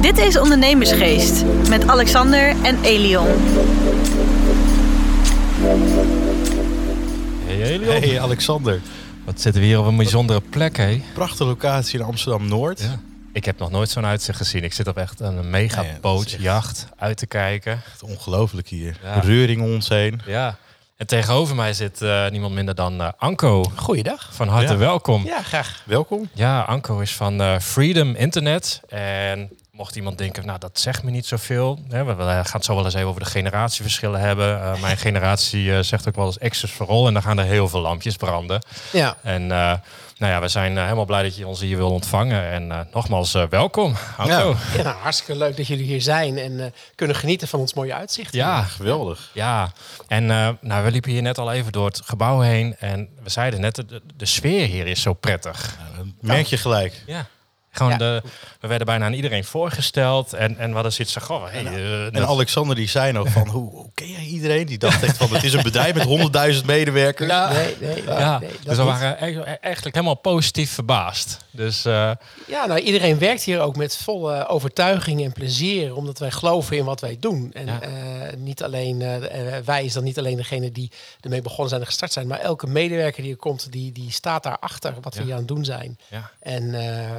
Dit 0.00 0.18
is 0.18 0.38
Ondernemersgeest 0.38 1.44
met 1.68 1.86
Alexander 1.88 2.54
en 2.62 2.82
Elion. 2.82 3.26
Hey 7.46 7.62
Elion. 7.62 8.02
Hey 8.02 8.20
Alexander, 8.20 8.80
Wat 9.24 9.40
zitten 9.40 9.60
we 9.60 9.66
hier 9.66 9.78
op 9.80 9.86
een 9.86 9.96
bijzondere 9.96 10.40
plek, 10.50 10.76
hé? 10.76 11.02
prachtige 11.14 11.44
locatie 11.44 11.98
in 11.98 12.04
Amsterdam-Noord. 12.04 12.80
Ja. 12.80 12.98
Ik 13.32 13.44
heb 13.44 13.58
nog 13.58 13.70
nooit 13.70 13.90
zo'n 13.90 14.04
uitzicht 14.06 14.38
gezien. 14.38 14.64
Ik 14.64 14.72
zit 14.72 14.86
op 14.88 14.96
echt 14.96 15.20
een 15.20 15.50
mega 15.50 15.84
echt- 15.84 16.00
bootjacht 16.00 16.86
uit 16.96 17.16
te 17.16 17.26
kijken. 17.26 17.72
Echt 17.72 18.02
ongelooflijk 18.02 18.68
hier. 18.68 18.96
Ja. 19.02 19.20
Reuring 19.20 19.62
om 19.62 19.72
ons 19.72 19.88
heen. 19.88 20.20
Ja. 20.26 20.56
En 20.96 21.06
tegenover 21.06 21.54
mij 21.54 21.72
zit 21.72 22.02
eh, 22.02 22.28
niemand 22.28 22.54
minder 22.54 22.74
dan 22.74 23.00
eh, 23.02 23.08
Anko. 23.18 23.62
Goeiedag. 23.76 24.28
Van 24.32 24.48
harte 24.48 24.72
Ja. 24.72 24.78
welkom. 24.78 25.24
Ja, 25.24 25.42
graag. 25.42 25.82
Welkom. 25.84 26.28
Ja, 26.32 26.60
Anko 26.60 26.98
is 26.98 27.14
van 27.14 27.40
eh, 27.40 27.58
Freedom 27.58 28.14
Internet. 28.14 28.80
En 28.88 29.50
mocht 29.70 29.96
iemand 29.96 30.18
denken, 30.18 30.46
nou 30.46 30.58
dat 30.58 30.80
zegt 30.80 31.02
me 31.02 31.10
niet 31.10 31.26
zoveel. 31.26 31.78
Hè, 31.88 32.04
we 32.04 32.14
we 32.14 32.22
gaan 32.22 32.42
het 32.52 32.64
zo 32.64 32.74
wel 32.74 32.84
eens 32.84 32.94
even 32.94 33.08
over 33.08 33.20
de 33.20 33.26
generatieverschillen 33.30 34.20
hebben. 34.20 34.62
Eh, 34.62 34.80
mijn 34.80 34.96
generatie 34.96 35.82
zegt 35.82 36.08
ook 36.08 36.16
wel 36.16 36.26
eens 36.26 36.40
Access 36.40 36.72
for 36.72 36.86
All. 36.88 37.06
En 37.06 37.12
dan 37.12 37.22
gaan 37.22 37.38
er 37.38 37.44
heel 37.44 37.68
veel 37.68 37.80
lampjes 37.80 38.16
branden. 38.16 38.62
Ja, 38.92 39.16
En 39.22 39.52
eh, 39.52 39.72
nou 40.16 40.32
ja, 40.32 40.40
we 40.40 40.48
zijn 40.48 40.76
eh, 40.76 40.82
helemaal 40.82 41.04
blij 41.04 41.22
dat 41.22 41.36
je 41.36 41.46
ons 41.46 41.60
hier 41.60 41.76
wil 41.76 41.90
ontvangen. 41.90 42.50
En 42.50 42.72
eh, 42.72 42.80
nogmaals, 42.92 43.34
eh, 43.34 43.42
welkom, 43.48 43.94
Anko. 44.16 44.56
Ja. 44.76 44.82
ja 44.82 44.96
hartstikke 45.02 45.36
leuk 45.36 45.56
dat 45.56 45.66
jullie 45.66 45.84
hier 45.84 46.02
zijn 46.02 46.38
en 46.38 46.60
eh, 46.60 46.66
kunnen 46.94 47.16
genieten 47.16 47.48
van 47.48 47.60
ons 47.60 47.74
mooie 47.74 47.94
uitzicht. 47.94 48.32
Ja, 48.32 48.62
Geweldig. 48.62 49.30
ja. 49.32 49.72
En 50.08 50.30
eh, 50.30 50.48
nou, 50.60 50.84
we 50.84 50.90
liepen 50.90 51.10
hier 51.10 51.22
net 51.22 51.38
al 51.38 51.52
even 51.52 51.72
door 51.72 51.86
het 51.86 52.00
gebouw 52.04 52.40
heen. 52.40 52.76
En 52.78 53.08
we 53.22 53.30
zeiden 53.30 53.60
net, 53.60 53.74
de, 53.74 54.02
de 54.16 54.26
sfeer 54.26 54.66
hier 54.66 54.86
is 54.86 55.00
zo 55.02 55.12
prettig. 55.12 55.76
Ja, 55.78 55.96
dat 55.96 56.06
merk 56.20 56.46
je 56.46 56.56
gelijk. 56.56 57.02
Ja. 57.06 57.26
Gewoon 57.74 57.92
Ja. 57.92 57.98
De, 57.98 58.22
we 58.60 58.68
werden 58.68 58.86
bijna 58.86 59.04
aan 59.04 59.12
iedereen 59.12 59.44
voorgesteld. 59.44 60.32
En, 60.32 60.58
en 60.58 60.68
we 60.68 60.74
hadden 60.74 60.92
zoiets 60.92 61.12
van, 61.14 61.22
goh, 61.22 61.44
hey, 61.50 61.64
eh, 61.66 62.04
En 62.06 62.12
dat- 62.12 62.28
Alexander 62.28 62.76
die 62.76 62.88
zei 62.88 63.12
nog 63.12 63.28
van, 63.28 63.48
hoe, 63.54 63.70
hoe 63.70 63.90
ken 63.94 64.10
jij 64.10 64.24
iedereen? 64.24 64.66
Die 64.66 64.78
dacht 64.78 65.02
echt 65.02 65.16
van, 65.16 65.32
het 65.34 65.44
is 65.44 65.52
een 65.52 65.62
bedrijf 65.62 65.94
met 65.94 66.02
honderdduizend 66.02 66.66
medewerkers. 66.66 67.30
Nee, 67.32 67.74
nee, 67.80 68.02
nee, 68.02 68.02
ja, 68.04 68.38
nee, 68.38 68.50
dus 68.64 68.76
we 68.76 68.82
waren 68.82 69.16
e- 69.28 69.42
eigenlijk 69.60 69.94
helemaal 69.94 70.14
positief 70.14 70.70
verbaasd. 70.72 71.38
Dus 71.50 71.84
eh, 71.84 72.10
Ja, 72.46 72.66
nou, 72.66 72.80
iedereen 72.80 73.18
werkt 73.18 73.42
hier 73.42 73.60
ook 73.60 73.76
met 73.76 73.96
volle 73.96 74.46
overtuiging 74.48 75.24
en 75.24 75.32
plezier, 75.32 75.96
omdat 75.96 76.18
wij 76.18 76.30
geloven 76.30 76.76
in 76.76 76.84
wat 76.84 77.00
wij 77.00 77.16
doen. 77.20 77.50
En 77.54 77.66
Ja. 77.66 77.80
eh, 77.80 77.90
niet 78.36 78.62
alleen, 78.62 79.02
eh, 79.02 79.56
eh, 79.56 79.64
wij 79.64 79.84
is 79.84 79.92
dan 79.92 80.04
niet 80.04 80.18
alleen 80.18 80.36
degene 80.36 80.72
die 80.72 80.90
ermee 81.20 81.42
begonnen 81.42 81.68
zijn 81.68 81.80
en 81.80 81.86
gestart 81.86 82.12
zijn, 82.12 82.26
maar 82.26 82.38
elke 82.40 82.66
medewerker 82.66 83.22
die 83.22 83.32
er 83.32 83.38
komt, 83.38 83.72
die, 83.72 83.92
die 83.92 84.10
staat 84.10 84.42
daarachter 84.42 84.94
wat 85.00 85.14
we 85.14 85.20
Ja. 85.20 85.24
hier 85.26 85.34
aan 85.34 85.38
het 85.40 85.48
doen 85.48 85.64
zijn. 85.64 85.98
ja. 86.10 86.30
En 86.40 86.74
eh, 86.74 87.10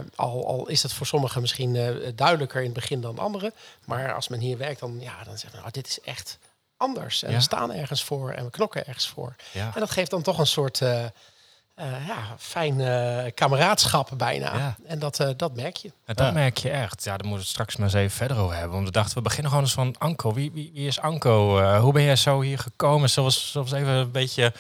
al, 0.45 0.59
al 0.59 0.67
is 0.67 0.81
dat 0.81 0.93
voor 0.93 1.05
sommigen 1.05 1.41
misschien 1.41 1.75
eh, 1.75 2.11
duidelijker 2.15 2.59
in 2.59 2.65
het 2.65 2.73
begin 2.73 3.01
dan 3.01 3.19
anderen. 3.19 3.53
Maar 3.85 4.13
als 4.13 4.27
men 4.27 4.39
hier 4.39 4.57
werkt, 4.57 4.79
dan, 4.79 4.97
ja, 4.99 5.23
dan 5.23 5.37
zeggen 5.37 5.51
we, 5.51 5.57
nou, 5.57 5.71
dit 5.71 5.87
is 5.87 5.99
echt 6.01 6.37
anders. 6.77 7.23
En 7.23 7.29
Ja. 7.31 7.35
we 7.37 7.41
staan 7.43 7.73
ergens 7.73 8.03
voor 8.03 8.31
en 8.31 8.43
we 8.43 8.49
knokken 8.49 8.85
ergens 8.87 9.07
voor. 9.07 9.35
Ja. 9.51 9.71
En 9.73 9.79
dat 9.79 9.91
geeft 9.91 10.09
dan 10.11 10.21
toch 10.21 10.39
een 10.39 10.47
soort 10.47 10.81
eh, 10.81 11.03
eh, 11.03 12.07
ja, 12.07 12.35
fijn 12.37 12.81
eh, 12.81 13.31
kameraadschap 13.33 14.09
bijna. 14.17 14.55
Ja. 14.57 14.75
En 14.85 14.99
dat, 14.99 15.19
eh, 15.19 15.29
dat 15.37 15.55
merk 15.55 15.75
je. 15.75 15.87
En 16.05 16.15
dat 16.15 16.25
Ja. 16.25 16.31
merk 16.31 16.57
je 16.57 16.69
echt. 16.69 17.03
Ja, 17.03 17.09
daar 17.17 17.27
moeten 17.27 17.31
we 17.33 17.39
het 17.39 17.47
straks 17.47 17.75
maar 17.75 17.85
eens 17.85 17.95
even 17.95 18.17
verder 18.17 18.37
over 18.37 18.53
hebben. 18.55 18.71
Want 18.73 18.85
we 18.85 18.91
dachten, 18.91 19.15
we 19.17 19.21
beginnen 19.21 19.49
gewoon 19.49 19.65
eens 19.65 19.73
van 19.75 19.95
Anko. 19.97 20.33
Wie, 20.33 20.51
wie, 20.51 20.71
wie 20.73 20.87
is 20.87 20.99
Anko? 20.99 21.59
Eh, 21.59 21.79
hoe 21.79 21.93
ben 21.93 22.03
jij 22.03 22.15
zo 22.15 22.41
hier 22.41 22.59
gekomen? 22.59 23.09
Zoals, 23.09 23.51
zoals 23.51 23.71
even 23.71 23.87
een 23.87 24.11
beetje, 24.11 24.53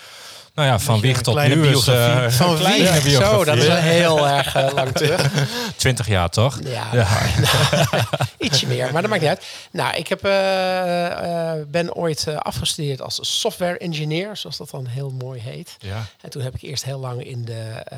nou 0.55 0.67
ja, 0.67 0.79
van 0.79 0.99
wieg 0.99 1.21
tot 1.21 1.35
nu. 1.47 1.67
is, 1.67 1.87
eh, 1.87 2.29
Van 2.29 2.57
wieg. 2.57 2.75
biografie. 2.77 3.11
Zo, 3.11 3.43
dat 3.45 3.57
is 3.57 3.67
wel 3.67 3.75
heel 3.75 4.27
erg 4.37 4.55
eh, 4.55 4.73
lang 4.73 4.91
terug. 4.91 5.31
20 5.75 6.07
jaar, 6.07 6.29
toch? 6.29 6.59
Ja, 6.63 6.87
Ja. 6.93 7.03
maar- 7.09 8.27
ietsje 8.37 8.67
meer, 8.67 8.91
maar 8.93 9.01
dat 9.01 9.09
maakt 9.11 9.21
niet 9.21 9.29
uit. 9.31 9.45
Nou, 9.71 9.95
ik 9.95 10.07
heb, 10.07 10.23
eh, 10.23 11.51
eh, 11.51 11.67
ben 11.67 11.93
ooit 11.95 12.27
afgestudeerd 12.37 13.01
als 13.01 13.39
software 13.39 13.77
engineer, 13.77 14.37
zoals 14.37 14.57
dat 14.57 14.69
dan 14.69 14.85
heel 14.85 15.11
mooi 15.11 15.39
heet. 15.41 15.75
Ja. 15.79 16.05
En 16.21 16.29
toen 16.29 16.41
heb 16.41 16.55
ik 16.55 16.61
eerst 16.61 16.83
heel 16.85 16.99
lang 16.99 17.23
in 17.25 17.45
de 17.45 17.81
eh, 17.85 17.97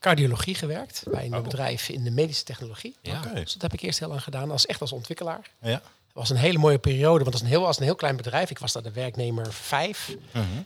cardiologie 0.00 0.54
gewerkt, 0.54 1.02
bij 1.10 1.24
een 1.24 1.34
Oh. 1.36 1.42
bedrijf 1.42 1.88
in 1.88 2.04
de 2.04 2.10
medische 2.10 2.44
technologie. 2.44 2.96
Ja. 3.02 3.20
Dus 3.34 3.52
dat 3.52 3.62
heb 3.62 3.72
ik 3.72 3.80
eerst 3.82 3.98
heel 3.98 4.08
lang 4.08 4.22
gedaan, 4.22 4.50
als, 4.50 4.66
echt 4.66 4.80
als 4.80 4.92
ontwikkelaar. 4.92 5.40
Ja. 5.60 5.80
Het 6.12 6.20
was 6.20 6.30
een 6.30 6.44
hele 6.44 6.58
mooie 6.58 6.78
periode, 6.78 7.24
want 7.24 7.24
het 7.24 7.32
was 7.32 7.42
een 7.42 7.48
heel, 7.48 7.60
was 7.60 7.78
een 7.78 7.84
heel 7.84 7.94
klein 7.94 8.16
bedrijf. 8.16 8.50
Ik 8.50 8.58
was 8.58 8.72
daar 8.72 8.82
de 8.82 8.92
werknemer 8.92 9.52
vijf. 9.52 10.16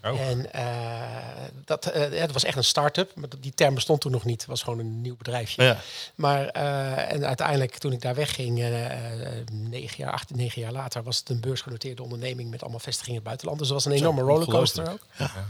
Oh. 0.04 0.20
En 0.20 0.52
eh, 0.52 0.64
dat, 1.64 1.86
eh, 1.86 2.20
het 2.20 2.32
was 2.32 2.44
echt 2.44 2.56
een 2.56 2.64
start-up. 2.64 3.12
Maar 3.14 3.28
die 3.40 3.54
term 3.54 3.74
bestond 3.74 4.00
toen 4.00 4.12
nog 4.12 4.24
niet. 4.24 4.40
Het 4.40 4.50
was 4.50 4.62
gewoon 4.62 4.78
een 4.78 5.00
nieuw 5.00 5.16
bedrijfje. 5.16 5.62
Ja. 5.62 5.76
Maar 6.14 6.46
eh, 6.48 7.12
en 7.12 7.26
uiteindelijk, 7.26 7.78
toen 7.78 7.92
ik 7.92 8.00
daar 8.00 8.14
wegging, 8.14 8.58
negen 9.50 9.96
jaar, 9.96 10.12
acht, 10.12 10.34
negen 10.34 10.62
jaar 10.62 10.72
later, 10.72 11.02
was 11.02 11.18
het 11.18 11.28
een 11.28 11.40
beursgenoteerde 11.40 12.02
onderneming 12.02 12.50
met 12.50 12.62
allemaal 12.62 12.80
vestigingen 12.80 13.20
in 13.20 13.26
het 13.26 13.26
buitenland. 13.26 13.58
Dus 13.58 13.68
het 13.68 13.76
was 13.76 13.86
een 13.86 14.00
enorme 14.00 14.22
rollercoaster 14.22 14.82
ook. 14.82 15.06
ongelooflijk. 15.10 15.46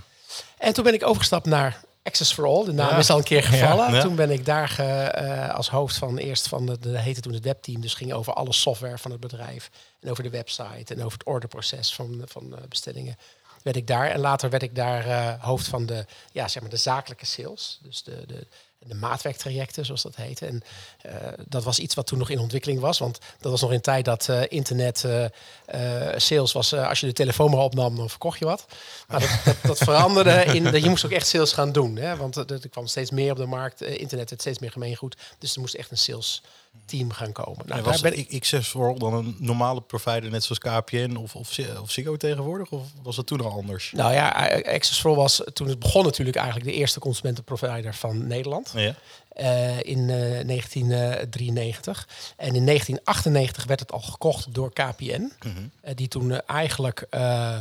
En 0.58 0.72
toen 0.72 0.84
ben 0.84 0.94
ik 0.94 1.06
overgestapt 1.06 1.46
naar 1.46 1.80
Access 2.06 2.32
for 2.32 2.46
All. 2.46 2.64
De 2.64 2.72
naam 2.72 2.88
Ja. 2.90 2.96
is 2.96 3.10
al 3.10 3.18
een 3.18 3.24
keer 3.24 3.42
gevallen. 3.42 3.92
Ja. 3.94 4.00
Toen 4.00 4.16
ben 4.16 4.30
ik 4.30 4.44
daar 4.44 4.68
ge- 4.68 4.82
eh, 4.82 5.54
als 5.54 5.68
hoofd 5.68 5.96
van 5.96 6.16
eerst 6.18 6.48
van 6.48 6.66
de, 6.66 6.78
de 6.78 6.98
heette 6.98 7.20
toen 7.20 7.32
het 7.32 7.44
webteam. 7.44 7.80
Dus 7.80 7.94
ging 7.94 8.12
over 8.12 8.32
alle 8.32 8.52
software 8.52 8.98
van 8.98 9.10
het 9.10 9.20
bedrijf. 9.20 9.70
En 10.00 10.10
over 10.10 10.22
de 10.22 10.30
website 10.30 10.94
en 10.94 10.98
over 11.04 11.18
het 11.18 11.26
orderproces 11.26 11.94
van, 11.94 12.22
van 12.24 12.56
eh, 12.56 12.62
bestellingen. 12.68 13.16
Werd 13.62 13.76
ik 13.76 13.86
daar. 13.86 14.10
En 14.10 14.20
later 14.20 14.50
werd 14.50 14.62
ik 14.62 14.74
daar 14.74 15.06
eh, 15.06 15.42
hoofd 15.44 15.66
van 15.68 15.86
de, 15.86 16.04
ja, 16.32 16.48
zeg 16.48 16.62
maar 16.62 16.70
de 16.70 16.76
zakelijke 16.76 17.26
sales. 17.26 17.78
Dus 17.82 18.02
de, 18.02 18.22
de, 18.26 18.46
de 18.78 18.94
maatwerktrajecten, 18.94 19.84
zoals 19.84 20.02
dat 20.02 20.16
heette. 20.16 20.46
En 20.46 20.62
eh, 21.02 21.12
dat 21.48 21.64
was 21.64 21.78
iets 21.78 21.94
wat 21.94 22.06
toen 22.06 22.18
nog 22.18 22.30
in 22.30 22.38
ontwikkeling 22.38 22.80
was. 22.80 22.98
Want 22.98 23.18
dat 23.40 23.50
was 23.50 23.60
nog 23.60 23.72
in 23.72 23.80
tijd 23.80 24.04
dat 24.04 24.28
eh, 24.28 24.42
internet 24.48 25.04
eh, 25.04 26.08
sales 26.16 26.52
was. 26.52 26.72
als 26.72 27.00
je 27.00 27.06
de 27.06 27.12
telefoon 27.12 27.50
maar 27.50 27.60
opnam, 27.60 27.96
dan 27.96 28.10
verkocht 28.10 28.38
je 28.38 28.44
wat. 28.44 28.66
Maar 29.08 29.20
dat, 29.20 29.40
dat, 29.44 29.56
dat 29.62 29.78
veranderde 29.78 30.44
in 30.44 30.64
dat 30.64 30.82
je 30.82 30.88
moest 30.88 31.04
ook 31.04 31.10
echt 31.10 31.26
sales 31.26 31.52
gaan 31.52 31.72
doen. 31.72 31.96
Hè? 31.96 32.16
Want 32.16 32.36
er 32.36 32.68
kwam 32.68 32.86
steeds 32.86 33.10
meer 33.10 33.30
op 33.30 33.36
de 33.36 33.46
markt. 33.46 33.80
internet 33.82 34.28
werd 34.28 34.40
steeds 34.40 34.58
meer 34.58 34.72
gemeengoed. 34.72 35.16
Dus 35.38 35.54
er 35.54 35.60
moest 35.60 35.74
echt 35.74 35.90
een 35.90 35.98
sales 35.98 36.42
team 36.84 37.10
gaan 37.10 37.32
komen. 37.32 37.66
Nou, 37.66 37.82
was 37.82 38.00
ben 38.00 38.18
ik, 38.18 38.28
ik 38.28 38.34
Access 38.34 38.68
for 38.68 38.88
All 38.88 38.98
dan 38.98 39.14
een 39.14 39.36
normale 39.38 39.80
provider 39.80 40.30
net 40.30 40.44
zoals 40.44 40.58
KPN 40.58 41.16
of, 41.16 41.34
of, 41.34 41.58
of 41.80 41.90
Ziggo 41.90 42.16
tegenwoordig? 42.16 42.70
Of 42.70 42.82
was 43.02 43.16
dat 43.16 43.26
toen 43.26 43.40
al 43.40 43.50
anders? 43.50 43.92
nou 43.92 44.12
ja, 44.12 44.28
Access 44.64 45.02
was 45.02 45.42
toen 45.52 45.68
het 45.68 45.78
begon 45.78 46.04
natuurlijk 46.04 46.36
eigenlijk 46.36 46.66
de 46.66 46.74
eerste 46.74 47.00
consumentenprovider 47.00 47.94
van 47.94 48.26
Nederland. 48.26 48.65
Ja. 48.74 48.94
eh, 49.28 49.82
in 49.82 50.10
eh, 50.10 50.46
1993. 50.46 52.08
En 52.36 52.54
in 52.54 52.66
1998 52.66 53.64
werd 53.64 53.80
het 53.80 53.92
al 53.92 54.00
gekocht 54.00 54.54
door 54.54 54.72
KPN. 54.72 55.32
eh, 55.80 55.94
die 55.94 56.08
toen 56.08 56.32
eh, 56.32 56.38
eigenlijk 56.46 57.06
eh, 57.10 57.58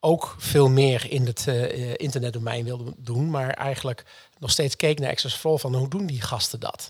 ook 0.00 0.34
veel 0.38 0.68
meer 0.68 1.10
in 1.10 1.26
het 1.26 1.46
eh, 1.48 1.64
eh, 1.90 1.94
internetdomein 1.96 2.64
wilde 2.64 2.92
doen. 2.96 3.30
Maar 3.30 3.50
eigenlijk 3.50 4.04
nog 4.38 4.50
steeds 4.50 4.76
keek 4.76 4.98
naar 4.98 5.10
Access 5.10 5.38
van 5.38 5.74
hoe 5.74 5.88
doen 5.88 6.06
die 6.06 6.20
gasten 6.20 6.60
dat? 6.60 6.88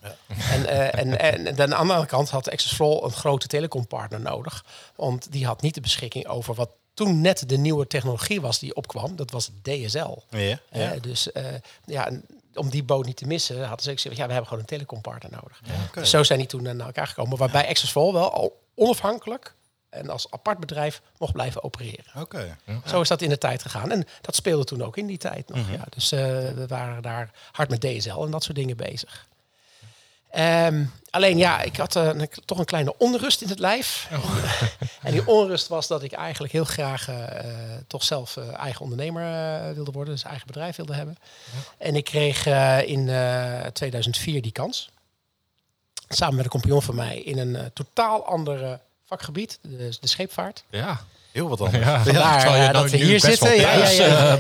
En, 0.51 0.67
eh, 0.67 1.01
en, 1.01 1.19
en, 1.19 1.47
en 1.47 1.61
aan 1.61 1.69
de 1.71 1.75
andere 1.75 2.07
kant 2.07 2.31
had 2.31 2.51
Access 2.51 2.75
for 2.75 2.87
All 2.87 3.03
een 3.05 3.13
grote 3.13 3.47
telecompartner 3.47 4.21
nodig. 4.21 4.65
Want 4.97 5.33
die 5.33 5.47
had 5.47 5.63
niet 5.63 5.75
de 5.75 5.81
beschikking 5.81 6.27
over 6.27 6.55
wat 6.55 6.71
toen 6.95 7.21
net 7.21 7.49
de 7.49 7.57
nieuwe 7.57 7.87
technologie 7.87 8.41
was 8.41 8.59
die 8.59 8.75
opkwam. 8.75 9.17
Dat 9.17 9.31
was 9.31 9.51
DSL. 9.63 10.19
Ja. 10.31 10.39
ja. 10.39 10.59
Eh, 10.73 11.01
dus 11.01 11.33
eh, 11.33 11.45
ja, 11.85 12.11
om 12.55 12.71
die 12.71 12.83
boot 12.83 13.07
niet 13.07 13.17
te 13.17 13.27
missen, 13.27 13.61
hadden 13.61 13.83
ze 13.83 13.91
ook 13.91 14.01
gezegd, 14.01 14.17
ja, 14.17 14.27
we 14.27 14.33
hebben 14.33 14.49
gewoon 14.49 14.63
een 14.63 14.69
telecompartner 14.69 15.33
nodig. 15.33 15.61
Dus 15.93 16.11
zo 16.11 16.23
zijn 16.23 16.39
die 16.39 16.49
toen 16.49 16.63
naar 16.63 16.87
elkaar 16.87 17.07
gekomen. 17.07 17.39
Waarbij 17.39 17.69
Access 17.69 17.93
for 17.93 18.03
All 18.03 18.13
wel 18.13 18.33
al 18.33 18.61
onafhankelijk 18.75 19.55
en 19.93 20.11
als 20.11 20.31
apart 20.31 20.59
bedrijf 20.59 21.03
mocht 21.19 21.33
blijven 21.33 21.63
opereren. 21.63 22.13
Oké. 22.17 22.57
Zo 22.87 23.01
is 23.01 23.09
dat 23.09 23.23
in 23.23 23.29
de 23.29 23.39
tijd 23.39 23.63
gegaan. 23.63 23.91
En 23.91 24.07
dat 24.21 24.35
speelde 24.35 24.65
toen 24.65 24.83
ook 24.83 24.97
in 24.97 25.07
die 25.07 25.19
tijd 25.19 25.49
nog. 25.49 25.59
Mhm. 25.59 25.73
ja. 25.73 25.85
Dus 25.89 26.13
eh, 26.13 26.21
we 26.49 26.65
waren 26.69 27.03
daar 27.03 27.31
hard 27.53 27.71
met 27.71 27.81
DSL 27.81 28.25
en 28.25 28.31
dat 28.31 28.43
soort 28.43 28.57
dingen 28.57 28.77
bezig. 28.77 29.27
Ehm, 30.33 30.85
alleen 31.11 31.37
ja, 31.39 31.61
ik 31.63 31.77
had 31.77 31.97
eh, 31.97 32.05
een- 32.07 32.29
toch 32.45 32.59
een 32.59 32.65
kleine 32.65 32.95
onrust 32.99 33.41
in 33.43 33.49
het 33.49 33.59
lijf. 33.59 34.09
en 35.03 35.13
die 35.13 35.27
onrust 35.27 35.69
was 35.69 35.87
dat 35.87 36.03
ik 36.03 36.13
eigenlijk 36.13 36.53
heel 36.53 36.65
graag 36.65 37.09
eh, 37.09 37.17
toch 37.87 38.05
zelf 38.05 38.37
eh, 38.37 38.45
eigen 38.59 38.81
ondernemer 38.81 39.23
eh, 39.23 39.75
wilde 39.75 39.91
worden. 39.93 40.15
Dus 40.15 40.25
eigen 40.25 40.47
bedrijf 40.47 40.77
wilde 40.77 40.95
hebben. 40.95 41.17
En 41.79 41.97
ik 41.97 42.05
kreeg 42.05 42.47
eh, 42.47 42.89
in 42.89 43.09
eh, 43.09 43.67
2004 43.73 44.43
die 44.43 44.53
kans. 44.53 44.91
Samen 46.09 46.35
met 46.35 46.45
een 46.45 46.51
compagnon 46.51 46.83
van 46.83 46.95
mij 46.95 47.19
in 47.19 47.39
een 47.39 47.71
totaal 47.75 48.27
ander 48.27 48.79
vakgebied, 49.07 49.59
de, 49.63 49.97
de 50.01 50.07
scheepvaart. 50.09 50.65
Ja. 50.71 51.01
Heel 51.33 51.49
wat 51.49 51.61
anders. 51.61 51.85
Ja, 51.85 52.03
Vandaar, 52.03 52.51
je 52.53 52.59
nou 52.59 52.73
dat 52.73 52.91
we 52.91 52.97
hier 52.97 53.21
best 53.21 53.25
wel 53.25 53.33
zitten. 53.49 53.57
Ja, 53.57 53.73
ja, 53.73 53.79
thuis, 53.79 53.97
ja, 53.97 54.07
ja, 54.07 54.37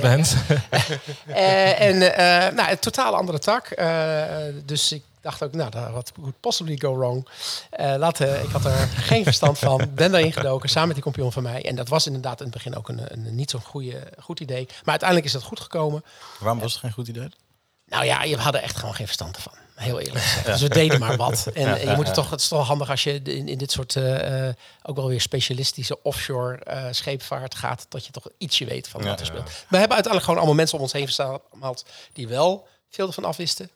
en 1.88 2.16
eh, 2.16 2.54
nou, 2.54 2.70
een 2.70 2.78
totaal 2.78 3.14
andere 3.16 3.38
tak. 3.38 3.66
Eh, 3.70 4.24
dus 4.64 4.92
ik 4.92 5.02
dacht 5.22 5.42
ook, 5.42 5.52
nou, 5.52 5.92
wat 5.92 6.12
could 6.12 6.40
possibly 6.40 6.76
go 6.76 6.96
wrong. 6.96 7.28
Eh 7.70 7.94
laten, 7.98 8.42
ik 8.42 8.50
had 8.50 8.64
er 8.64 8.88
geen 8.88 9.24
verstand 9.24 9.58
van. 9.58 9.90
Ben 9.94 10.10
daarin 10.10 10.32
gedoken, 10.32 10.68
samen 10.68 10.86
met 10.86 10.94
die 10.94 11.04
compagnon 11.04 11.32
van 11.32 11.42
mij. 11.42 11.64
En 11.64 11.76
dat 11.76 11.88
was 11.88 12.06
inderdaad 12.06 12.38
in 12.38 12.46
het 12.46 12.54
begin 12.54 12.76
ook 12.76 12.88
een, 12.88 13.00
een 13.12 13.34
niet 13.34 13.50
zo'n 13.50 13.60
goede, 13.60 14.12
goed 14.18 14.40
idee. 14.40 14.66
Maar 14.66 14.80
uiteindelijk 14.84 15.28
is 15.28 15.32
dat 15.32 15.42
goed 15.42 15.60
gekomen. 15.60 16.04
Waarom 16.38 16.60
was 16.60 16.72
het 16.72 16.80
geen 16.80 16.92
goed 16.92 17.08
idee? 17.08 17.28
Nou 17.86 18.04
ja, 18.04 18.22
je 18.22 18.36
hadden 18.36 18.62
echt 18.62 18.76
gewoon 18.76 18.94
geen 18.94 19.06
verstand 19.06 19.36
ervan. 19.36 19.52
Heel 19.74 20.00
eerlijk 20.00 20.24
gezegd. 20.24 20.46
Dus 20.46 20.60
we 20.60 20.68
deden 20.68 21.00
maar 21.00 21.16
wat. 21.16 21.46
En 21.54 21.88
je 21.88 21.96
moet 21.96 22.06
het 22.06 22.14
toch, 22.14 22.30
het 22.30 22.40
is 22.40 22.48
toch 22.48 22.66
handig 22.66 22.90
als 22.90 23.02
je 23.02 23.22
in, 23.22 23.48
in 23.48 23.58
dit 23.58 23.70
soort 23.70 23.96
eh, 23.96 24.48
eh, 24.48 24.54
ook 24.82 24.96
wel 24.96 25.08
weer 25.08 25.20
specialistische 25.20 26.02
offshore 26.02 26.58
scheepvaart 26.90 27.54
gaat, 27.54 27.86
dat 27.88 28.06
je 28.06 28.12
toch 28.12 28.28
ietsje 28.38 28.64
weet 28.64 28.88
van 28.88 29.04
wat 29.04 29.20
er 29.20 29.26
speelt. 29.26 29.44
We 29.44 29.76
hebben 29.76 29.78
uiteindelijk 29.78 30.22
gewoon 30.22 30.36
allemaal 30.36 30.54
mensen 30.54 30.76
om 30.76 30.82
ons 30.82 30.92
heen 30.92 31.04
verzameld 31.04 31.84
die 32.12 32.28
wel 32.28 32.66
veel 32.90 33.06
ervan 33.06 33.24
afwisten. 33.24 33.70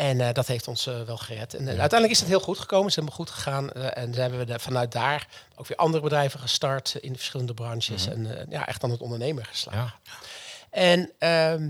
En 0.00 0.20
eh, 0.20 0.32
dat 0.32 0.46
heeft 0.46 0.68
ons 0.68 0.86
eh, 0.86 1.02
wel 1.02 1.16
gered. 1.16 1.54
En 1.54 1.60
eh, 1.60 1.68
uiteindelijk 1.68 2.10
is 2.10 2.18
het 2.20 2.28
heel 2.28 2.40
goed 2.40 2.58
gekomen. 2.58 2.92
Ze 2.92 2.98
hebben 2.98 3.14
goed 3.14 3.30
gegaan. 3.30 3.72
en 3.72 4.14
ze 4.14 4.20
hebben 4.20 4.38
we 4.38 4.44
de- 4.44 4.58
vanuit 4.58 4.92
daar 4.92 5.28
ook 5.56 5.66
weer 5.66 5.76
andere 5.76 6.02
bedrijven 6.02 6.40
gestart 6.40 6.94
in 6.94 7.12
de 7.12 7.18
verschillende 7.18 7.54
branches. 7.54 8.06
En 8.06 8.38
eh, 8.38 8.46
ja, 8.48 8.66
echt 8.66 8.84
aan 8.84 8.90
het 8.90 9.00
ondernemer 9.00 9.44
geslagen. 9.44 9.94
Ja. 10.02 10.12
En, 10.70 11.10
ehm, 11.18 11.68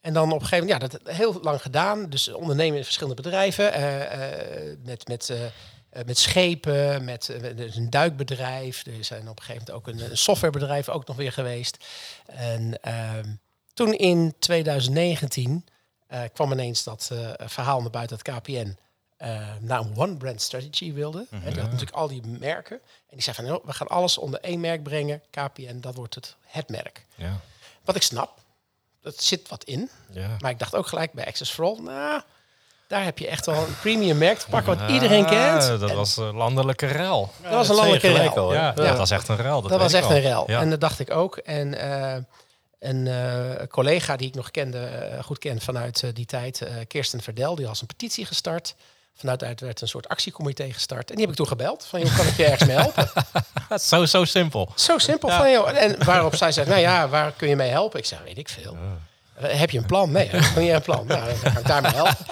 en 0.00 0.12
dan 0.12 0.32
op 0.32 0.40
een 0.40 0.46
gegeven 0.46 0.66
moment, 0.66 0.82
ja, 0.82 0.88
dat 0.88 1.16
heel 1.16 1.40
lang 1.42 1.62
gedaan. 1.62 2.08
Dus 2.08 2.28
ondernemen 2.28 2.78
in 2.78 2.84
verschillende 2.84 3.22
bedrijven. 3.22 3.64
met, 4.84 5.08
met, 5.08 5.32
met 6.06 6.18
schepen, 6.18 7.04
met, 7.04 7.28
een 7.76 7.90
duikbedrijf. 7.90 8.86
Er 8.86 9.04
zijn 9.04 9.28
op 9.28 9.38
een 9.38 9.44
gegeven 9.44 9.64
moment 9.66 9.70
ook 9.70 9.94
een, 9.94 10.10
een 10.10 10.18
softwarebedrijf 10.18 10.88
ook 10.88 11.06
nog 11.06 11.16
weer 11.16 11.32
geweest. 11.32 11.84
En 12.26 12.82
ehm, 12.82 13.28
toen 13.74 13.92
in 13.92 14.34
2019 14.38 15.64
eh, 15.66 15.74
kwam 16.32 16.52
ineens 16.52 16.84
dat 16.84 17.10
eh, 17.12 17.18
verhaal 17.48 17.80
naar 17.80 17.90
buiten 17.90 18.18
dat 18.22 18.36
KPN 18.36 18.76
eh 19.16 19.38
naar 19.60 19.80
een 19.80 19.92
one 19.96 20.16
brand 20.16 20.42
strategy 20.42 20.92
wilde. 20.92 21.26
En 21.30 21.54
dat 21.54 21.64
natuurlijk 21.64 21.90
al 21.96 22.08
die 22.08 22.22
merken. 22.26 22.76
En 22.82 23.16
die 23.16 23.22
zei 23.22 23.36
van, 23.36 23.44
"Joh, 23.46 23.64
we 23.64 23.72
gaan 23.72 23.86
alles 23.88 24.18
onder 24.18 24.40
één 24.40 24.60
merk 24.60 24.82
brengen. 24.82 25.22
KPN, 25.30 25.80
dat 25.80 25.94
wordt 25.94 26.14
het, 26.14 26.36
het 26.46 26.68
merk. 26.68 27.06
Ja. 27.14 27.40
Wat 27.84 27.96
ik 27.96 28.02
snap, 28.02 28.38
dat 29.02 29.22
zit 29.22 29.48
wat 29.48 29.64
in. 29.64 29.90
Ja. 30.10 30.28
Maar 30.38 30.50
ik 30.50 30.58
dacht 30.58 30.74
ook 30.74 30.86
gelijk 30.86 31.12
bij 31.12 31.26
Access 31.26 31.50
for 31.52 31.64
All, 31.64 31.78
nou, 31.80 32.22
daar 32.86 33.04
heb 33.04 33.18
je 33.18 33.26
echt 33.28 33.46
wel 33.46 33.66
een 33.66 33.78
premium 33.80 34.18
merk 34.18 34.38
te 34.38 34.46
pakken 34.48 34.78
wat 34.78 34.90
iedereen 34.90 35.26
kent. 35.26 35.80
Dat 35.80 35.90
En 35.90 35.96
was 35.96 36.16
een 36.16 36.34
landelijke 36.34 36.86
rel. 36.86 37.30
dat 37.42 37.52
was 37.52 37.68
een 37.68 37.74
landelijke 37.74 38.06
hè? 38.08 38.22
Ja, 38.54 38.72
dat 38.72 38.96
was 38.96 39.10
echt 39.10 39.28
een 39.28 39.36
rel. 39.36 39.60
Dat, 39.60 39.70
Dat 39.70 39.80
was 39.80 39.92
echt 39.92 40.10
een. 40.10 40.22
Ja. 40.22 40.60
En 40.60 40.70
dat 40.70 40.80
dacht 40.80 40.98
ik 40.98 41.10
ook. 41.10 41.36
En 41.36 41.74
eh, 41.80 42.22
een 42.78 43.06
eh, 43.06 43.66
collega 43.68 44.16
die 44.16 44.28
ik 44.28 44.34
nog 44.34 44.50
kende, 44.50 44.78
eh, 44.78 45.22
goed 45.24 45.38
ken 45.38 45.60
vanuit 45.60 46.02
eh, 46.02 46.10
die 46.14 46.26
tijd, 46.26 46.62
Kirsten 46.88 47.20
Verdel, 47.22 47.54
die 47.54 47.66
had 47.66 47.80
een 47.80 47.86
petitie 47.86 48.26
gestart. 48.26 48.74
Vanuit 49.14 49.42
uit 49.42 49.60
werd 49.60 49.80
een 49.80 49.88
soort 49.88 50.08
actiecomité 50.08 50.72
gestart. 50.72 51.08
En 51.10 51.14
die 51.16 51.20
heb 51.24 51.30
ik 51.30 51.36
toen 51.36 51.46
gebeld. 51.48 51.84
Van, 51.86 52.00
joh, 52.00 52.16
kan 52.16 52.26
ik 52.26 52.36
je 52.36 52.44
ergens 52.44 52.68
mee 52.68 52.76
helpen? 52.76 53.10
Zo, 53.80 54.04
zo 54.04 54.24
simpel. 54.24 54.72
Zo 54.74 54.98
simpel. 54.98 55.28
Van, 55.28 55.50
joh. 55.50 55.82
En 55.82 56.04
waarop 56.04 56.34
zij 56.34 56.52
zegt, 56.52 56.68
nou 56.68 56.80
ja, 56.80 57.08
waar 57.08 57.32
kun 57.32 57.48
je 57.48 57.56
mee 57.56 57.70
helpen? 57.70 57.98
Ik 57.98 58.04
zeg, 58.04 58.22
weet 58.22 58.38
ik 58.38 58.48
veel. 58.48 58.76
Heb 59.34 59.70
je 59.70 59.78
een 59.78 59.86
plan? 59.86 60.10
Nee, 60.10 60.28
heb 60.28 60.56
niet 60.56 60.70
een 60.70 60.82
plan. 60.82 61.06
Nou, 61.06 61.28
dan 61.28 61.52
kan 61.52 61.60
ik 61.60 61.66
daarmee 61.66 61.92
helpen. 61.92 62.26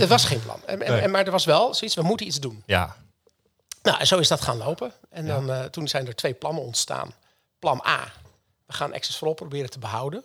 Er 0.00 0.06
was 0.06 0.24
geen 0.24 0.42
plan. 0.42 0.60
En, 0.66 0.82
en- 0.82 0.92
Nee. 0.92 1.08
maar 1.08 1.24
er 1.24 1.30
was 1.30 1.44
wel 1.44 1.74
zoiets, 1.74 1.96
we 1.96 2.02
moeten 2.02 2.26
iets 2.26 2.40
doen. 2.40 2.62
Ja. 2.66 2.96
Nou, 3.82 3.98
en 3.98 4.06
zo 4.06 4.18
is 4.18 4.28
dat 4.28 4.40
gaan 4.40 4.56
lopen. 4.56 4.92
En 5.10 5.26
dan, 5.26 5.70
toen 5.70 5.88
zijn 5.88 6.06
er 6.06 6.14
twee 6.14 6.34
plannen 6.34 6.62
ontstaan. 6.62 7.14
Plan 7.58 7.82
A, 7.86 8.12
we 8.66 8.72
gaan 8.72 8.94
Access 8.94 9.16
for 9.18 9.28
All 9.28 9.34
proberen 9.34 9.70
te 9.70 9.78
behouden. 9.78 10.24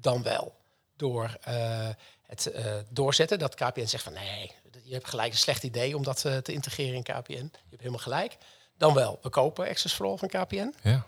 Dan 0.00 0.22
wel 0.22 0.54
door 0.96 1.36
eh, 1.40 1.88
het 2.22 2.46
eh, 2.46 2.74
doorzetten 2.88 3.38
dat 3.38 3.54
KPN 3.54 3.86
zegt 3.86 4.04
van 4.04 4.12
nee, 4.12 4.52
je 4.82 4.92
hebt 4.92 5.08
gelijk 5.08 5.32
een 5.32 5.38
slecht 5.38 5.62
idee 5.62 5.96
om 5.96 6.02
dat 6.02 6.24
eh, 6.24 6.36
te 6.36 6.52
integreren 6.52 6.94
in 6.94 7.02
KPN. 7.02 7.32
Je 7.32 7.68
hebt 7.68 7.78
helemaal 7.78 7.98
gelijk. 7.98 8.36
Dan 8.76 8.94
wel, 8.94 9.18
we 9.22 9.28
kopen 9.28 9.68
Access 9.68 9.94
for 9.94 10.06
All 10.06 10.16
van 10.16 10.28
KPN. 10.28 10.74
Ja. 10.82 11.06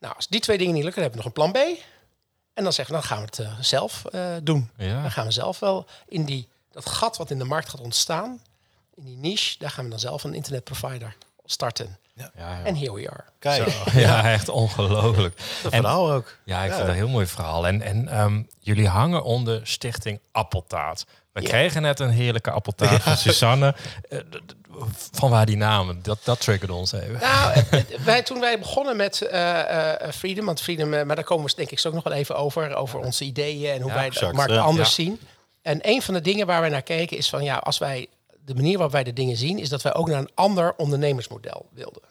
Nou, 0.00 0.14
als 0.14 0.28
die 0.28 0.40
twee 0.40 0.58
dingen 0.58 0.74
niet 0.74 0.84
lukken, 0.84 1.02
dan 1.02 1.10
hebben 1.10 1.32
we 1.32 1.38
nog 1.38 1.48
een 1.48 1.52
plan 1.52 1.76
B. 1.76 1.82
En 2.54 2.64
dan 2.64 2.72
zeggen 2.72 2.94
we, 2.94 3.00
dan 3.00 3.10
gaan 3.10 3.24
we 3.24 3.42
het 3.42 3.66
zelf 3.66 4.02
doen. 4.42 4.70
Ja. 4.76 5.02
Dan 5.02 5.10
gaan 5.10 5.26
we 5.26 5.32
zelf 5.32 5.58
wel 5.58 5.86
in 6.06 6.24
die, 6.24 6.48
dat 6.70 6.86
gat 6.86 7.16
wat 7.16 7.30
in 7.30 7.38
de 7.38 7.44
markt 7.44 7.68
gaat 7.68 7.80
ontstaan, 7.80 8.42
in 8.94 9.04
die 9.04 9.16
niche, 9.16 9.58
daar 9.58 9.70
gaan 9.70 9.84
we 9.84 9.90
dan 9.90 9.98
zelf 9.98 10.24
een 10.24 10.34
internetprovider 10.34 11.16
starten. 11.44 11.98
Ja, 12.18 12.30
ja. 12.36 12.64
En 12.64 12.76
here 12.76 12.92
we 12.92 13.10
are. 13.10 13.24
Kijk, 13.38 13.68
ja, 13.92 14.32
echt 14.32 14.48
ongelooflijk. 14.48 15.36
dat 15.62 15.72
En- 15.72 15.80
verhaal 15.80 16.12
ook. 16.12 16.36
Ja, 16.44 16.58
ik 16.62 16.66
vind 16.68 16.80
dat 16.80 16.88
een 16.88 16.94
heel 16.94 17.08
mooi 17.08 17.26
verhaal. 17.26 17.66
En, 17.66 17.82
en 17.82 18.08
ehm, 18.08 18.42
jullie 18.60 18.88
hangen 18.88 19.22
onder 19.22 19.60
Stichting 19.66 20.20
Appeltaart. 20.32 21.04
We 21.32 21.42
kregen 21.42 21.82
net 21.82 22.00
een 22.00 22.10
heerlijke 22.10 22.50
appeltaart 22.50 23.02
van 23.02 23.16
Suzanne. 23.16 23.74
Eh, 24.08 24.18
van 25.12 25.30
waar 25.30 25.46
die 25.46 25.56
namen? 25.56 26.02
Dat, 26.02 26.18
dat 26.24 26.40
triggerde 26.40 26.74
ons 26.74 26.92
even. 26.92 27.18
Nou, 27.20 27.62
wij, 28.04 28.22
toen 28.22 28.40
wij 28.40 28.58
begonnen 28.58 28.96
met 28.96 29.22
eh, 29.22 29.92
eh, 29.92 30.12
Freedom, 30.12 30.44
want 30.46 30.60
Freedom, 30.60 30.88
maar 30.88 31.06
daar 31.16 31.24
komen 31.24 31.46
we 31.46 31.52
denk 31.56 31.70
ik 31.70 31.78
zo 31.78 31.88
ook 31.88 31.94
nog 31.94 32.04
wel 32.04 32.12
even 32.12 32.36
over, 32.36 32.74
over 32.74 32.98
onze 32.98 33.24
ideeën 33.24 33.72
en 33.74 33.80
hoe 33.80 33.90
Ja, 33.90 33.96
wij 33.96 34.10
de 34.10 34.32
markt 34.32 34.52
ja. 34.52 34.60
anders 34.60 34.88
Ja. 34.96 35.02
zien. 35.04 35.20
En 35.62 35.78
een 35.82 36.02
van 36.02 36.14
de 36.14 36.20
dingen 36.20 36.46
waar 36.46 36.60
wij 36.60 36.70
naar 36.70 36.82
keken 36.82 37.16
is 37.16 37.28
van 37.28 37.44
ja, 37.44 37.56
als 37.56 37.78
wij 37.78 38.06
de 38.48 38.54
manier 38.54 38.72
waarop 38.72 38.92
wij 38.92 39.04
de 39.04 39.12
dingen 39.12 39.36
zien, 39.36 39.58
is 39.58 39.68
dat 39.68 39.82
wij 39.82 39.94
ook 39.94 40.08
naar 40.08 40.18
een 40.18 40.30
ander 40.34 40.74
ondernemersmodel 40.76 41.68
wilden. 41.72 42.02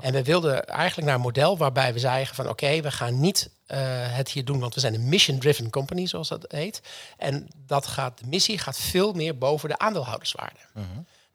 En 0.00 0.12
we 0.12 0.22
wilden 0.22 0.66
eigenlijk 0.66 1.06
naar 1.06 1.16
een 1.16 1.22
model 1.22 1.56
waarbij 1.56 1.92
we 1.92 1.98
zeiden 1.98 2.34
van 2.34 2.48
oké, 2.48 2.80
we 2.80 2.90
gaan 2.90 3.20
niet 3.20 3.50
eh, 3.66 3.78
het 3.90 4.28
hier 4.28 4.44
doen, 4.44 4.60
want 4.60 4.74
we 4.74 4.80
zijn 4.80 4.94
een 4.94 5.08
mission-driven 5.08 5.70
company, 5.70 6.06
zoals 6.06 6.28
dat 6.28 6.44
heet. 6.48 6.82
En 7.16 7.48
dat 7.66 7.86
gaat, 7.86 8.18
de 8.18 8.26
missie 8.26 8.58
gaat 8.58 8.78
veel 8.78 9.12
meer 9.12 9.38
boven 9.38 9.68
de 9.68 9.78
aandeelhouderswaarde. 9.78 10.58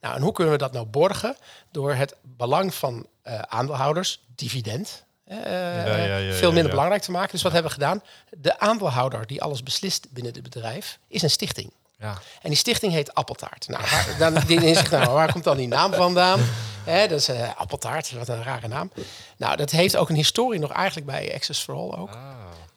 Nou, 0.02 0.16
en 0.16 0.22
hoe 0.22 0.32
kunnen 0.32 0.54
we 0.54 0.60
dat 0.60 0.72
nou 0.72 0.86
borgen? 0.86 1.36
Door 1.72 1.94
het 1.94 2.16
belang 2.22 2.74
van 2.74 3.08
eh, 3.22 3.40
aandeelhouders, 3.40 4.24
dividend, 4.36 5.06
eh, 5.24 5.38
ja, 5.38 5.98
ja, 5.98 6.18
ja, 6.18 6.34
veel 6.34 6.52
minder 6.52 6.72
belangrijk 6.72 7.02
te 7.02 7.12
maken. 7.12 7.32
Dus 7.32 7.42
wat 7.42 7.52
hebben 7.52 7.72
we 7.72 7.78
gedaan? 7.78 8.04
De 8.30 8.60
aandeelhouder 8.60 9.28
die 9.28 9.42
alles 9.42 9.64
beslist 9.64 10.08
binnen 10.12 10.34
het 10.34 10.44
bedrijf, 10.44 11.00
is 11.08 11.22
een 11.22 11.30
stichting. 11.30 11.72
Ja. 12.04 12.18
En 12.42 12.50
die 12.50 12.58
stichting 12.58 12.94
heet 12.94 13.14
Appeltaart. 13.14 13.68
Nou, 13.68 13.84
waar, 13.92 14.16
dan 14.18 14.44
die 14.48 14.60
nou, 14.90 15.10
waar 15.10 15.32
komt 15.32 15.44
dan 15.44 15.58
die 15.58 15.68
naam 15.68 15.94
vandaan? 15.94 16.40
Hè, 16.84 17.08
dat 17.08 17.20
is 17.20 17.28
eh, 17.28 17.50
Appeltaart, 17.56 18.12
wat 18.12 18.28
een 18.28 18.44
rare 18.44 18.68
naam. 18.68 18.92
Nou, 19.38 19.56
dat 19.58 19.72
heeft 19.72 19.98
ook 19.98 20.10
een 20.10 20.16
historie 20.16 20.60
nog 20.60 20.72
eigenlijk 20.72 21.06
bij 21.06 21.34
Access 21.34 21.62
for 21.62 21.76
All 21.76 22.00
ook. 22.00 22.18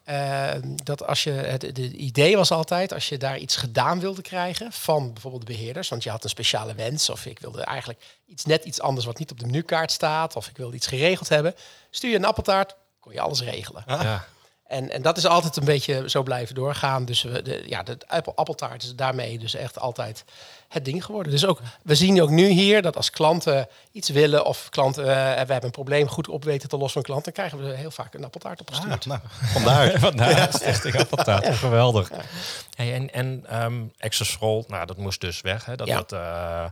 Eh, 0.05 0.50
dat 0.84 1.06
als 1.06 1.25
je 1.25 1.31
het 1.31 1.61
de 1.61 1.90
idee 1.90 2.37
was 2.37 2.50
altijd, 2.50 2.93
als 2.93 3.08
je 3.08 3.17
daar 3.17 3.38
iets 3.38 3.56
gedaan 3.56 4.00
wilde 4.00 4.23
krijgen 4.23 4.73
van 4.73 5.12
bijvoorbeeld 5.12 5.46
de 5.46 5.52
beheerders, 5.52 5.88
want 5.88 6.02
je 6.02 6.11
had 6.11 6.25
een 6.25 6.31
speciale 6.31 6.75
wens 6.75 7.11
of 7.11 7.26
ik 7.26 7.38
wilde 7.38 7.62
eigenlijk 7.62 8.02
iets 8.26 8.44
net 8.44 8.64
iets 8.64 8.81
anders 8.81 9.06
wat 9.06 9.19
niet 9.19 9.31
op 9.31 9.40
de 9.40 9.46
menukaart 9.46 9.93
staat 9.93 10.37
of 10.37 10.49
ik 10.49 10.56
wilde 10.56 10.76
iets 10.76 10.87
geregeld 10.87 11.28
hebben, 11.28 11.55
stuur 11.90 12.11
je 12.11 12.17
een 12.17 12.25
appeltaart, 12.25 12.76
kon 13.00 13.12
je 13.12 13.20
alles 13.20 13.40
regelen. 13.40 13.84
Ja. 13.87 14.26
En, 14.68 14.90
en 14.90 15.02
dat 15.02 15.16
is 15.16 15.26
altijd 15.26 15.56
een 15.56 15.64
beetje 15.64 16.10
zo 16.10 16.22
blijven 16.22 16.54
doorgaan. 16.54 17.04
Dus 17.04 17.22
we, 17.22 17.42
de, 17.42 17.62
ja, 17.66 17.82
de 17.82 17.98
appel, 18.06 18.32
appeltaart 18.34 18.82
is 18.82 18.94
daarmee 18.94 19.38
dus 19.38 19.54
echt 19.54 19.78
altijd 19.78 20.24
het 20.68 20.84
ding 20.84 21.04
geworden. 21.04 21.32
Dus 21.32 21.46
ook, 21.46 21.60
we 21.82 21.94
zien 21.94 22.22
ook 22.22 22.30
nu 22.30 22.46
hier 22.48 22.82
dat 22.82 22.96
als 22.96 23.11
klanten 23.11 23.68
iets 23.92 24.08
willen 24.08 24.44
of 24.44 24.68
klanten, 24.68 25.02
eh, 25.04 25.08
we 25.32 25.52
hebben 25.52 25.64
een 25.64 25.70
probleem 25.70 26.08
goed 26.08 26.28
op 26.28 26.44
weten 26.44 26.68
te 26.68 26.76
lossen 26.76 26.92
van 26.92 27.02
klanten, 27.02 27.32
dan 27.35 27.44
krijgen 27.44 27.68
we 27.68 27.76
heel 27.76 27.90
vaak 27.90 28.14
een 28.14 28.25
appeltaart 28.25 28.61
opgestuurd. 28.61 29.06
Nou, 29.06 29.20
vandaar. 29.42 29.99
Vandaar 30.00 30.49
Stichting 30.52 30.96
Appeltaart. 30.99 31.54
Geweldig. 31.56 32.11
Hey, 32.76 32.94
en 32.94 33.12
en 33.12 33.44
ehm 33.49 33.82
Access 33.99 34.30
for 34.30 34.49
All, 34.49 34.64
nou, 34.66 34.87
dat 34.87 34.96
moest 34.96 35.20
dus 35.20 35.40
weg. 35.40 35.64
Hè? 35.64 35.76
Dat, 35.76 35.87
Ja. 35.87 35.96
dat, 35.96 36.12
eh, 36.12 36.64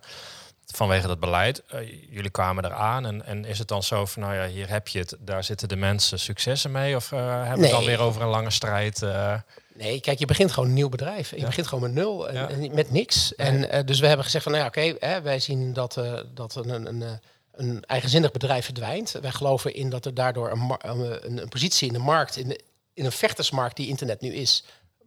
vanwege 0.66 1.06
dat 1.06 1.21
beleid. 1.21 1.62
Eh, 1.66 1.80
jullie 2.11 2.30
kwamen 2.30 2.64
eraan 2.64 3.06
en, 3.06 3.26
en 3.26 3.44
is 3.44 3.59
het 3.59 3.68
dan 3.68 3.83
zo 3.83 4.04
van, 4.06 4.23
nou 4.23 4.35
ja, 4.35 4.47
hier 4.47 4.68
heb 4.68 4.88
je 4.88 4.99
het. 4.99 5.16
Daar 5.18 5.44
zitten 5.44 5.68
de 5.68 5.76
mensen 5.76 6.18
successen 6.18 6.71
mee? 6.71 6.97
Of 6.97 7.12
eh, 7.12 7.18
hebben 7.42 7.59
we 7.59 7.62
het 7.66 7.71
dan 7.71 7.85
weer 7.85 8.00
over 8.00 8.23
een 8.23 8.28
lange 8.28 8.50
strijd? 8.50 9.02
eh? 9.02 9.35
Nee, 9.75 10.00
kijk, 10.00 10.18
je 10.18 10.26
begint 10.26 10.52
gewoon 10.52 10.68
een 10.68 10.75
nieuw 10.75 10.88
bedrijf. 10.88 11.30
Je 11.30 11.44
begint 11.44 11.66
gewoon 11.66 11.85
met 11.85 11.92
nul 12.04 12.28
en, 12.28 12.35
Ja. 12.35 12.49
en 12.49 12.75
met 12.75 12.90
niks. 12.90 13.35
En 13.35 13.87
dus 13.87 14.00
we 14.00 14.06
hebben 14.06 14.25
gezegd 14.25 14.44
van, 14.44 14.52
nou 14.52 14.64
ja, 14.64 14.71
oké, 14.92 15.21
wij 15.23 15.38
zien 15.40 15.73
dat, 15.73 16.00
dat 16.35 16.54
een, 16.54 16.68
een, 16.68 16.87
een, 16.87 17.21
een 17.52 17.85
eigenzinnig 17.85 18.30
bedrijf 18.30 18.64
verdwijnt. 18.64 19.11
Wij 19.21 19.30
geloven 19.30 19.75
in 19.75 19.90
dat 19.90 20.04
er 20.04 20.14
daardoor 20.14 20.50
een, 20.50 20.76
een, 20.78 21.38
een 21.42 21.49
positie 21.49 21.87
in 21.87 21.92
de 21.92 21.99
markt, 21.99 22.37
in, 22.37 22.49
de, 22.49 22.61
in 22.94 23.04
een 23.04 23.12
vechtersmarkt 23.12 23.76
die 23.76 23.88
internet 23.88 24.21
nu 24.21 24.35
is, 24.35 24.64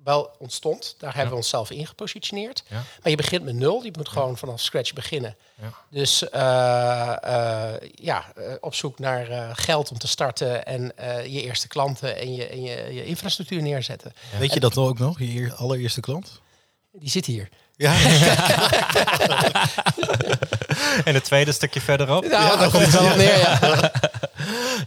wel 0.07 0.31
ontstond. 0.39 0.95
Daar 0.97 1.13
hebben 1.13 1.31
we 1.31 1.37
onszelf 1.37 1.71
in 1.71 1.87
gepositioneerd. 1.87 2.63
Ja. 2.69 2.75
Maar 2.75 3.09
je 3.11 3.15
begint 3.15 3.43
met 3.43 3.55
nul. 3.55 3.83
Je 3.83 3.91
moet 3.97 4.09
gewoon 4.09 4.37
vanaf 4.37 4.61
scratch 4.61 4.93
beginnen. 4.93 5.35
Ja. 5.61 5.73
Dus 5.89 6.29
eh, 6.29 7.71
eh, 7.73 7.81
ja, 7.95 8.25
eh, 8.35 8.53
op 8.59 8.75
zoek 8.75 8.99
naar 8.99 9.29
eh, 9.29 9.49
geld 9.53 9.91
om 9.91 9.97
te 9.97 10.07
starten 10.07 10.65
en 10.65 10.97
eh, 10.97 11.25
je 11.25 11.41
eerste 11.41 11.67
klanten 11.67 12.17
en 12.17 12.33
je, 12.35 12.47
en 12.47 12.61
je, 12.61 12.93
je 12.93 13.05
infrastructuur 13.05 13.61
neerzetten. 13.61 14.13
Weet 14.39 14.53
je 14.53 14.59
dat 14.59 14.77
ook 14.77 14.99
nog? 14.99 15.19
Je 15.19 15.25
eer- 15.39 15.53
allereerste 15.55 15.99
klant? 16.01 16.41
Die 16.91 17.09
zit 17.09 17.25
hier. 17.25 17.49
Ja, 17.77 17.93
En 21.05 21.13
het 21.13 21.23
tweede 21.23 21.51
stukje 21.51 21.81
verderop? 21.81 22.23
Ja, 22.23 22.55
daar 22.55 22.69
komt 22.69 22.83
het 22.83 22.91
wel 22.91 23.05
op 23.11 23.15
neer, 23.15 23.37
ja. 23.39 23.59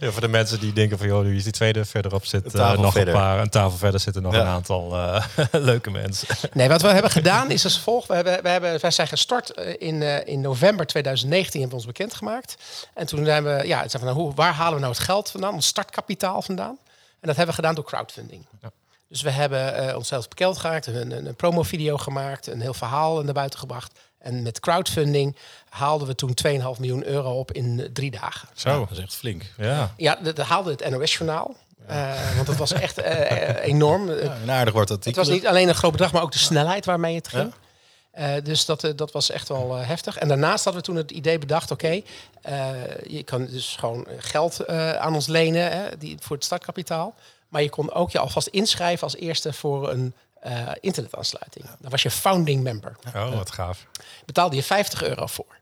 Ja, 0.01 0.11
voor 0.11 0.21
de 0.21 0.29
mensen 0.29 0.61
die 0.61 0.73
denken 0.73 0.99
van, 0.99 1.07
joh, 1.07 1.23
nu 1.25 1.37
is 1.37 1.43
die 1.43 1.53
tweede 1.53 1.85
verderop 1.85 2.25
zit 2.27 2.55
Een 2.55 2.61
eh, 2.61 2.79
nog 2.79 2.93
verder. 2.93 3.15
een 3.15 3.21
paar, 3.21 3.39
een 3.39 3.49
tafel 3.49 3.79
verder 3.79 4.01
zitten 4.01 4.23
nog 4.23 4.35
Ja. 4.35 4.41
een 4.41 4.47
aantal 4.47 4.97
eh, 4.97 5.25
leuke 5.51 5.91
mensen. 5.91 6.29
Nee, 6.53 6.69
wat 6.69 6.83
we 6.83 6.89
hebben 6.89 7.11
gedaan 7.11 7.51
is 7.51 7.65
als 7.65 7.79
volgt. 7.81 8.09
We 8.09 8.15
hebben, 8.15 8.43
we 8.43 8.49
hebben, 8.49 8.81
wij 8.81 8.91
zijn 8.91 9.09
gestart 9.09 9.51
eh, 9.55 9.75
in, 9.89 10.03
eh, 10.03 10.27
in 10.27 10.41
november 10.41 10.87
2019, 10.87 11.61
hebben 11.61 11.79
we 11.79 11.85
ons 11.85 11.97
bekendgemaakt. 11.97 12.57
En 12.95 13.07
toen 13.07 13.25
zijn 13.25 13.45
we, 13.45 13.63
ja, 13.67 13.81
het 13.81 13.91
zijn 13.91 14.03
van, 14.03 14.13
nou, 14.13 14.25
hoe, 14.25 14.35
waar 14.35 14.53
halen 14.55 14.75
we 14.75 14.81
nou 14.81 14.93
het 14.93 15.03
geld 15.03 15.31
vandaan, 15.31 15.53
ons 15.55 15.67
startkapitaal 15.67 16.43
vandaan? 16.43 16.79
En 17.21 17.27
dat 17.29 17.37
hebben 17.37 17.47
we 17.55 17.61
gedaan 17.61 17.75
door 17.75 17.85
crowdfunding. 17.85 18.47
Ja. 18.63 18.71
Dus 19.11 19.23
we 19.23 19.31
hebben 19.31 19.75
eh, 19.75 19.97
onszelf 19.97 20.29
bekend 20.29 20.59
gemaakt, 20.59 20.87
een, 20.87 21.11
een, 21.11 21.27
een 21.27 21.35
promovideo 21.35 21.97
gemaakt, 21.97 22.47
een 22.47 22.61
heel 22.61 22.75
verhaal 22.75 23.23
naar 23.23 23.35
buiten 23.35 23.59
gebracht. 23.59 23.99
En 24.19 24.43
met 24.43 24.61
crowdfunding 24.61 25.37
haalden 25.69 26.07
we 26.07 26.15
toen 26.15 26.35
2,5 26.47 26.51
miljoen 26.79 27.05
euro 27.07 27.39
op 27.39 27.53
in 27.53 27.91
drie 27.93 28.11
dagen. 28.11 28.49
Zo. 28.55 28.79
Dat 28.89 28.99
is 28.99 29.05
echt 29.05 29.15
flink. 29.15 29.45
Ja. 29.57 29.95
Ja, 29.97 30.19
dat 30.23 30.37
dat 30.37 30.47
haalde 30.47 30.71
het 30.71 30.91
NOS-journaal. 30.91 31.57
Eh, 31.87 32.35
want 32.35 32.47
dat 32.47 32.57
was 32.57 32.73
echt 32.73 32.99
eh, 32.99 33.65
enorm. 33.65 34.11
Ja, 34.11 34.37
een 34.43 34.51
aardig 34.51 34.75
wordt 34.75 34.89
Het 34.89 34.99
artikel. 34.99 35.23
was 35.25 35.33
niet 35.33 35.47
alleen 35.47 35.69
een 35.69 35.75
groot 35.75 35.93
bedrag, 35.93 36.13
maar 36.13 36.23
ook 36.23 36.33
de 36.33 36.39
snelheid 36.39 36.85
waarmee 36.85 37.15
het 37.15 37.29
ging. 37.29 37.53
Eh, 38.11 38.33
dus 38.43 38.65
dat, 38.65 38.93
dat 38.97 39.13
was 39.13 39.31
echt 39.31 39.49
wel 39.49 39.77
heftig. 39.77 40.19
En 40.19 40.29
daarnaast 40.29 40.65
hadden 40.65 40.83
we 40.83 40.89
toen 40.89 40.97
het 40.97 41.11
idee 41.11 41.39
bedacht: 41.39 41.71
oké, 41.71 42.03
eh, 42.43 42.71
je 43.07 43.23
kan 43.23 43.47
dus 43.47 43.77
gewoon 43.79 44.07
geld 44.19 44.61
eh, 44.61 44.93
aan 44.93 45.15
ons 45.15 45.27
lenen 45.27 45.71
hè, 45.73 45.99
die, 45.99 46.17
voor 46.21 46.37
het 46.37 46.45
startkapitaal. 46.45 47.15
Maar 47.51 47.63
je 47.63 47.71
kon 47.71 47.93
ook 47.93 48.11
je 48.11 48.19
alvast 48.19 48.47
inschrijven 48.47 49.03
als 49.03 49.17
eerste 49.17 49.53
voor 49.53 49.91
een 49.91 50.15
eh, 50.41 50.69
internetaansluiting. 50.81 51.65
Dan 51.79 51.91
was 51.91 52.03
je 52.03 52.11
founding 52.11 52.63
member. 52.63 52.97
Oh, 53.15 53.35
wat 53.35 53.51
gaaf. 53.51 53.87
Betaalde 54.25 54.57
je 54.57 54.63
50 54.63 55.03
euro 55.03 55.27
voor. 55.27 55.59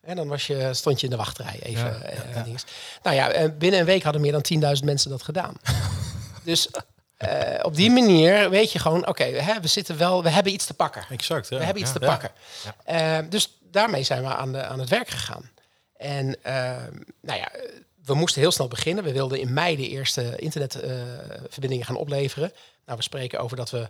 En 0.00 0.16
dan 0.16 0.28
was 0.28 0.46
je, 0.46 0.74
stond 0.74 0.98
je 1.00 1.04
in 1.04 1.10
de 1.10 1.16
wachtrij 1.18 1.58
even. 1.62 1.84
Ja, 1.84 1.98
eh, 2.02 2.44
dinges. 2.44 2.64
Nou 3.02 3.16
ja, 3.16 3.30
eh, 3.30 3.48
binnen 3.58 3.80
een 3.80 3.86
week 3.86 4.02
hadden 4.02 4.20
meer 4.22 4.32
dan 4.32 4.42
10.000 4.78 4.84
mensen 4.84 5.10
dat 5.10 5.22
gedaan. 5.22 5.54
dus 6.44 6.68
eh, 7.16 7.58
op 7.62 7.74
die 7.74 7.90
manier 7.90 8.50
weet 8.50 8.72
je 8.72 8.78
gewoon, 8.78 9.06
oké, 9.06 9.24
hè, 9.24 9.60
we 9.60 9.68
zitten 9.68 9.96
wel, 9.98 10.22
we 10.22 10.30
hebben 10.30 10.52
iets 10.52 10.66
te 10.66 10.74
pakken. 10.74 11.04
Exact. 11.10 11.48
Ja. 11.48 11.58
We 11.58 11.64
hebben 11.64 11.82
iets 11.82 11.92
Ja. 11.92 11.98
te 11.98 12.06
pakken. 12.06 13.30
Dus 13.30 13.58
daarmee 13.62 14.02
zijn 14.02 14.22
we 14.22 14.34
aan, 14.34 14.52
de, 14.52 14.64
aan 14.64 14.78
het 14.78 14.88
werk 14.88 15.08
gegaan. 15.08 15.50
En 15.96 16.36
eh, 16.42 16.76
nou 17.20 17.38
ja, 17.38 17.48
we 18.06 18.14
moesten 18.14 18.40
heel 18.40 18.50
snel 18.50 18.68
beginnen. 18.68 19.04
We 19.04 19.12
wilden 19.12 19.40
in 19.40 19.52
mei 19.52 19.76
de 19.76 19.88
eerste 19.88 20.36
internetverbindingen 20.36 21.86
gaan 21.86 21.96
opleveren. 21.96 22.52
Nou, 22.86 22.98
we 22.98 23.04
spreken 23.04 23.40
over 23.40 23.56
dat 23.56 23.70
we 23.70 23.88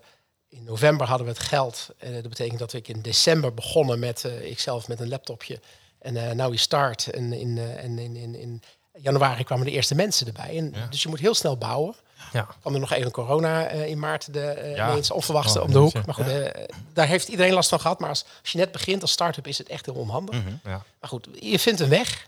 in 0.48 0.64
november 0.64 1.06
hadden 1.06 1.26
we 1.26 1.32
het 1.32 1.42
geld. 1.42 1.88
Eh, 1.98 2.12
dat 2.14 2.28
betekent 2.28 2.58
dat 2.58 2.72
ik 2.72 2.88
in 2.88 3.02
december 3.02 3.54
begonnen 3.54 3.98
met 3.98 4.22
uh, 4.26 4.50
ikzelf 4.50 4.88
met 4.88 5.00
een 5.00 5.08
laptopje. 5.08 5.60
En 5.98 6.14
uh, 6.14 6.30
nou 6.30 6.50
we 6.50 6.56
start. 6.56 7.10
En 7.10 7.32
in, 7.32 7.56
uh, 7.56 7.84
en 7.84 7.98
in, 7.98 8.16
in, 8.16 8.34
in 8.34 8.62
januari 8.92 9.44
kwamen 9.44 9.64
de 9.66 9.72
eerste 9.72 9.94
mensen 9.94 10.26
erbij. 10.26 10.56
En, 10.56 10.72
Ja. 10.74 10.86
Dus 10.90 11.02
je 11.02 11.08
moet 11.08 11.20
heel 11.20 11.34
snel 11.34 11.56
bouwen. 11.56 11.94
Ja. 12.32 12.48
kwam 12.60 12.74
er 12.74 12.80
nog 12.80 12.92
even 12.92 13.10
corona 13.10 13.72
uh, 13.74 13.86
in 13.86 13.98
maart 13.98 14.32
de, 14.32 14.54
uh, 14.58 14.76
Ja. 14.76 14.90
ineens 14.90 15.10
onverwachte 15.10 15.58
Oh, 15.58 15.64
om 15.64 15.72
de 15.72 15.78
hoek. 15.78 16.06
Maar 16.06 16.14
goed, 16.14 16.26
uh, 16.28 16.46
daar 16.92 17.06
heeft 17.06 17.28
iedereen 17.28 17.52
last 17.52 17.68
van 17.68 17.80
gehad. 17.80 18.00
Maar 18.00 18.08
als, 18.08 18.24
als 18.42 18.52
je 18.52 18.58
net 18.58 18.72
begint 18.72 19.02
als 19.02 19.10
start-up 19.10 19.46
is 19.46 19.58
het 19.58 19.68
echt 19.68 19.86
heel 19.86 19.94
onhandig. 19.94 20.34
Mhm. 20.34 20.48
Ja. 20.64 20.82
Maar 21.00 21.10
goed, 21.10 21.28
je 21.40 21.58
vindt 21.58 21.80
een 21.80 21.88
weg. 21.88 22.26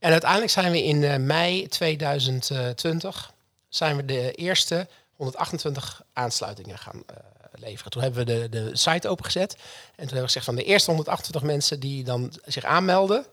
En 0.00 0.10
uiteindelijk 0.10 0.50
zijn 0.50 0.72
we 0.72 0.84
in 0.84 1.02
uh, 1.02 1.16
mei 1.16 1.68
2020 1.68 3.32
zijn 3.68 3.96
we 3.96 4.04
de 4.04 4.32
eerste 4.32 4.88
128 5.16 6.02
aansluitingen 6.12 6.78
gaan 6.78 7.02
uh, 7.10 7.16
leveren. 7.54 7.90
Toen 7.90 8.02
hebben 8.02 8.26
we 8.26 8.32
de, 8.32 8.48
de 8.48 8.76
site 8.76 9.08
opengezet. 9.08 9.52
En 9.52 9.60
toen 9.60 9.96
hebben 9.96 10.16
we 10.16 10.26
gezegd 10.26 10.44
van 10.44 10.54
de 10.54 10.64
eerste 10.64 10.90
128 10.90 11.42
mensen 11.42 11.80
die 11.80 12.04
dan 12.04 12.32
zich 12.44 12.64
aanmelden, 12.64 13.26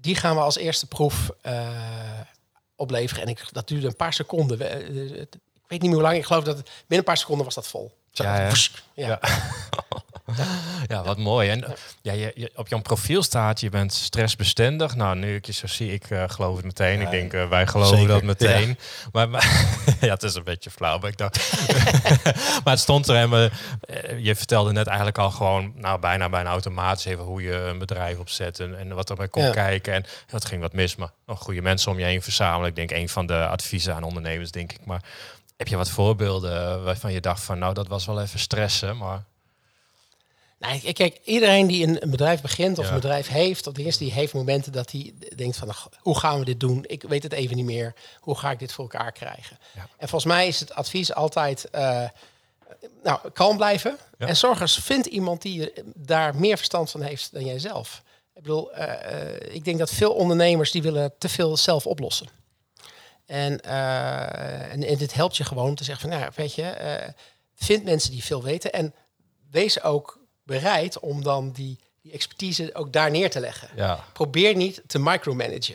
die 0.00 0.14
gaan 0.14 0.34
we 0.34 0.40
als 0.40 0.56
eerste 0.56 0.86
proef 0.86 1.30
uh, 1.46 1.68
opleveren. 2.76 3.22
En 3.22 3.28
ik, 3.28 3.48
dat 3.52 3.68
duurde 3.68 3.86
een 3.86 3.96
paar 3.96 4.12
seconden. 4.12 4.58
We, 4.58 4.66
ik 5.20 5.66
weet 5.66 5.80
niet 5.80 5.90
meer 5.90 5.92
hoe 5.92 6.02
lang. 6.02 6.16
Ik 6.16 6.24
geloof 6.24 6.44
dat 6.44 6.56
het, 6.56 6.66
binnen 6.66 6.98
een 6.98 7.04
paar 7.04 7.16
seconden 7.16 7.44
was 7.44 7.54
dat 7.54 7.68
vol. 7.68 7.92
Zo, 8.10 8.22
Ja, 8.22 8.52
ja. 8.94 9.20
Ja. 10.36 10.44
Ja, 10.88 11.02
wat 11.02 11.18
mooi. 11.18 11.48
En 11.50 11.64
ja, 12.02 12.12
je, 12.12 12.32
je- 12.34 12.50
op 12.54 12.68
jouw 12.68 12.80
profiel 12.80 13.22
staat, 13.22 13.60
je 13.60 13.68
bent 13.68 13.92
stressbestendig. 13.92 14.94
Nou, 14.96 15.16
nu 15.16 15.34
ik 15.34 15.46
je 15.46 15.52
zo 15.52 15.66
zie, 15.66 15.92
ik 15.92 16.10
eh, 16.10 16.24
geloof 16.26 16.56
het 16.56 16.64
meteen. 16.64 16.98
Ja, 16.98 17.04
ik 17.04 17.10
denk, 17.10 17.32
eh, 17.32 17.48
wij 17.48 17.66
geloven 17.66 17.96
zeker. 17.96 18.12
dat 18.12 18.22
meteen. 18.22 18.78
Maar, 19.12 19.28
maar 19.28 19.68
ja, 20.00 20.12
het 20.12 20.22
is 20.22 20.34
een 20.34 20.44
beetje 20.44 20.70
flauw. 20.70 20.98
Maar, 20.98 21.10
ik 21.10 21.16
dacht, 21.16 21.52
maar 22.64 22.72
het 22.72 22.78
stond 22.80 23.08
er 23.08 23.16
en 23.16 23.30
we, 23.30 23.50
eh, 23.80 24.18
je 24.24 24.34
vertelde 24.36 24.72
net 24.72 24.86
eigenlijk 24.86 25.18
al 25.18 25.30
gewoon, 25.30 25.72
nou, 25.76 26.00
bijna 26.00 26.28
bijna 26.28 26.50
automatisch 26.50 27.04
even 27.04 27.24
hoe 27.24 27.42
je 27.42 27.54
een 27.54 27.78
bedrijf 27.78 28.18
opzet 28.18 28.60
en, 28.60 28.78
en 28.78 28.94
wat 28.94 29.10
erbij 29.10 29.28
Ja. 29.32 29.50
kijken. 29.50 29.92
En 29.92 30.04
dat 30.26 30.44
ging 30.44 30.60
wat 30.60 30.72
mis, 30.72 30.96
maar 30.96 31.10
nog 31.26 31.38
goede 31.40 31.62
mensen 31.62 31.90
om 31.92 31.98
je 31.98 32.04
heen 32.04 32.22
verzamelen. 32.22 32.68
Ik 32.68 32.76
denk, 32.76 32.90
een 32.90 33.08
van 33.08 33.26
de 33.26 33.46
adviezen 33.46 33.94
aan 33.94 34.02
ondernemers, 34.02 34.50
denk 34.50 34.72
ik. 34.72 34.78
Maar 34.84 35.02
heb 35.56 35.68
je 35.68 35.76
wat 35.76 35.90
voorbeelden 35.90 36.84
waarvan 36.84 37.12
je 37.12 37.20
dacht 37.20 37.42
van, 37.42 37.58
nou, 37.58 37.74
dat 37.74 37.88
was 37.88 38.06
wel 38.06 38.20
even 38.20 38.38
stressen, 38.38 38.96
maar... 38.96 39.22
Nou, 40.60 40.80
ik- 40.82 40.94
kijk, 40.94 41.20
iedereen 41.24 41.66
die 41.66 41.86
een, 42.02 42.10
bedrijf 42.10 42.40
begint 42.40 42.78
of 42.78 42.84
Ja. 42.84 42.90
een 42.90 43.00
bedrijf 43.00 43.28
heeft, 43.28 43.66
of 43.66 43.76
eerst 43.78 43.98
die 43.98 44.12
heeft 44.12 44.32
momenten 44.32 44.72
dat 44.72 44.90
hij 44.90 45.12
denkt 45.36 45.56
van, 45.56 45.72
hoe 45.98 46.18
gaan 46.18 46.38
we 46.38 46.44
dit 46.44 46.60
doen? 46.60 46.84
Ik 46.86 47.02
weet 47.02 47.22
het 47.22 47.32
even 47.32 47.56
niet 47.56 47.64
meer. 47.64 47.94
Hoe 48.20 48.38
ga 48.38 48.50
ik 48.50 48.58
dit 48.58 48.72
voor 48.72 48.84
elkaar 48.90 49.12
krijgen? 49.12 49.58
Ja. 49.74 49.88
En 49.98 50.08
volgens 50.08 50.32
mij 50.32 50.46
is 50.48 50.60
het 50.60 50.72
advies 50.74 51.14
altijd, 51.14 51.70
eh, 51.70 52.04
nou, 53.02 53.30
kalm 53.32 53.56
blijven. 53.56 53.98
Ja. 54.18 54.26
En 54.26 54.36
zorg 54.36 54.60
eens, 54.60 54.78
vind 54.78 55.06
iemand 55.06 55.42
die 55.42 55.70
er 55.72 55.82
daar 55.94 56.36
meer 56.36 56.56
verstand 56.56 56.90
van 56.90 57.02
heeft 57.02 57.32
dan 57.32 57.44
jijzelf. 57.44 58.02
Ik 58.34 58.42
bedoel, 58.42 58.72
eh, 58.72 59.22
eh, 59.32 59.54
ik 59.54 59.64
denk 59.64 59.78
dat 59.78 59.90
veel 59.90 60.12
ondernemers 60.12 60.70
die 60.70 60.82
willen 60.82 61.12
te 61.18 61.28
veel 61.28 61.56
zelf 61.56 61.86
oplossen. 61.86 62.26
En, 63.26 63.60
eh, 63.60 64.72
en, 64.72 64.84
en 64.84 64.96
dit 64.98 65.14
helpt 65.14 65.36
je 65.36 65.44
gewoon 65.44 65.68
om 65.68 65.74
te 65.74 65.84
zeggen 65.84 66.10
van, 66.10 66.18
nou, 66.18 66.32
weet 66.34 66.54
je, 66.54 66.62
eh, 66.62 67.08
vind 67.54 67.84
mensen 67.84 68.10
die 68.10 68.24
veel 68.24 68.42
weten 68.42 68.72
en 68.72 68.94
wees 69.50 69.82
ook 69.82 70.18
bereid 70.50 70.98
om 70.98 71.22
dan 71.22 71.50
die, 71.52 71.78
die 72.02 72.12
expertise 72.12 72.74
ook 72.74 72.92
daar 72.92 73.10
neer 73.10 73.30
te 73.30 73.40
leggen. 73.40 73.68
Ja, 73.76 74.04
Probeer 74.12 74.56
niet 74.56 74.82
te 74.86 74.98
micromanagen. 74.98 75.74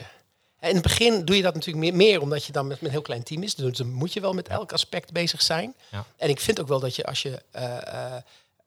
En 0.60 0.70
in 0.70 0.76
het 0.76 0.84
begin 0.84 1.26
doe 1.26 1.36
je 1.36 1.42
dat 1.42 1.54
natuurlijk 1.54 1.86
meer, 1.86 1.96
meer 1.96 2.22
omdat 2.22 2.46
je 2.46 2.52
dan 2.52 2.68
met, 2.68 2.76
met 2.78 2.86
een 2.86 2.92
heel 2.96 3.02
klein 3.02 3.24
team 3.24 3.44
is. 3.44 3.56
Dus 3.56 3.78
dan 3.78 3.92
moet 3.92 4.14
je 4.14 4.20
wel 4.20 4.34
met 4.34 4.48
elk 4.48 4.72
aspect 4.74 5.12
bezig 5.12 5.42
zijn. 5.42 5.76
Ja. 5.92 6.06
En 6.18 6.30
ik 6.30 6.40
vind 6.40 6.60
ook 6.60 6.68
wel 6.68 6.80
dat 6.80 6.96
je 6.96 7.06
als 7.06 7.22
je 7.22 7.42
eh, 7.52 8.16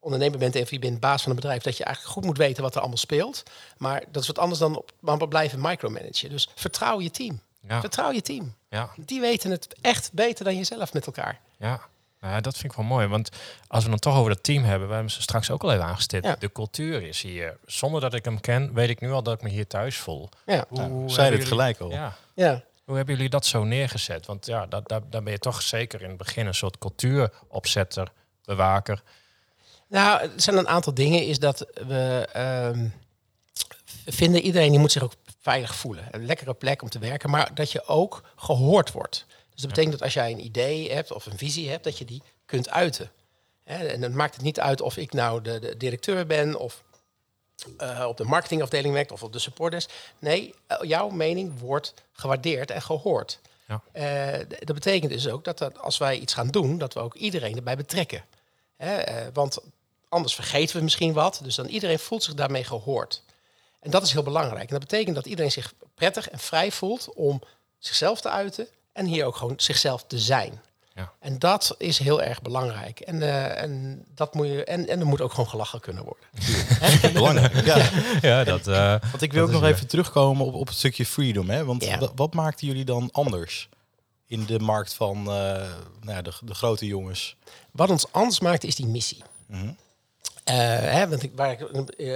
ondernemer 0.00 0.38
bent 0.38 0.56
en 0.56 0.66
je 0.68 0.78
bent 0.78 1.00
baas 1.00 1.22
van 1.22 1.30
een 1.30 1.36
bedrijf, 1.36 1.62
dat 1.62 1.76
je 1.76 1.84
eigenlijk 1.84 2.14
goed 2.14 2.24
moet 2.24 2.38
weten 2.38 2.62
wat 2.62 2.74
er 2.74 2.80
allemaal 2.80 2.98
speelt. 2.98 3.42
Maar 3.76 4.04
dat 4.10 4.22
is 4.22 4.28
wat 4.28 4.38
anders 4.38 4.60
dan 4.60 4.76
op, 4.76 4.92
maar 5.00 5.28
blijven 5.28 5.60
micromanagen. 5.60 6.30
Dus 6.30 6.48
vertrouw 6.54 7.00
je 7.00 7.10
team. 7.10 7.40
ja, 7.68 7.80
Vertrouw 7.80 8.10
je 8.12 8.22
team. 8.22 8.54
ja. 8.70 8.90
Die 8.96 9.20
weten 9.20 9.50
het 9.50 9.74
echt 9.80 10.12
beter 10.12 10.44
dan 10.44 10.56
jezelf 10.56 10.92
met 10.92 11.06
elkaar. 11.06 11.40
Ja. 11.58 11.80
Nou 12.20 12.34
ja, 12.34 12.40
dat 12.40 12.56
vind 12.56 12.72
ik 12.72 12.78
wel 12.78 12.86
mooi. 12.86 13.06
Want 13.06 13.28
als 13.68 13.84
we 13.84 13.90
dan 13.90 13.98
toch 13.98 14.16
over 14.16 14.30
dat 14.34 14.42
team 14.42 14.64
hebben, 14.64 14.88
we 14.88 14.94
hebben 14.94 15.12
ze 15.12 15.22
straks 15.22 15.50
ook 15.50 15.62
al 15.62 15.72
even 15.72 15.84
aangestipt. 15.84 16.24
Ja. 16.24 16.36
De 16.38 16.52
cultuur 16.52 17.02
is 17.02 17.22
hier. 17.22 17.56
Zonder 17.66 18.00
dat 18.00 18.14
ik 18.14 18.24
hem 18.24 18.40
ken, 18.40 18.74
weet 18.74 18.88
ik 18.88 19.00
nu 19.00 19.10
al 19.12 19.22
dat 19.22 19.34
ik 19.34 19.42
me 19.42 19.48
hier 19.48 19.66
thuis 19.66 19.96
voel. 19.96 20.28
Ja. 20.46 20.64
Hoe 20.68 20.78
Nou, 20.78 21.08
zei 21.10 21.24
het 21.26 21.32
jullie- 21.34 21.48
gelijk 21.48 21.78
al. 21.80 21.90
Ja. 21.90 22.16
Ja. 22.34 22.62
Hoe 22.84 22.96
hebben 22.96 23.14
jullie 23.14 23.30
dat 23.30 23.46
zo 23.46 23.64
neergezet? 23.64 24.26
Want 24.26 24.46
ja, 24.46 24.66
dat, 24.66 24.88
daar, 24.88 25.00
daar 25.10 25.22
ben 25.22 25.32
je 25.32 25.38
toch 25.38 25.62
zeker 25.62 26.02
in 26.02 26.08
het 26.08 26.18
begin 26.18 26.46
een 26.46 26.54
soort 26.54 26.78
cultuuropzetter, 26.78 28.08
bewaker. 28.44 29.02
Nou, 29.88 30.20
er 30.20 30.30
zijn 30.36 30.56
een 30.56 30.68
aantal 30.68 30.94
dingen. 30.94 31.26
Is 31.26 31.38
dat 31.38 31.66
we 31.86 32.28
ehm, 32.32 32.88
vinden 34.06 34.40
iedereen 34.42 34.70
die 34.70 34.78
moet 34.80 34.92
zich 34.92 35.02
ook 35.02 35.12
veilig 35.40 35.74
voelen. 35.74 36.08
Een 36.10 36.26
lekkere 36.26 36.54
plek 36.54 36.82
om 36.82 36.88
te 36.88 36.98
werken, 36.98 37.30
maar 37.30 37.54
dat 37.54 37.72
je 37.72 37.86
ook 37.86 38.22
gehoord 38.36 38.92
wordt. 38.92 39.26
Dus 39.58 39.66
dat 39.66 39.76
betekent 39.76 39.98
dat 39.98 40.02
als 40.02 40.14
jij 40.14 40.30
een 40.30 40.44
idee 40.44 40.92
hebt 40.92 41.12
of 41.12 41.26
een 41.26 41.38
visie 41.38 41.70
hebt, 41.70 41.84
dat 41.84 41.98
je 41.98 42.04
die 42.04 42.22
kunt 42.46 42.70
uiten. 42.70 43.10
En 43.64 44.00
dan 44.00 44.16
maakt 44.16 44.34
het 44.34 44.44
niet 44.44 44.60
uit 44.60 44.80
of 44.80 44.96
ik 44.96 45.12
nou 45.12 45.42
de, 45.42 45.58
de 45.58 45.76
directeur 45.76 46.26
ben 46.26 46.58
of 46.58 46.82
eh, 47.78 48.04
op 48.08 48.16
de 48.16 48.24
marketingafdeling 48.24 48.94
werkt 48.94 49.12
of 49.12 49.22
op 49.22 49.32
de 49.32 49.38
supporters. 49.38 49.86
Nee, 50.18 50.54
eh, 50.66 50.78
jouw 50.82 51.08
mening 51.08 51.58
wordt 51.60 51.94
gewaardeerd 52.12 52.70
en 52.70 52.82
gehoord. 52.82 53.40
Ja. 53.68 53.82
Eh, 53.92 54.38
dat 54.48 54.74
betekent 54.74 55.12
dus 55.12 55.28
ook 55.28 55.44
dat, 55.44 55.58
dat 55.58 55.78
als 55.78 55.98
wij 55.98 56.18
iets 56.18 56.34
gaan 56.34 56.48
doen, 56.48 56.78
dat 56.78 56.94
we 56.94 57.00
ook 57.00 57.14
iedereen 57.14 57.56
erbij 57.56 57.76
betrekken. 57.76 58.24
Want 59.32 59.58
anders 60.08 60.34
vergeten 60.34 60.76
we 60.76 60.82
misschien 60.82 61.12
wat. 61.12 61.40
Dus 61.42 61.54
dan 61.54 61.66
iedereen 61.66 61.98
voelt 61.98 62.22
zich 62.22 62.34
daarmee 62.34 62.64
gehoord. 62.64 63.22
En 63.80 63.90
dat 63.90 64.02
is 64.02 64.12
heel 64.12 64.22
belangrijk. 64.22 64.68
En 64.68 64.78
dat 64.78 64.88
betekent 64.88 65.14
dat 65.14 65.26
iedereen 65.26 65.52
zich 65.52 65.74
prettig 65.94 66.28
en 66.28 66.38
vrij 66.38 66.72
voelt 66.72 67.08
om 67.14 67.42
zichzelf 67.78 68.20
te 68.20 68.30
uiten 68.30 68.68
en 68.98 69.06
hier 69.06 69.24
ook 69.24 69.36
gewoon 69.36 69.54
zichzelf 69.56 70.04
te 70.06 70.18
zijn. 70.18 70.60
Ja. 70.94 71.12
En 71.20 71.38
dat 71.38 71.74
is 71.78 71.98
heel 71.98 72.22
erg 72.22 72.42
belangrijk. 72.42 73.00
En, 73.00 73.22
eh, 73.22 73.62
en, 73.62 74.04
dat 74.14 74.34
moet 74.34 74.46
je, 74.46 74.64
en, 74.64 74.88
en 74.88 75.00
er 75.00 75.06
moet 75.06 75.20
ook 75.20 75.30
gewoon 75.30 75.48
gelachen 75.48 75.80
kunnen 75.80 76.04
worden. 76.04 76.24
Belangrijk. 77.12 77.64
Ja. 77.64 77.88
Ja, 78.20 78.44
dat... 78.44 78.66
eh, 78.66 78.94
Want 79.10 79.22
ik 79.22 79.32
wil 79.32 79.44
ook 79.44 79.50
nog 79.50 79.62
even 79.64 79.86
terugkomen 79.86 80.46
op, 80.46 80.54
op 80.54 80.66
het 80.66 80.76
stukje 80.76 81.06
freedom. 81.06 81.50
Hè? 81.50 81.64
Want 81.64 81.84
Ja. 81.84 81.98
wa- 81.98 82.10
wat 82.14 82.34
maakten 82.34 82.66
jullie 82.66 82.84
dan 82.84 83.08
anders 83.12 83.68
in 84.26 84.44
de 84.44 84.58
markt 84.58 84.94
van 84.94 85.16
eh, 85.18 85.24
nou 86.00 86.16
ja, 86.16 86.22
de, 86.22 86.32
de 86.44 86.54
grote 86.54 86.86
jongens? 86.86 87.36
Wat 87.70 87.90
ons 87.90 88.12
anders 88.12 88.40
maakt 88.40 88.64
is 88.64 88.74
die 88.74 88.86
missie. 88.86 89.22
Mhm. 89.46 89.68
Eh, 90.44 90.56
hè, 90.80 91.08
want 91.08 91.22
ik, 91.22 91.32
waar 91.34 91.50
ik 91.50 91.60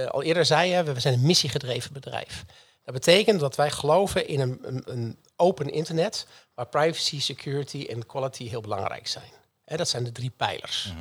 al 0.07 0.23
eerder 0.23 0.45
zei, 0.45 0.71
hè, 0.71 0.83
we 0.83 0.99
zijn 0.99 1.13
een 1.13 1.25
missiegedreven 1.25 1.93
bedrijf. 1.93 2.45
Dat 2.83 2.93
betekent 2.93 3.39
dat 3.39 3.55
wij 3.55 3.71
geloven 3.71 4.27
in 4.27 4.39
een, 4.39 4.59
een, 4.61 4.81
een 4.85 5.17
open 5.35 5.69
internet 5.69 6.27
waar 6.53 6.67
privacy, 6.67 7.21
security 7.21 7.85
en 7.89 8.05
quality 8.05 8.47
heel 8.49 8.61
belangrijk 8.61 9.07
zijn. 9.07 9.31
Dat 9.65 9.89
zijn 9.89 10.03
de 10.03 10.11
drie 10.11 10.29
pijlers. 10.37 10.93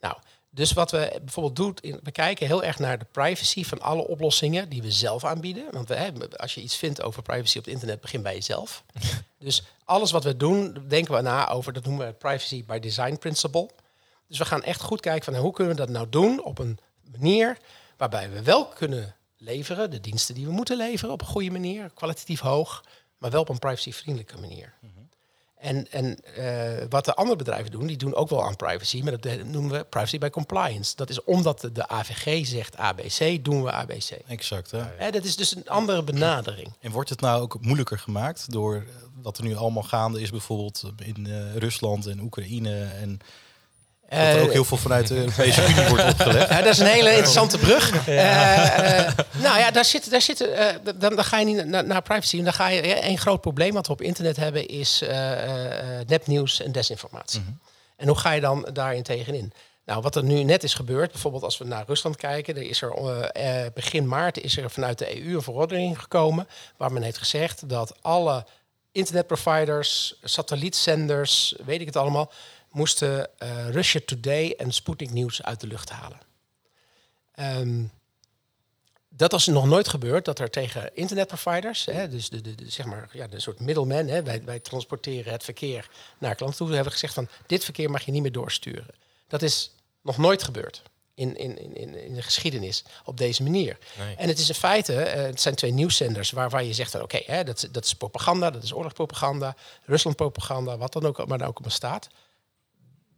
Nou, 0.00 0.16
dus 0.50 0.72
wat 0.72 0.90
we 0.90 1.18
bijvoorbeeld 1.22 1.56
doen, 1.56 1.76
in- 1.80 2.00
we 2.02 2.10
kijken 2.10 2.46
heel 2.46 2.62
erg 2.62 2.78
naar 2.78 2.98
de 2.98 3.06
privacy 3.12 3.64
van 3.64 3.80
alle 3.80 4.06
oplossingen 4.06 4.68
die 4.68 4.82
we 4.82 4.90
zelf 4.90 5.24
aanbieden. 5.24 5.64
Want 5.70 5.88
we, 5.88 6.28
als 6.38 6.54
je 6.54 6.60
iets 6.60 6.76
vindt 6.76 7.02
over 7.02 7.22
privacy 7.22 7.58
op 7.58 7.64
het 7.64 7.72
internet, 7.72 8.00
begin 8.00 8.22
bij 8.22 8.34
jezelf. 8.34 8.84
dus 9.38 9.62
alles 9.84 10.10
wat 10.10 10.24
we 10.24 10.36
doen, 10.36 10.84
denken 10.88 11.14
we 11.14 11.20
na 11.20 11.48
over, 11.48 11.72
dat 11.72 11.84
noemen 11.84 12.06
we 12.06 12.12
privacy 12.12 12.64
by 12.64 12.78
design 12.78 13.16
principle. 13.16 13.70
Dus 14.28 14.38
we 14.38 14.44
gaan 14.44 14.62
echt 14.62 14.80
goed 14.80 15.00
kijken 15.00 15.24
van 15.24 15.32
nou, 15.32 15.44
hoe 15.44 15.54
kunnen 15.54 15.74
we 15.76 15.80
dat 15.80 15.90
nou 15.90 16.08
doen 16.08 16.42
op 16.44 16.58
een 16.58 16.78
manier 17.12 17.58
waarbij 17.96 18.30
we 18.30 18.42
wel 18.42 18.66
kunnen 18.66 19.14
leveren, 19.38 19.90
de 19.90 20.00
diensten 20.00 20.34
die 20.34 20.46
we 20.46 20.52
moeten 20.52 20.76
leveren 20.76 21.12
op 21.12 21.20
een 21.20 21.26
goede 21.26 21.50
manier, 21.50 21.90
kwalitatief 21.94 22.40
hoog, 22.40 22.84
maar 23.18 23.30
wel 23.30 23.40
op 23.40 23.48
een 23.48 23.58
privacyvriendelijke 23.58 24.40
manier. 24.40 24.74
En, 25.56 25.90
en 25.90 26.24
eh, 26.34 26.84
wat 26.88 27.04
de 27.04 27.14
andere 27.14 27.36
bedrijven 27.36 27.70
doen, 27.70 27.86
die 27.86 27.96
doen 27.96 28.14
ook 28.14 28.28
wel 28.28 28.44
aan 28.44 28.56
privacy, 28.56 29.02
maar 29.02 29.20
dat 29.20 29.44
noemen 29.44 29.70
we 29.70 29.84
privacy 29.84 30.18
by 30.18 30.28
compliance. 30.28 30.96
Dat 30.96 31.10
is 31.10 31.24
omdat 31.24 31.68
de, 31.72 31.88
AVG 31.88 32.46
zegt 32.46 32.76
ABC, 32.76 33.44
doen 33.44 33.62
we 33.62 33.72
ABC. 33.72 34.10
Exact. 34.26 34.70
Hè? 34.70 34.82
Hè, 34.96 35.10
dat 35.10 35.24
is 35.24 35.36
dus 35.36 35.56
een 35.56 35.68
andere 35.68 36.02
benadering. 36.02 36.72
En 36.80 36.90
wordt 36.90 37.10
het 37.10 37.20
nou 37.20 37.42
ook 37.42 37.60
moeilijker 37.60 37.98
gemaakt 37.98 38.52
door 38.52 38.74
eh, 38.74 38.82
wat 39.22 39.38
er 39.38 39.44
nu 39.44 39.54
allemaal 39.54 39.82
gaande 39.82 40.20
is, 40.20 40.30
bijvoorbeeld 40.30 40.92
in 40.96 41.26
eh, 41.26 41.56
Rusland 41.56 42.06
en 42.06 42.20
Oekraïne 42.20 42.84
en 42.84 43.18
dat 44.08 44.18
er 44.18 44.40
ook 44.40 44.46
Eh, 44.46 44.52
heel 44.52 44.64
veel 44.64 44.76
vanuit 44.76 45.06
de 45.08 45.16
Europese 45.16 45.68
Unie 45.68 45.88
wordt 45.88 46.04
opgelegd? 46.04 46.48
Dat 46.48 46.66
is 46.66 46.78
een 46.78 46.86
hele 46.86 47.10
interessante 47.10 47.58
brug. 47.58 48.06
Eh, 48.06 48.98
eh, 48.98 49.12
nou 49.42 49.58
ja, 49.58 49.70
daar 49.70 49.84
zit, 49.84 50.10
daar 50.10 50.22
zit, 50.22 50.48
dan, 50.96 51.14
dan 51.14 51.24
ga 51.24 51.38
je 51.38 51.44
niet 51.44 51.64
naar, 51.64 51.86
naar 51.86 52.02
privacy. 52.02 52.38
En 52.38 52.44
dan 52.44 52.52
ga 52.52 52.68
je 52.68 52.80
één 52.80 53.18
groot 53.18 53.40
probleem 53.40 53.74
wat 53.74 53.86
we 53.86 53.92
op 53.92 54.00
internet 54.00 54.36
hebben 54.36 54.66
is 54.66 55.02
nepnieuws 56.06 56.62
en 56.62 56.72
desinformatie. 56.72 57.44
En 57.96 58.06
hoe 58.06 58.18
ga 58.18 58.32
je 58.32 58.40
dan 58.40 58.68
daarin 58.72 59.02
tegenin? 59.02 59.52
Nou, 59.84 60.02
wat 60.02 60.16
er 60.16 60.24
nu 60.24 60.42
net 60.42 60.62
is 60.62 60.74
gebeurd, 60.74 61.12
bijvoorbeeld 61.12 61.42
als 61.42 61.58
we 61.58 61.64
naar 61.64 61.84
Rusland 61.86 62.16
kijken, 62.16 62.56
er 62.56 62.62
is 62.62 62.82
er 62.82 63.30
begin 63.74 64.08
maart 64.08 64.40
is 64.40 64.56
er 64.56 64.70
vanuit 64.70 64.98
de 64.98 65.22
EU 65.22 65.34
een 65.34 65.42
verordening 65.42 66.00
gekomen 66.00 66.48
waar 66.76 66.92
men 66.92 67.02
heeft 67.02 67.18
gezegd 67.18 67.68
dat 67.68 67.96
alle 68.00 68.44
internetproviders, 68.96 70.18
satellietzenders, 70.22 71.54
weet 71.64 71.80
ik 71.80 71.86
het 71.86 71.96
allemaal, 71.96 72.32
moesten 72.76 73.38
eh, 73.38 73.68
Russia 73.70 74.00
Today 74.06 74.54
en 74.58 74.72
Sputnik 74.72 75.10
Nieuws 75.10 75.42
uit 75.42 75.60
de 75.60 75.66
lucht 75.66 75.90
halen. 75.90 76.18
Ehm, 77.34 77.82
dat 79.08 79.32
was 79.32 79.46
nog 79.46 79.66
nooit 79.66 79.88
gebeurd, 79.88 80.24
dat 80.24 80.38
er 80.38 80.50
tegen 80.50 80.94
internetproviders, 80.94 81.84
hè, 81.84 82.08
dus 82.08 82.28
de, 82.28 82.40
de, 82.40 82.54
de, 82.54 82.70
zeg 82.70 82.86
maar, 82.86 83.08
ja, 83.12 83.26
de 83.26 83.40
soort 83.40 83.60
middleman, 83.60 84.06
hè, 84.08 84.22
wij, 84.22 84.44
wij 84.44 84.58
transporteren 84.60 85.32
het 85.32 85.44
verkeer 85.44 85.88
naar 86.18 86.34
klanten 86.34 86.58
toe, 86.66 86.74
hebben 86.74 86.92
gezegd 86.92 87.14
van 87.14 87.28
dit 87.46 87.64
verkeer 87.64 87.90
mag 87.90 88.02
je 88.04 88.12
niet 88.12 88.22
meer 88.22 88.32
doorsturen. 88.32 88.94
Dat 89.28 89.42
is 89.42 89.70
nog 90.02 90.16
nooit 90.18 90.42
gebeurd 90.42 90.82
in, 91.14 91.36
in, 91.36 91.74
in- 91.74 91.94
in, 91.94 92.14
de 92.14 92.22
geschiedenis 92.22 92.84
op 93.04 93.16
deze 93.16 93.42
manier. 93.42 93.78
Nee. 93.98 94.14
En 94.16 94.28
het 94.28 94.38
is 94.38 94.48
in 94.48 94.54
feite, 94.54 94.94
eh, 95.02 95.22
het 95.22 95.40
zijn 95.40 95.54
twee 95.54 95.72
nieuwszenders 95.72 96.30
waarvan 96.30 96.66
je 96.66 96.72
zegt, 96.72 96.90
van, 96.90 97.02
oké, 97.02 97.44
dat, 97.44 97.62
is- 97.62 97.70
dat 97.70 97.84
is 97.84 97.94
propaganda, 97.94 98.50
dat 98.50 98.62
is 98.62 98.72
oorlogspropaganda, 98.72 99.56
Ruslandpropaganda, 99.84 100.76
wat 100.76 100.92
dan 100.92 101.06
ook 101.06 101.26
maar 101.26 101.38
dan 101.38 101.48
ook 101.48 101.60
maar 101.60 101.70
staat. 101.70 102.08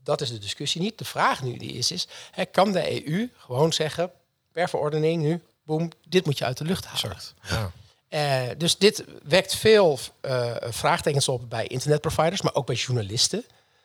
Dat 0.08 0.20
is 0.20 0.30
de 0.30 0.38
discussie 0.38 0.80
niet. 0.80 0.98
De 0.98 1.04
vraag 1.04 1.42
nu 1.42 1.56
die 1.56 1.72
is, 1.72 1.90
is 1.90 2.08
hè, 2.30 2.44
kan 2.44 2.72
de 2.72 3.08
EU 3.08 3.28
gewoon 3.36 3.72
zeggen, 3.72 4.10
per 4.52 4.68
verordening 4.68 5.22
nu, 5.22 5.42
boem, 5.62 5.90
dit 6.08 6.24
moet 6.24 6.38
je 6.38 6.44
uit 6.44 6.58
de 6.58 6.64
lucht 6.64 6.84
halen. 6.84 7.16
Ja. 7.42 7.70
Eh, 8.08 8.56
dus 8.58 8.78
dit 8.78 9.04
wekt 9.22 9.54
veel 9.54 9.98
eh, 10.20 10.54
vraagtekens 10.60 11.28
op 11.28 11.50
bij 11.50 11.66
internetproviders, 11.66 12.42
maar 12.42 12.54
ook 12.54 12.66
bij 12.66 12.74
journalisten. 12.74 13.44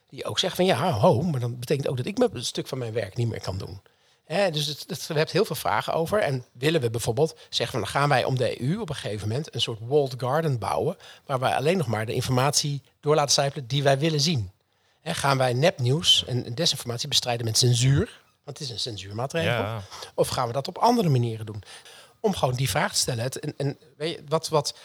Die 0.09 0.25
ook 0.25 0.39
zeggen 0.39 0.65
van 0.65 0.75
ja, 0.75 0.91
ho, 0.91 1.21
maar 1.21 1.39
dan 1.39 1.59
betekent 1.59 1.87
ook 1.87 1.97
dat 1.97 2.05
ik 2.05 2.17
een 2.19 2.45
stuk 2.45 2.67
van 2.67 2.77
mijn 2.77 2.93
werk 2.93 3.15
niet 3.15 3.29
meer 3.29 3.41
kan 3.41 3.57
doen. 3.57 3.81
Hè, 4.25 4.51
dus 4.51 4.65
het, 4.65 4.83
het, 4.87 5.07
we 5.07 5.13
hebben 5.13 5.31
heel 5.31 5.45
veel 5.45 5.55
vragen 5.55 5.93
over. 5.93 6.19
En 6.19 6.45
willen 6.51 6.81
we 6.81 6.89
bijvoorbeeld 6.89 7.35
zeggen 7.49 7.67
van 7.67 7.79
dan 7.79 8.01
gaan 8.01 8.09
wij 8.09 8.23
om 8.23 8.37
de 8.37 8.61
EU 8.61 8.79
op 8.79 8.89
een 8.89 8.95
gegeven 8.95 9.27
moment 9.27 9.55
een 9.55 9.61
soort 9.61 9.79
walled 9.81 10.13
garden 10.17 10.59
bouwen. 10.59 10.97
Waar 11.25 11.39
wij 11.39 11.55
alleen 11.55 11.77
nog 11.77 11.87
maar 11.87 12.05
de 12.05 12.13
informatie 12.13 12.81
door 12.99 13.15
laten 13.15 13.33
sijpelen 13.33 13.67
die 13.67 13.83
wij 13.83 13.99
willen 13.99 14.21
zien. 14.21 14.51
Hè, 15.03 15.13
gaan 15.13 15.37
wij 15.37 15.53
nepnieuws 15.53 16.25
en 16.25 16.55
desinformatie 16.55 17.07
bestrijden 17.07 17.45
met 17.45 17.57
censuur? 17.57 18.21
Want 18.43 18.57
het 18.57 18.67
is 18.67 18.73
een 18.73 18.79
censuurmaatregel. 18.79 19.63
Ja. 19.63 19.81
Of 20.15 20.27
gaan 20.27 20.47
we 20.47 20.53
dat 20.53 20.67
op 20.67 20.77
andere 20.77 21.09
manieren 21.09 21.45
doen? 21.45 21.63
Om 22.19 22.35
gewoon 22.35 22.55
die 22.55 22.69
vraag 22.69 22.91
te 22.93 22.99
stellen. 22.99 23.23
Het, 23.23 23.39
en, 23.39 23.53
en 23.57 23.77
weet 23.97 24.15
je, 24.15 24.23
wat, 24.27 24.49
wat, 24.49 24.77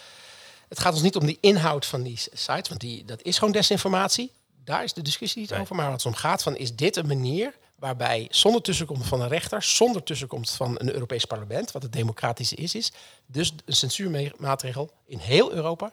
het 0.69 0.81
gaat 0.81 0.93
ons 0.93 1.02
niet 1.02 1.17
om 1.17 1.26
die 1.26 1.39
inhoud 1.41 1.87
van 1.87 2.02
die 2.02 2.17
sites, 2.33 2.69
want 2.69 2.81
die, 2.81 3.04
dat 3.04 3.23
is 3.23 3.39
gewoon 3.39 3.52
desinformatie. 3.52 4.33
Daar 4.65 4.85
is 4.85 4.93
de 4.93 5.02
discussie 5.02 5.41
niet 5.41 5.50
Nee. 5.50 5.61
over. 5.61 5.76
Maar 5.76 5.91
wat 5.91 5.95
het 6.02 6.07
om 6.07 6.15
gaat, 6.15 6.43
van, 6.43 6.57
is 6.57 6.75
dit 6.76 6.97
een 6.97 7.07
manier 7.07 7.54
waarbij 7.75 8.26
zonder 8.31 8.63
tussenkomst 8.63 9.09
van 9.09 9.21
een 9.21 9.28
rechter, 9.28 9.63
zonder 9.63 10.02
tussenkomst 10.02 10.54
van 10.57 10.75
een 10.78 10.93
Europees 10.93 11.25
parlement, 11.25 11.73
wat 11.73 11.83
het 11.83 11.93
democratische 11.93 12.54
is, 12.57 12.75
is, 12.75 12.93
dus 13.26 13.54
een 13.65 13.75
censuurmaatregel 13.75 14.91
in 15.07 15.19
heel 15.19 15.52
Europa 15.52 15.93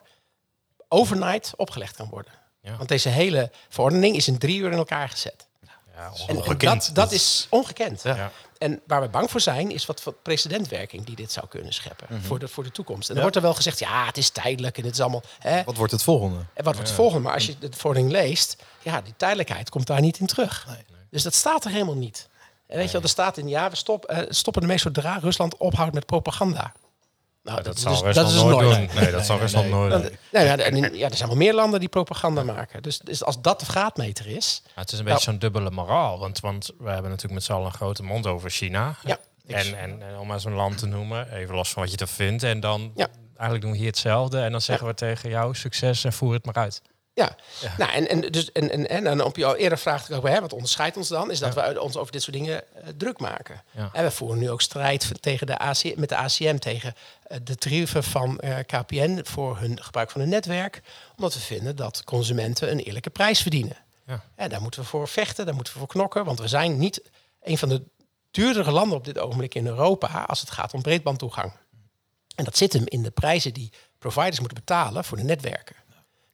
overnight 0.88 1.52
opgelegd 1.56 1.96
kan 1.96 2.08
worden. 2.08 2.32
Ja. 2.66 2.76
Want 2.76 2.88
deze 2.88 3.08
hele 3.08 3.50
verordening 3.68 4.16
is 4.16 4.28
in 4.28 4.38
drie 4.38 4.58
uur 4.58 4.70
in 4.70 4.78
elkaar 4.78 5.08
gezet. 5.08 5.46
Ja, 5.96 6.12
En, 6.26 6.58
dat, 6.58 6.90
dat 6.92 7.12
is 7.12 7.46
ongekend. 7.50 8.02
Ja. 8.02 8.30
En 8.58 8.80
waar 8.86 9.00
we 9.00 9.08
bang 9.08 9.30
voor 9.30 9.40
zijn, 9.40 9.70
is 9.70 9.86
wat 9.86 10.00
voor 10.00 10.12
precedentwerking 10.12 11.04
die 11.04 11.16
dit 11.16 11.32
zou 11.32 11.46
kunnen 11.46 11.72
scheppen 11.72 12.22
voor, 12.22 12.38
de, 12.38 12.48
voor 12.48 12.64
de 12.64 12.70
toekomst. 12.70 13.08
En 13.08 13.12
dan 13.14 13.22
wordt 13.22 13.36
er 13.36 13.42
wel 13.42 13.54
gezegd, 13.54 13.78
ja, 13.78 14.06
het 14.06 14.16
is 14.16 14.30
tijdelijk 14.30 14.78
en 14.78 14.84
het 14.84 14.94
is 14.94 15.00
allemaal. 15.00 15.22
Hè, 15.38 15.64
Wat 15.64 15.76
wordt 15.76 15.92
het 15.92 16.02
volgende? 16.02 16.38
en 16.38 16.64
wat 16.64 16.74
wordt 16.74 16.88
het 16.88 16.98
volgende? 16.98 17.22
Maar 17.22 17.34
als 17.34 17.46
je 17.46 17.58
de 17.58 17.68
verordening 17.70 18.12
leest, 18.12 18.56
ja, 18.82 19.00
die 19.00 19.14
tijdelijkheid 19.16 19.70
komt 19.70 19.86
daar 19.86 20.00
niet 20.00 20.18
in 20.18 20.26
terug. 20.26 20.66
Dus 21.10 21.22
dat 21.22 21.34
staat 21.34 21.64
er 21.64 21.70
helemaal 21.70 21.94
niet. 21.94 22.28
En 22.66 22.76
weet 22.76 22.86
je 22.86 22.92
wel, 22.92 23.02
er 23.02 23.08
staat 23.08 23.36
in, 23.36 23.48
ja, 23.48 23.70
we 23.70 23.76
stop, 23.76 24.04
eh, 24.04 24.18
stoppen 24.28 24.62
ermee 24.62 24.78
zodra 24.78 25.18
Rusland 25.18 25.56
ophoudt 25.56 25.94
met 25.94 26.06
propaganda. 26.06 26.72
Nou, 27.46 27.62
dat 27.62 27.78
zal 27.78 27.92
dus- 27.92 28.00
Rusland 28.02 28.34
nooit 28.34 28.60
nooit. 28.66 28.76
doen. 28.92 29.02
Nee, 29.02 29.10
dat 29.12 29.26
zal 29.26 29.38
Rusland 29.38 29.68
nooit 29.68 29.92
doen. 29.92 30.10
nou 30.32 30.46
ja, 30.46 31.08
er 31.08 31.16
zijn 31.16 31.28
wel 31.28 31.38
meer 31.38 31.54
landen 31.54 31.80
die 31.80 31.88
propaganda 31.88 32.42
maken. 32.42 32.82
Dus, 32.82 32.98
dus 32.98 33.24
als 33.24 33.40
dat 33.40 33.60
de 33.60 33.66
graadmeter 33.66 34.26
is, 34.26 34.62
Ja, 34.64 34.70
het 34.74 34.92
is 34.92 34.98
een 34.98 35.04
Nou. 35.04 35.16
beetje 35.16 35.30
zo'n 35.30 35.38
dubbele 35.40 35.70
moraal. 35.70 36.18
Want, 36.18 36.40
want 36.40 36.66
we 36.78 36.84
hebben 36.90 37.10
natuurlijk 37.10 37.34
met 37.34 37.44
z'n 37.44 37.52
allen 37.52 37.66
een 37.66 37.72
grote 37.72 38.02
mond 38.02 38.26
over 38.26 38.50
China. 38.50 38.94
Ja. 39.04 39.18
En, 39.46 39.78
en, 39.78 40.02
en 40.02 40.18
om 40.18 40.26
maar 40.26 40.40
zo'n 40.40 40.52
land 40.54 40.78
te 40.78 40.86
noemen, 40.86 41.32
even 41.32 41.54
los 41.54 41.70
van 41.72 41.82
wat 41.82 41.92
je 41.92 41.98
er 41.98 42.08
vindt. 42.08 42.42
En 42.42 42.60
dan 42.60 42.92
eigenlijk 43.26 43.60
doen 43.60 43.70
we 43.70 43.76
hier 43.76 43.86
hetzelfde. 43.86 44.40
En 44.40 44.50
dan 44.52 44.60
zeggen 44.60 44.86
we 44.86 44.94
tegen 44.94 45.28
jou 45.30 45.54
succes 45.54 46.04
en 46.04 46.12
voer 46.12 46.32
het 46.32 46.44
maar 46.44 46.54
uit. 46.54 46.82
Ja, 47.16 47.36
Nou, 47.78 47.92
en, 47.92 48.08
en, 48.08 48.20
dus, 48.20 48.52
en, 48.52 48.70
en, 48.70 48.88
en, 48.88 49.06
en 49.06 49.24
op 49.24 49.36
jouw 49.36 49.54
eerder 49.54 49.78
vraag 49.78 50.10
ook, 50.10 50.28
hè, 50.28 50.40
wat 50.40 50.52
onderscheidt 50.52 50.96
ons 50.96 51.08
dan, 51.08 51.30
is 51.30 51.38
dat 51.38 51.54
we 51.54 51.80
ons 51.80 51.96
over 51.96 52.12
dit 52.12 52.22
soort 52.22 52.36
dingen 52.36 52.74
eh, 52.74 52.88
druk 52.96 53.18
maken. 53.18 53.62
Ja. 53.70 53.90
En 53.92 54.04
we 54.04 54.10
voeren 54.10 54.38
nu 54.38 54.50
ook 54.50 54.60
strijd 54.60 55.22
tegen 55.22 55.46
de 55.46 55.58
AC, 55.58 55.96
met 55.96 56.08
de 56.08 56.16
ACM 56.16 56.56
tegen 56.56 56.94
eh, 57.22 57.38
de 57.42 57.56
tarieven 57.56 58.04
van 58.04 58.38
eh, 58.38 58.56
KPN 58.66 59.20
voor 59.22 59.58
hun 59.58 59.82
gebruik 59.82 60.10
van 60.10 60.20
hun 60.20 60.30
netwerk. 60.30 60.82
Omdat 61.16 61.34
we 61.34 61.40
vinden 61.40 61.76
dat 61.76 62.04
consumenten 62.04 62.70
een 62.70 62.80
eerlijke 62.80 63.10
prijs 63.10 63.40
verdienen. 63.40 63.76
Ja. 64.06 64.22
En 64.34 64.48
daar 64.48 64.62
moeten 64.62 64.80
we 64.80 64.86
voor 64.86 65.08
vechten, 65.08 65.44
daar 65.46 65.54
moeten 65.54 65.72
we 65.72 65.78
voor 65.78 65.88
knokken. 65.88 66.24
Want 66.24 66.38
we 66.38 66.48
zijn 66.48 66.78
niet 66.78 67.02
een 67.42 67.58
van 67.58 67.68
de 67.68 67.82
duurdere 68.30 68.70
landen 68.70 68.98
op 68.98 69.04
dit 69.04 69.18
ogenblik 69.18 69.54
in 69.54 69.66
Europa 69.66 70.24
als 70.26 70.40
het 70.40 70.50
gaat 70.50 70.74
om 70.74 70.82
breedbandtoegang. 70.82 71.52
En 72.34 72.44
dat 72.44 72.56
zit 72.56 72.72
hem 72.72 72.84
in 72.86 73.02
de 73.02 73.10
prijzen 73.10 73.54
die 73.54 73.72
providers 73.98 74.38
moeten 74.38 74.58
betalen 74.58 75.04
voor 75.04 75.16
de 75.16 75.24
netwerken. 75.24 75.76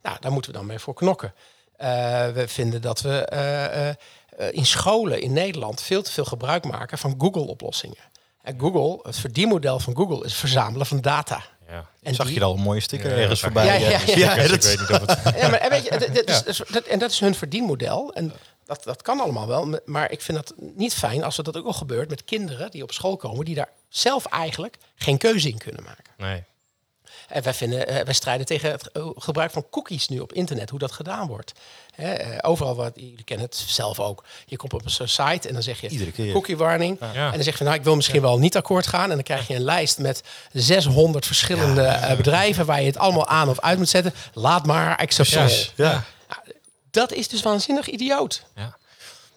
Nou, 0.03 0.17
daar 0.21 0.33
moeten 0.33 0.51
we 0.53 0.57
dan 0.59 0.67
mee 0.67 0.79
voor 0.79 0.95
knokken. 0.95 1.35
Eh, 1.77 1.89
we 2.29 2.49
vinden 2.49 2.83
dat 2.83 3.01
we 3.01 3.25
eh, 3.25 3.89
eh, 3.89 3.95
in 4.51 4.67
scholen 4.67 5.21
in 5.21 5.33
Nederland 5.33 5.81
veel 5.83 6.03
te 6.03 6.13
veel 6.13 6.25
gebruik 6.25 6.65
maken 6.65 6.99
van 6.99 7.15
Google-oplossingen. 7.19 8.11
En 8.43 8.61
Google, 8.61 8.99
het 9.03 9.19
verdienmodel 9.19 9.79
van 9.81 9.97
Google 9.97 10.25
is 10.25 10.35
verzamelen 10.35 10.87
van 10.87 11.01
data. 11.01 11.43
Ja. 11.69 11.87
En 12.03 12.15
Zag 12.15 12.27
die- 12.27 12.35
je 12.35 12.41
er 12.41 12.47
al 12.47 12.55
een 12.55 12.61
mooie 12.61 12.81
sticker 12.81 13.11
Ja, 13.11 13.17
ergens 13.17 13.41
ja, 13.41 13.47
voorbij? 13.47 13.67
ja, 13.67 13.73
ja, 13.89 13.99
ja. 14.07 14.17
ja, 14.17 14.35
dat- 14.49 14.53
ik 14.53 14.63
weet 14.63 14.79
niet 14.81 14.91
of 14.91 15.07
het... 15.07 15.37
Ja, 15.41 15.49
maar 15.49 15.59
en 15.61 15.71
weet 15.71 15.85
je, 15.85 15.91
dat, 16.25 16.29
is, 16.47 16.57
dat- 16.57 16.69
dat- 16.73 16.85
en 16.85 16.99
dat 16.99 17.11
is 17.11 17.21
hun 17.21 17.35
verdienmodel. 17.35 18.13
En 18.15 18.33
dat, 18.65 18.85
dat 18.85 19.03
kan 19.03 19.21
allemaal 19.21 19.47
wel. 19.47 19.79
Maar 19.85 20.11
ik 20.11 20.21
vind 20.21 20.37
dat 20.39 20.55
niet 20.75 20.95
fijn 20.95 21.25
als 21.25 21.39
er 21.39 21.45
dat 21.45 21.57
ook 21.57 21.67
al 21.67 21.73
gebeurt 21.73 22.09
met 22.09 22.25
kinderen 22.25 22.71
die 22.71 22.83
op 22.83 22.93
school 22.93 23.17
komen, 23.17 23.45
die 23.45 23.55
daar 23.55 23.71
zelf 23.89 24.25
eigenlijk 24.27 24.77
geen 24.95 25.19
keuze 25.19 25.49
in 25.49 25.59
kunnen 25.59 25.83
maken. 25.83 26.05
Nee. 26.17 26.45
En 27.33 27.43
wij, 27.43 27.55
vinden, 27.55 27.89
eh, 27.89 28.05
wij 28.05 28.15
strijden 28.15 28.47
tegen 28.47 28.71
het 28.71 28.91
eh, 28.91 29.07
gebruik 29.17 29.51
van 29.51 29.67
cookies 29.71 30.09
nu 30.09 30.19
op 30.19 30.33
internet, 30.33 30.71
hoe 30.71 30.79
dat 30.79 30.93
gedaan 30.93 31.27
wordt. 31.27 31.53
Hè, 31.95 32.13
eh, 32.13 32.51
overal, 32.51 32.75
wat, 32.75 32.93
jullie 32.95 33.25
kennen 33.25 33.47
het 33.47 33.57
zelf 33.57 34.01
ook. 34.01 34.25
Je 34.47 34.57
komt 34.57 34.73
op 34.73 34.85
een 34.85 35.09
site 35.09 35.49
en 35.49 35.53
dan 35.53 35.63
zeg 35.63 35.81
je 35.81 35.89
Iedere 35.89 36.11
keer. 36.13 36.33
cookie 36.33 36.57
warning. 36.57 36.99
Ja. 37.01 37.27
En 37.27 37.33
dan 37.33 37.43
zeg 37.43 37.59
je, 37.59 37.65
nou, 37.65 37.77
ik 37.77 37.85
wil 37.85 37.97
misschien 37.97 38.21
wel 38.21 38.39
niet 38.39 38.57
akkoord 38.57 38.87
gaan. 38.87 39.09
En 39.09 39.15
dan 39.15 39.23
krijg 39.23 39.47
je 39.47 39.55
een 39.55 39.65
lijst 39.65 39.99
met 39.99 40.23
600 40.53 41.27
verschillende 41.27 42.15
bedrijven 42.17 42.67
waar 42.67 42.81
je 42.81 42.87
het 42.87 42.99
allemaal 42.99 43.27
aan 43.27 43.49
of 43.49 43.61
uit 43.61 43.79
moet 43.79 43.89
zetten. 43.89 44.15
Laat 44.33 44.67
maar, 44.67 44.97
accept 44.97 45.37
all. 45.37 45.45
Precies. 45.45 45.73
ja. 45.77 46.05
Dat 46.91 47.13
is 47.13 47.29
dus 47.29 47.43
waanzinnig 47.43 47.89
idioot. 47.89 48.45
Ja. 48.55 48.77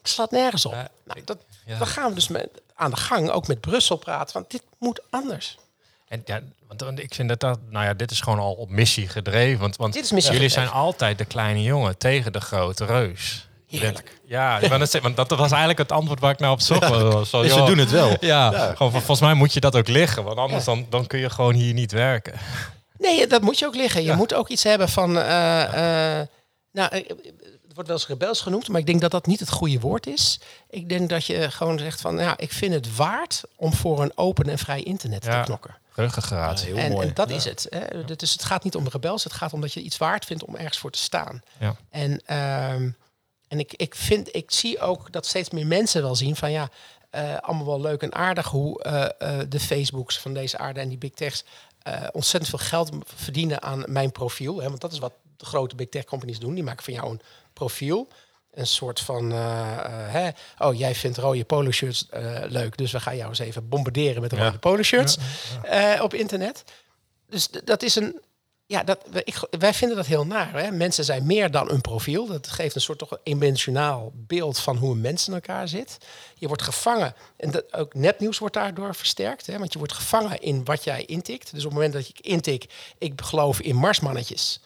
Het 0.01 0.09
slaat 0.09 0.31
nergens 0.31 0.65
op. 0.65 0.73
Nou, 1.03 1.21
dat, 1.25 1.37
ja. 1.65 1.77
Dan 1.77 1.87
gaan 1.87 2.09
we 2.09 2.15
dus 2.15 2.27
met, 2.27 2.49
aan 2.75 2.89
de 2.89 2.97
gang, 2.97 3.29
ook 3.29 3.47
met 3.47 3.61
Brussel 3.61 3.95
praten. 3.95 4.33
Want 4.33 4.51
dit 4.51 4.63
moet 4.77 5.01
anders. 5.09 5.57
En 6.15 6.21
ja, 6.25 6.39
want 6.67 6.81
want 6.81 6.99
ik 6.99 7.13
vind 7.13 7.29
dat 7.29 7.39
dat, 7.39 7.59
nou 7.69 7.85
ja, 7.85 7.93
dit 7.93 8.11
is 8.11 8.21
gewoon 8.21 8.39
al 8.39 8.53
op 8.53 8.69
missie 8.69 9.07
gedreven. 9.07 9.59
Want, 9.59 9.75
want 9.75 9.93
Dit 9.93 10.03
is 10.03 10.11
missie 10.11 10.33
jullie 10.33 10.49
gedreven. 10.49 10.71
zijn 10.73 10.83
altijd 10.83 11.17
de 11.17 11.25
kleine 11.25 11.61
jongen 11.63 11.97
tegen 11.97 12.33
de 12.33 12.41
grote 12.41 12.85
reus. 12.85 13.47
Heerlijk. 13.67 14.19
Ja, 14.25 14.59
want 15.01 15.15
dat 15.15 15.29
was 15.29 15.49
eigenlijk 15.49 15.79
het 15.79 15.91
antwoord 15.91 16.19
waar 16.19 16.31
ik 16.31 16.39
naar 16.39 16.51
op 16.51 16.61
zocht. 16.61 16.89
was. 16.89 17.29
Zo, 17.29 17.41
Dus 17.41 17.53
doen 17.53 17.77
het 17.77 17.91
wel. 17.91 18.09
Ja, 18.19 18.51
Ja. 18.51 18.73
gewoon 18.75 18.91
volgens 18.91 19.19
mij 19.19 19.33
moet 19.33 19.53
je 19.53 19.59
dat 19.59 19.75
ook 19.75 19.87
liggen. 19.87 20.23
Want 20.23 20.37
anders 20.37 20.63
dan, 20.65 20.85
dan 20.89 21.07
kun 21.07 21.19
je 21.19 21.29
gewoon 21.29 21.53
hier 21.53 21.73
niet 21.73 21.91
werken. 21.91 22.33
Nee, 22.97 23.27
dat 23.27 23.41
moet 23.41 23.59
je 23.59 23.65
ook 23.65 23.75
liggen. 23.75 24.01
Je 24.01 24.07
Ja. 24.07 24.15
moet 24.15 24.33
ook 24.33 24.47
iets 24.49 24.63
hebben 24.63 24.89
van. 24.89 25.17
eh, 25.17 26.19
eh, 26.21 26.27
nou, 26.71 26.89
eh, 26.91 27.09
wordt 27.73 27.89
wel 27.89 27.97
eens 27.97 28.07
rebels 28.07 28.41
genoemd, 28.41 28.67
maar 28.69 28.79
ik 28.79 28.85
denk 28.85 29.01
dat 29.01 29.11
dat 29.11 29.25
niet 29.27 29.39
het 29.39 29.49
goede 29.51 29.79
woord 29.79 30.07
is. 30.07 30.39
Ik 30.69 30.89
denk 30.89 31.09
dat 31.09 31.25
je 31.25 31.51
gewoon 31.51 31.79
zegt 31.79 32.01
van, 32.01 32.17
ja, 32.17 32.33
ik 32.37 32.51
vind 32.53 32.73
het 32.73 32.95
waard 32.95 33.41
om 33.55 33.73
voor 33.73 34.01
een 34.01 34.11
open 34.15 34.49
en 34.49 34.57
vrij 34.57 34.83
internet 34.83 35.25
Ja. 35.25 35.39
te 35.39 35.45
knokken. 35.45 35.75
Ruggengraat. 35.95 36.59
Ja, 36.59 36.65
heel 36.65 36.75
En, 36.77 36.91
mooi. 36.91 37.07
en 37.07 37.13
dat 37.13 37.29
Ja. 37.29 37.35
is 37.35 37.43
het. 37.45 37.67
Hè. 37.69 37.79
Het, 37.79 38.21
is, 38.21 38.31
het 38.31 38.43
gaat 38.43 38.63
niet 38.63 38.75
om 38.75 38.87
rebels, 38.87 39.23
het 39.23 39.33
gaat 39.33 39.53
om 39.53 39.61
dat 39.61 39.73
je 39.73 39.81
iets 39.81 39.97
waard 39.97 40.25
vindt 40.25 40.43
om 40.43 40.55
ergens 40.55 40.77
voor 40.77 40.91
te 40.91 40.99
staan. 40.99 41.41
Ja. 41.59 41.75
En, 41.89 42.21
ehm, 42.25 42.89
en 43.47 43.59
ik, 43.59 43.73
ik, 43.73 43.95
vind, 43.95 44.35
ik 44.35 44.51
zie 44.51 44.79
ook 44.79 45.11
dat 45.11 45.25
steeds 45.25 45.49
meer 45.49 45.67
mensen 45.67 46.01
wel 46.01 46.15
zien 46.15 46.35
van 46.35 46.51
ja, 46.51 46.69
eh, 47.09 47.37
allemaal 47.37 47.65
wel 47.65 47.81
leuk 47.81 48.01
en 48.01 48.13
aardig 48.15 48.47
hoe 48.47 48.83
eh, 48.83 49.03
eh, 49.39 49.45
de 49.49 49.59
Facebooks 49.59 50.19
van 50.19 50.33
deze 50.33 50.57
aarde 50.57 50.79
en 50.79 50.89
die 50.89 50.97
big 50.97 51.11
techs 51.13 51.43
eh, 51.81 52.01
ontzettend 52.11 52.49
veel 52.49 52.67
geld 52.67 52.89
verdienen 53.15 53.61
aan 53.61 53.83
mijn 53.87 54.11
profiel. 54.11 54.61
Hè, 54.61 54.67
want 54.67 54.81
dat 54.81 54.91
is 54.91 54.99
wat 54.99 55.13
de 55.37 55.45
grote 55.45 55.75
big 55.75 55.89
tech 55.89 56.03
companies 56.03 56.39
doen. 56.39 56.53
Die 56.53 56.63
maken 56.63 56.83
van 56.83 56.93
jou 56.93 57.09
een 57.09 57.21
profiel. 57.53 58.07
Een 58.55 58.67
soort 58.67 58.99
van, 58.99 59.31
eh, 59.31 59.37
eh, 59.37 60.13
hè, 60.13 60.29
oh 60.67 60.77
jij 60.77 60.95
vindt 60.95 61.17
rode 61.17 61.43
polo 61.45 61.71
shirts 61.71 62.09
eh, 62.09 62.41
leuk, 62.47 62.77
dus 62.77 62.91
we 62.91 62.99
gaan 62.99 63.15
jou 63.15 63.29
eens 63.29 63.39
even 63.39 63.69
bombarderen 63.69 64.21
met 64.21 64.31
Ja. 64.31 64.43
rode 64.45 64.57
polo 64.57 64.81
shirts 64.83 65.17
op 66.01 66.13
internet. 66.13 66.63
Dus 67.29 67.47
dat 67.63 67.83
is 67.83 67.95
een, 67.95 68.21
ja, 68.65 68.83
dat, 68.83 68.99
wij- 69.11 69.21
ik, 69.25 69.35
wij 69.59 69.73
vinden 69.73 69.97
dat 69.97 70.05
heel 70.05 70.25
naar. 70.25 70.53
Hè? 70.53 70.71
Mensen 70.71 71.03
zijn 71.05 71.25
meer 71.25 71.51
dan 71.51 71.71
een 71.71 71.81
profiel. 71.81 72.25
Dat 72.27 72.47
geeft 72.47 72.75
een 72.75 72.81
soort 72.81 72.97
toch 72.97 73.11
een 73.11 73.17
eendimensionaal 73.23 74.11
beeld 74.13 74.59
van 74.59 74.77
hoe 74.77 74.91
een 74.91 75.01
mens 75.01 75.27
in 75.27 75.33
elkaar 75.33 75.67
zit. 75.67 75.97
Je 76.35 76.47
wordt 76.47 76.61
gevangen. 76.61 77.13
En 77.37 77.51
dat, 77.51 77.73
ook 77.73 77.93
nepnieuws 77.93 78.37
wordt 78.37 78.53
daardoor 78.55 78.95
versterkt. 78.95 79.45
Hè? 79.45 79.57
Want 79.57 79.71
je 79.73 79.77
wordt 79.77 79.93
gevangen 79.93 80.41
in 80.41 80.63
wat 80.65 80.83
jij 80.83 81.05
intikt. 81.05 81.51
Dus 81.53 81.59
op 81.65 81.71
het 81.71 81.73
moment 81.73 81.93
dat 81.93 82.07
ik 82.07 82.19
intik, 82.19 82.65
ik 82.97 83.21
geloof 83.23 83.59
in 83.59 83.75
marsmannetjes. 83.75 84.59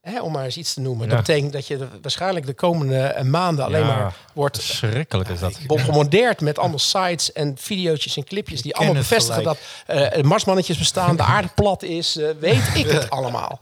Hè, 0.00 0.20
om 0.20 0.32
maar 0.32 0.44
eens 0.44 0.56
iets 0.56 0.74
te 0.74 0.80
noemen. 0.80 1.08
Ja. 1.08 1.14
Dat 1.14 1.26
betekent 1.26 1.52
dat 1.52 1.66
je 1.66 1.76
de- 1.76 1.88
waarschijnlijk 2.02 2.46
de 2.46 2.54
komende 2.54 2.98
eh, 2.98 3.24
maanden 3.24 3.64
alleen 3.64 3.80
Ja, 3.80 3.86
maar 3.86 4.14
wordt 4.34 4.56
Verschrikkelijk 4.56 5.28
is 5.28 5.38
dat. 5.40 5.54
gebombardeerd 5.54 6.40
met 6.40 6.58
allemaal 6.58 6.78
sites 6.78 7.32
en 7.32 7.56
video's 7.58 8.16
en 8.16 8.24
clipjes 8.24 8.62
die 8.62 8.74
allemaal 8.76 8.94
bevestigen 8.94 9.42
dat 9.42 9.58
eh, 9.86 10.22
marsmannetjes 10.22 10.78
bestaan, 10.78 11.16
de 11.16 11.22
aarde 11.22 11.48
plat 11.54 11.82
is, 11.82 12.16
eh, 12.16 12.30
weet 12.38 12.70
ik 12.74 12.86
het 12.90 13.10
allemaal. 13.16 13.60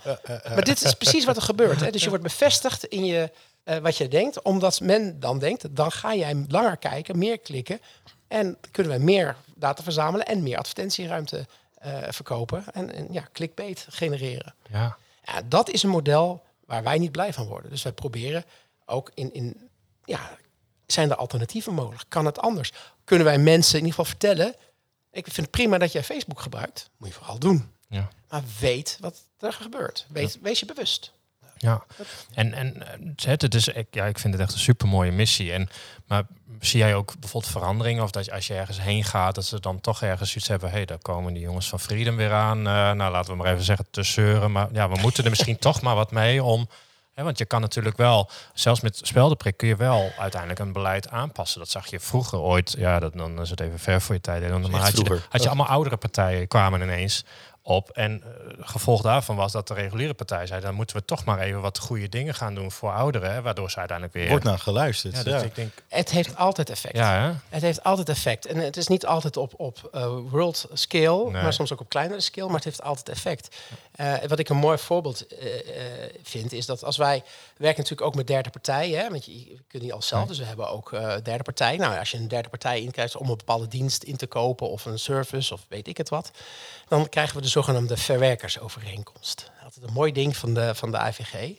Maar 0.55 0.65
dit 0.65 0.85
is 0.85 0.95
precies 0.95 1.25
wat 1.25 1.37
er 1.37 1.43
gebeurt. 1.43 1.81
Hè? 1.81 1.91
Dus 1.91 2.03
je 2.03 2.09
wordt 2.09 2.25
bevestigd 2.25 2.85
in 2.85 3.05
je, 3.05 3.31
eh, 3.65 3.77
wat 3.77 3.97
je 3.97 4.09
denkt, 4.09 4.43
omdat 4.43 4.81
men 4.81 5.21
dan 5.21 5.39
denkt, 5.39 5.77
dan 5.77 5.93
ga 5.93 6.15
jij 6.15 6.45
langer 6.49 6.77
kijken, 6.77 7.19
meer 7.19 7.39
klikken 7.39 7.81
en 8.29 8.57
kunnen 8.71 8.93
wij 8.93 9.01
meer 9.01 9.37
data 9.55 9.83
verzamelen 9.83 10.27
en 10.27 10.43
meer 10.43 10.59
advertentieruimte 10.59 11.47
eh, 11.79 11.93
verkopen 12.09 12.65
en, 12.73 12.95
en 12.95 13.07
ja, 13.11 13.29
clickbait 13.33 13.87
genereren. 13.91 14.55
Ja. 14.73 14.97
Ja, 15.33 15.43
dat 15.43 15.71
is 15.71 15.83
een 15.83 15.91
model 15.91 16.45
waar 16.67 16.83
wij 16.83 16.99
niet 16.99 17.13
blij 17.13 17.33
van 17.33 17.47
worden. 17.47 17.71
Dus 17.71 17.83
wij 17.83 17.93
proberen 17.93 18.45
ook 18.85 19.11
in, 19.15 19.33
in 19.33 19.71
ja, 20.05 20.37
zijn 20.87 21.11
er 21.11 21.17
alternatieven 21.17 21.75
mogelijk? 21.75 22.05
Kan 22.09 22.27
het 22.27 22.39
anders? 22.39 22.73
Kunnen 23.05 23.27
wij 23.27 23.39
mensen 23.39 23.79
in 23.79 23.85
ieder 23.85 23.95
geval 23.95 24.11
vertellen, 24.11 24.55
ik 25.11 25.25
vind 25.25 25.37
het 25.37 25.51
prima 25.51 25.79
dat 25.79 25.93
jij 25.93 26.05
Facebook 26.05 26.41
gebruikt, 26.41 26.91
moet 26.97 27.09
je 27.09 27.15
vooral 27.15 27.39
doen. 27.39 27.73
Ja. 27.89 28.09
Maar 28.29 28.43
weet 28.61 28.99
wat 29.01 29.23
er 29.39 29.53
gebeurt. 29.53 30.07
Wees, 30.09 30.37
wees 30.41 30.61
je 30.61 30.67
bewust. 30.67 31.13
Ja, 31.59 31.85
en, 32.35 32.53
en 32.53 32.83
eh, 32.83 33.29
het, 33.29 33.43
het 33.43 33.55
is, 33.55 33.69
ik, 33.69 33.87
ja, 33.91 34.05
ik 34.05 34.19
vind 34.19 34.35
het 34.35 34.43
echt 34.43 34.53
een 34.53 34.59
supermooie 34.59 35.13
missie. 35.13 35.53
En, 35.53 35.69
maar 36.07 36.23
zie 36.61 36.79
jij 36.79 36.95
ook 36.95 37.15
bijvoorbeeld 37.19 37.53
veranderingen? 37.53 38.03
Of 38.03 38.11
dat 38.11 38.31
als 38.31 38.47
je 38.47 38.55
ergens 38.55 38.81
heen 38.81 39.05
gaat, 39.05 39.35
dat 39.35 39.45
ze 39.45 39.61
dan 39.61 39.81
toch 39.81 40.03
ergens 40.03 40.37
iets 40.37 40.49
hebben... 40.49 40.69
hé, 40.69 40.77
hey, 40.77 40.85
daar 40.85 40.99
komen 40.99 41.33
die 41.33 41.43
jongens 41.43 41.69
van 41.69 41.81
Freedom 41.81 42.17
weer 42.17 42.33
aan. 42.33 42.59
eh, 42.59 42.93
nou, 42.93 43.13
laten 43.13 43.31
we 43.31 43.37
maar 43.37 43.53
even 43.53 43.65
zeggen, 43.65 43.87
te 43.91 44.03
zeuren. 44.03 44.53
Maar 44.53 44.69
ja, 44.73 44.89
we 44.89 45.01
moeten 45.03 45.25
er 45.25 45.31
misschien 45.31 45.59
toch 45.59 45.81
maar 45.81 45.95
wat 45.95 46.11
mee 46.11 46.43
om... 46.43 46.69
Hè, 47.15 47.25
want 47.25 47.39
je 47.39 47.45
kan 47.45 47.61
natuurlijk 47.61 47.97
wel, 47.97 48.31
zelfs 48.55 48.81
met 48.81 49.01
speldenprik 49.03 49.57
kun 49.57 49.69
je 49.69 49.77
wel 49.77 50.13
uiteindelijk 50.19 50.61
een 50.61 50.73
beleid 50.73 51.11
aanpassen. 51.11 51.59
Dat 51.59 51.71
zag 51.71 51.87
je 51.87 52.01
vroeger 52.01 52.39
ooit. 52.39 52.75
Ja, 52.79 52.99
dat, 52.99 53.13
dan 53.13 53.41
is 53.41 53.51
het 53.51 53.61
even 53.61 53.79
ver 53.79 54.01
voor 54.01 54.15
je 54.15 54.21
tijd. 54.21 54.43
En 54.43 54.49
dan 54.51 54.75
had 54.75 54.97
je, 54.97 55.21
had 55.29 55.43
je 55.43 55.49
allemaal 55.49 55.67
oudere 55.67 55.97
partijen 55.97 56.49
kwamen 56.49 56.83
ineens 56.83 57.25
op. 57.69 57.91
En 57.91 58.23
eh, 58.23 58.29
gevolg 58.61 59.03
daarvan 59.03 59.37
was 59.37 59.53
dat 59.53 59.69
de 59.69 59.75
reguliere 59.75 60.15
partij 60.15 60.47
zei... 60.47 60.61
dan 60.61 60.75
moeten 60.75 60.97
we 60.97 61.05
toch 61.05 61.25
maar 61.25 61.39
even 61.39 61.61
wat 61.61 61.79
goede 61.79 62.09
dingen 62.09 62.35
gaan 62.35 62.55
doen 62.55 62.73
voor 62.73 62.93
ouderen. 62.93 63.33
Hè, 63.33 63.43
waardoor 63.43 63.71
ze 63.71 63.79
uiteindelijk 63.79 64.17
weer... 64.17 64.29
Wordt 64.29 64.45
naar 64.45 64.59
geluisterd. 64.59 65.15
ja, 65.15 65.23
Ja, 65.25 65.31
dus 65.31 65.43
ik 65.43 65.55
denk, 65.55 65.73
Het 65.99 66.11
heeft 66.11 66.37
altijd 66.37 66.71
effect. 66.71 66.97
ja, 66.97 67.21
hè? 67.21 67.33
Het 67.49 67.63
heeft 67.63 67.85
altijd 67.85 68.09
effect. 68.09 68.47
En 68.47 68.57
het 68.57 68.77
is 68.77 68.87
niet 68.87 69.07
altijd 69.07 69.37
op, 69.37 69.53
op 69.57 69.89
eh, 69.93 70.17
world 70.31 70.67
scale, 70.73 71.31
Nee. 71.31 71.43
maar 71.43 71.53
soms 71.53 71.73
ook 71.73 71.81
op 71.81 71.89
kleinere 71.89 72.21
scale, 72.21 72.47
maar 72.47 72.57
het 72.57 72.65
heeft 72.65 72.83
altijd 72.83 73.09
effect. 73.09 73.57
Eh, 73.93 74.15
wat 74.27 74.39
ik 74.39 74.49
een 74.49 74.57
mooi 74.57 74.79
voorbeeld 74.79 75.27
eh, 75.27 75.59
eh, 76.05 76.11
vind, 76.23 76.53
is 76.53 76.67
dat 76.67 76.85
als 76.85 76.97
wij 76.97 77.23
we 77.57 77.65
werken 77.65 77.83
natuurlijk 77.83 78.09
ook 78.09 78.15
met 78.15 78.27
derde 78.27 78.51
partijen, 78.51 78.99
hè, 78.99 79.09
want 79.11 79.25
je, 79.25 79.39
je 79.39 79.59
kunt 79.69 79.83
niet 79.83 79.93
al 79.93 80.03
zelf, 80.03 80.29
dus 80.29 80.39
we 80.39 80.45
hebben 80.45 80.71
ook 80.71 80.93
eh 80.93 81.15
derde 81.23 81.43
partij. 81.43 81.77
Nou, 81.77 81.99
als 81.99 82.11
je 82.11 82.17
een 82.17 82.29
derde 82.29 82.49
partij 82.49 82.81
inkrijgt 82.81 83.17
om 83.17 83.31
een 83.31 83.37
bepaalde 83.37 83.69
dienst 83.69 84.03
in 84.03 84.17
te 84.17 84.27
kopen 84.27 84.71
of 84.71 84.85
een 84.85 84.99
service 84.99 85.53
of 85.53 85.61
weet 85.69 85.89
ik 85.89 85.97
het 85.97 86.09
wat, 86.09 86.31
dan 86.89 87.09
krijgen 87.09 87.37
we 87.37 87.43
de 87.43 87.49
zogenaamde 87.49 87.97
verwerkersovereenkomst. 87.97 89.51
Altijd 89.65 89.87
een 89.87 89.93
mooi 89.93 90.13
ding 90.13 90.37
van 90.37 90.55
de, 90.55 90.75
van 90.75 90.91
de 90.91 90.99
AVG. 90.99 91.53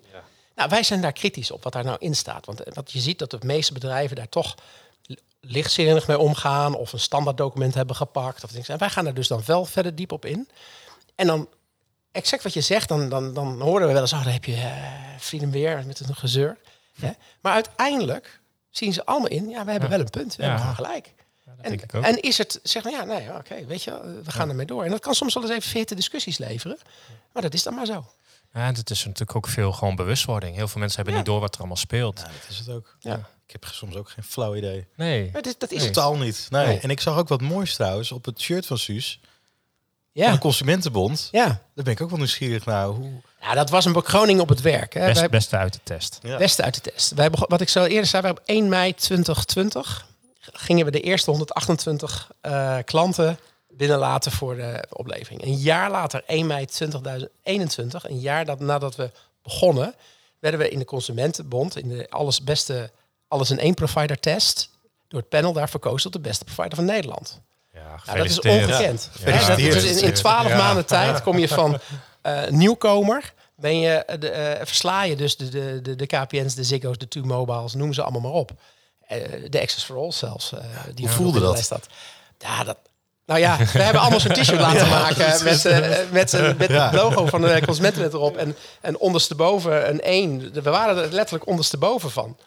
Nou, 0.60 0.72
wij 0.72 0.84
zijn 0.84 1.02
daar 1.02 1.12
kritisch 1.14 1.52
op 1.52 1.64
wat 1.64 1.74
daar 1.74 1.84
nou 1.84 1.98
in 2.00 2.16
staat. 2.16 2.46
Want 2.46 2.64
eh, 2.64 2.74
wat 2.74 2.92
je 2.92 3.00
ziet 3.00 3.20
dat 3.20 3.32
de 3.32 3.38
meeste 3.44 3.74
bedrijven 3.74 4.16
daar 4.16 4.30
toch 4.30 4.56
li- 5.04 5.18
lichtzinnig 5.42 6.08
mee 6.08 6.18
omgaan 6.18 6.76
of 6.76 6.94
een 6.94 7.00
standaard 7.00 7.38
document 7.38 7.74
hebben 7.74 7.96
gepakt. 7.96 8.44
Of 8.44 8.52
dingen. 8.52 8.68
En 8.68 8.78
wij 8.78 8.90
gaan 8.90 9.06
er 9.06 9.14
dus 9.14 9.28
dan 9.28 9.42
wel 9.46 9.66
verder 9.66 9.96
diep 9.96 10.12
op 10.12 10.26
in. 10.26 10.50
En 11.16 11.28
dan 11.28 11.48
exact 12.12 12.44
wat 12.44 12.54
je 12.54 12.62
zegt, 12.62 12.88
dan, 12.90 13.10
dan, 13.10 13.34
dan 13.34 13.62
horen 13.62 13.88
we 13.88 13.94
wel 13.94 14.02
eens, 14.02 14.14
oh, 14.14 14.24
dan 14.24 14.34
heb 14.34 14.46
je 14.46 14.54
eh 14.56 14.98
vrienden 15.18 15.52
weer 15.52 15.84
met 15.86 16.00
een 16.00 16.16
gezeur. 16.16 16.58
Maar 17.42 17.54
uiteindelijk 17.54 18.40
zien 18.70 18.94
ze 18.94 19.06
allemaal 19.06 19.30
in, 19.30 19.50
ja, 19.50 19.66
we 19.66 19.72
hebben 19.72 19.90
Ja. 19.90 19.96
wel 19.96 20.06
een 20.06 20.10
punt, 20.12 20.36
we 20.36 20.44
Ja. 20.44 20.56
hebben 20.56 20.76
gelijk. 20.76 21.14
En, 21.62 21.80
en 22.04 22.22
is 22.22 22.38
het, 22.38 22.60
zeg 22.64 22.84
maar, 22.84 22.94
ja, 22.94 23.04
nee, 23.04 23.34
oké, 23.36 23.66
weet 23.66 23.84
je, 23.84 24.22
we 24.24 24.32
gaan 24.32 24.50
ermee 24.50 24.66
door. 24.66 24.84
En 24.84 24.90
dat 24.92 25.00
kan 25.00 25.16
soms 25.16 25.34
wel 25.34 25.44
eens 25.44 25.52
even 25.52 25.70
vette 25.70 25.96
discussies 25.96 26.38
leveren. 26.38 26.78
Maar 27.34 27.42
dat 27.44 27.54
is 27.54 27.64
dan 27.64 27.74
maar 27.74 27.86
zo. 27.86 28.06
Ja, 28.54 28.68
en 28.68 28.76
het 28.76 28.90
is 28.90 29.04
natuurlijk 29.06 29.36
ook 29.36 29.48
veel 29.48 29.72
gewoon 29.72 29.96
bewustwording. 29.96 30.56
Heel 30.56 30.68
veel 30.68 30.80
mensen 30.80 30.96
hebben 30.96 31.14
Ja. 31.14 31.20
niet 31.20 31.30
door 31.30 31.40
wat 31.40 31.54
er 31.54 31.60
allemaal 31.60 31.78
speelt. 31.78 32.20
Ja, 32.20 32.24
dat 32.26 32.50
is 32.50 32.58
het 32.58 32.70
ook. 32.70 32.96
Ja. 33.00 33.16
Ik 33.46 33.52
heb 33.62 33.66
soms 33.72 33.96
ook 33.96 34.10
geen 34.10 34.24
flauw 34.24 34.56
idee. 34.56 34.88
Nee. 34.96 35.30
Maar 35.34 35.42
dit, 35.42 35.60
dat 35.60 35.72
is 35.72 35.78
Nee. 35.82 35.90
Totaal 35.92 36.18
niet. 36.18 36.48
Nee. 36.50 36.66
Nee. 36.66 36.80
En 36.80 36.90
ik 36.90 37.00
zag 37.02 37.18
ook 37.18 37.28
wat 37.28 37.42
moois 37.42 37.76
trouwens 37.76 38.12
op 38.12 38.26
het 38.26 38.42
shirt 38.42 38.66
van 38.66 38.78
Suus. 38.78 39.20
Van 39.22 40.24
Ja, 40.28 40.32
de 40.32 40.38
Consumentenbond. 40.40 41.28
ja. 41.32 41.46
Daar 41.46 41.84
ben 41.84 41.94
ik 41.94 42.02
ook 42.02 42.10
wel 42.10 42.18
nieuwsgierig 42.18 42.66
naar. 42.66 42.86
Hoe... 42.88 43.12
ja, 43.42 43.54
dat 43.54 43.70
was 43.70 43.86
een 43.86 43.94
bekroning 43.94 44.40
op 44.40 44.50
het 44.50 44.62
werk. 44.62 44.94
Hè. 44.94 45.06
Best, 45.06 45.20
Wij- 45.20 45.30
beste 45.30 45.58
uit 45.58 45.74
de 45.74 45.80
test. 45.84 46.20
Ja. 46.22 46.38
Beste 46.38 46.64
uit 46.64 46.74
de 46.84 46.92
test. 46.92 47.12
Wij 47.14 47.30
begon, 47.30 47.46
wat 47.50 47.62
ik 47.62 47.70
zo 47.70 47.84
eerder 47.84 48.06
zei, 48.06 48.22
wij 48.22 48.32
op 48.32 48.42
1 48.46 48.70
mei 48.70 48.96
2020 48.96 50.08
gingen 50.40 50.86
we 50.86 50.92
de 50.92 51.02
eerste 51.02 51.30
128 51.32 52.32
eh, 52.42 52.78
klanten 52.86 53.40
binnenlaten 53.80 54.32
voor 54.32 54.56
de 54.56 54.86
oplevering. 54.90 55.44
Een 55.44 55.56
jaar 55.56 55.92
later, 55.92 56.24
1 56.28 56.48
mei 56.48 56.66
2021, 56.66 58.10
een 58.10 58.20
jaar 58.20 58.46
dat, 58.46 58.60
nadat 58.60 58.96
we 58.96 59.12
begonnen, 59.44 59.96
werden 60.40 60.60
we 60.60 60.70
in 60.70 60.80
de 60.80 60.86
Consumentenbond, 60.86 61.78
in 61.78 61.90
de 61.90 62.10
alles 62.10 62.44
beste, 62.44 62.92
alles 63.28 63.52
in 63.52 63.60
één 63.60 63.74
provider 63.74 64.20
test, 64.20 64.70
door 65.08 65.20
het 65.20 65.30
panel 65.30 65.54
daar 65.54 65.70
verkozen 65.70 66.12
tot 66.12 66.22
de 66.22 66.28
beste 66.30 66.44
provider 66.44 66.76
van 66.76 66.86
Nederland. 66.86 67.42
Ja, 67.74 68.00
Nou, 68.06 68.18
dat 68.18 68.30
is 68.30 68.40
ongekend. 68.40 69.10
Ja. 69.26 69.26
Dat 69.26 69.34
dus 69.34 69.58
in, 69.58 69.66
in 69.66 69.72
Gefeliciteerd. 69.72 70.16
12 70.16 70.48
Ja. 70.48 70.58
maanden 70.58 70.86
tijd 70.86 71.22
kom 71.22 71.38
je 71.38 71.48
van 71.48 71.80
eh, 72.22 72.48
nieuwkomer. 72.48 73.34
Ben 73.56 73.80
je, 73.80 73.94
eh, 73.94 74.20
de, 74.20 74.30
eh, 74.30 74.66
versla 74.66 75.04
je 75.04 75.16
dus 75.16 75.38
de, 75.38 75.50
de, 75.50 75.82
de, 75.82 75.96
de 75.96 76.06
KPN's, 76.06 76.56
de 76.56 76.64
Ziggo's, 76.64 76.98
de 76.98 77.08
Two 77.08 77.24
Mobiles, 77.24 77.74
noem 77.74 77.94
ze 77.94 78.02
allemaal 78.02 78.22
maar 78.22 78.32
op. 78.32 78.52
De 79.50 79.62
Access 79.62 79.86
for 79.86 79.98
All 79.98 80.12
zelfs. 80.12 80.54
die 80.96 81.08
Hoe 81.08 81.16
voelde 81.16 81.40
dat? 81.40 81.88
Ja, 82.38 82.64
dat... 82.64 82.78
Nou 83.30 83.42
ja, 83.42 83.58
we 83.58 83.82
hebben 83.82 84.02
allemaal 84.02 84.20
zo'n 84.20 84.32
t-shirt 84.34 84.60
laten 84.70 84.90
maken 84.90 85.44
met, 85.44 85.66
eh, 85.66 85.98
met, 86.12 86.34
eh, 86.34 86.54
met 86.58 86.70
Ja. 86.70 86.86
het 86.90 86.94
logo 87.02 87.26
van 87.26 87.42
de 87.42 87.62
Consumentenwet 87.66 88.14
erop. 88.14 88.38
En, 88.38 88.56
en 88.82 88.98
ondersteboven 88.98 89.90
een 89.90 90.02
1. 90.02 90.54
We 90.54 90.62
waren 90.62 91.04
er 91.04 91.12
letterlijk 91.12 91.48
ondersteboven 91.48 92.12
van. 92.12 92.38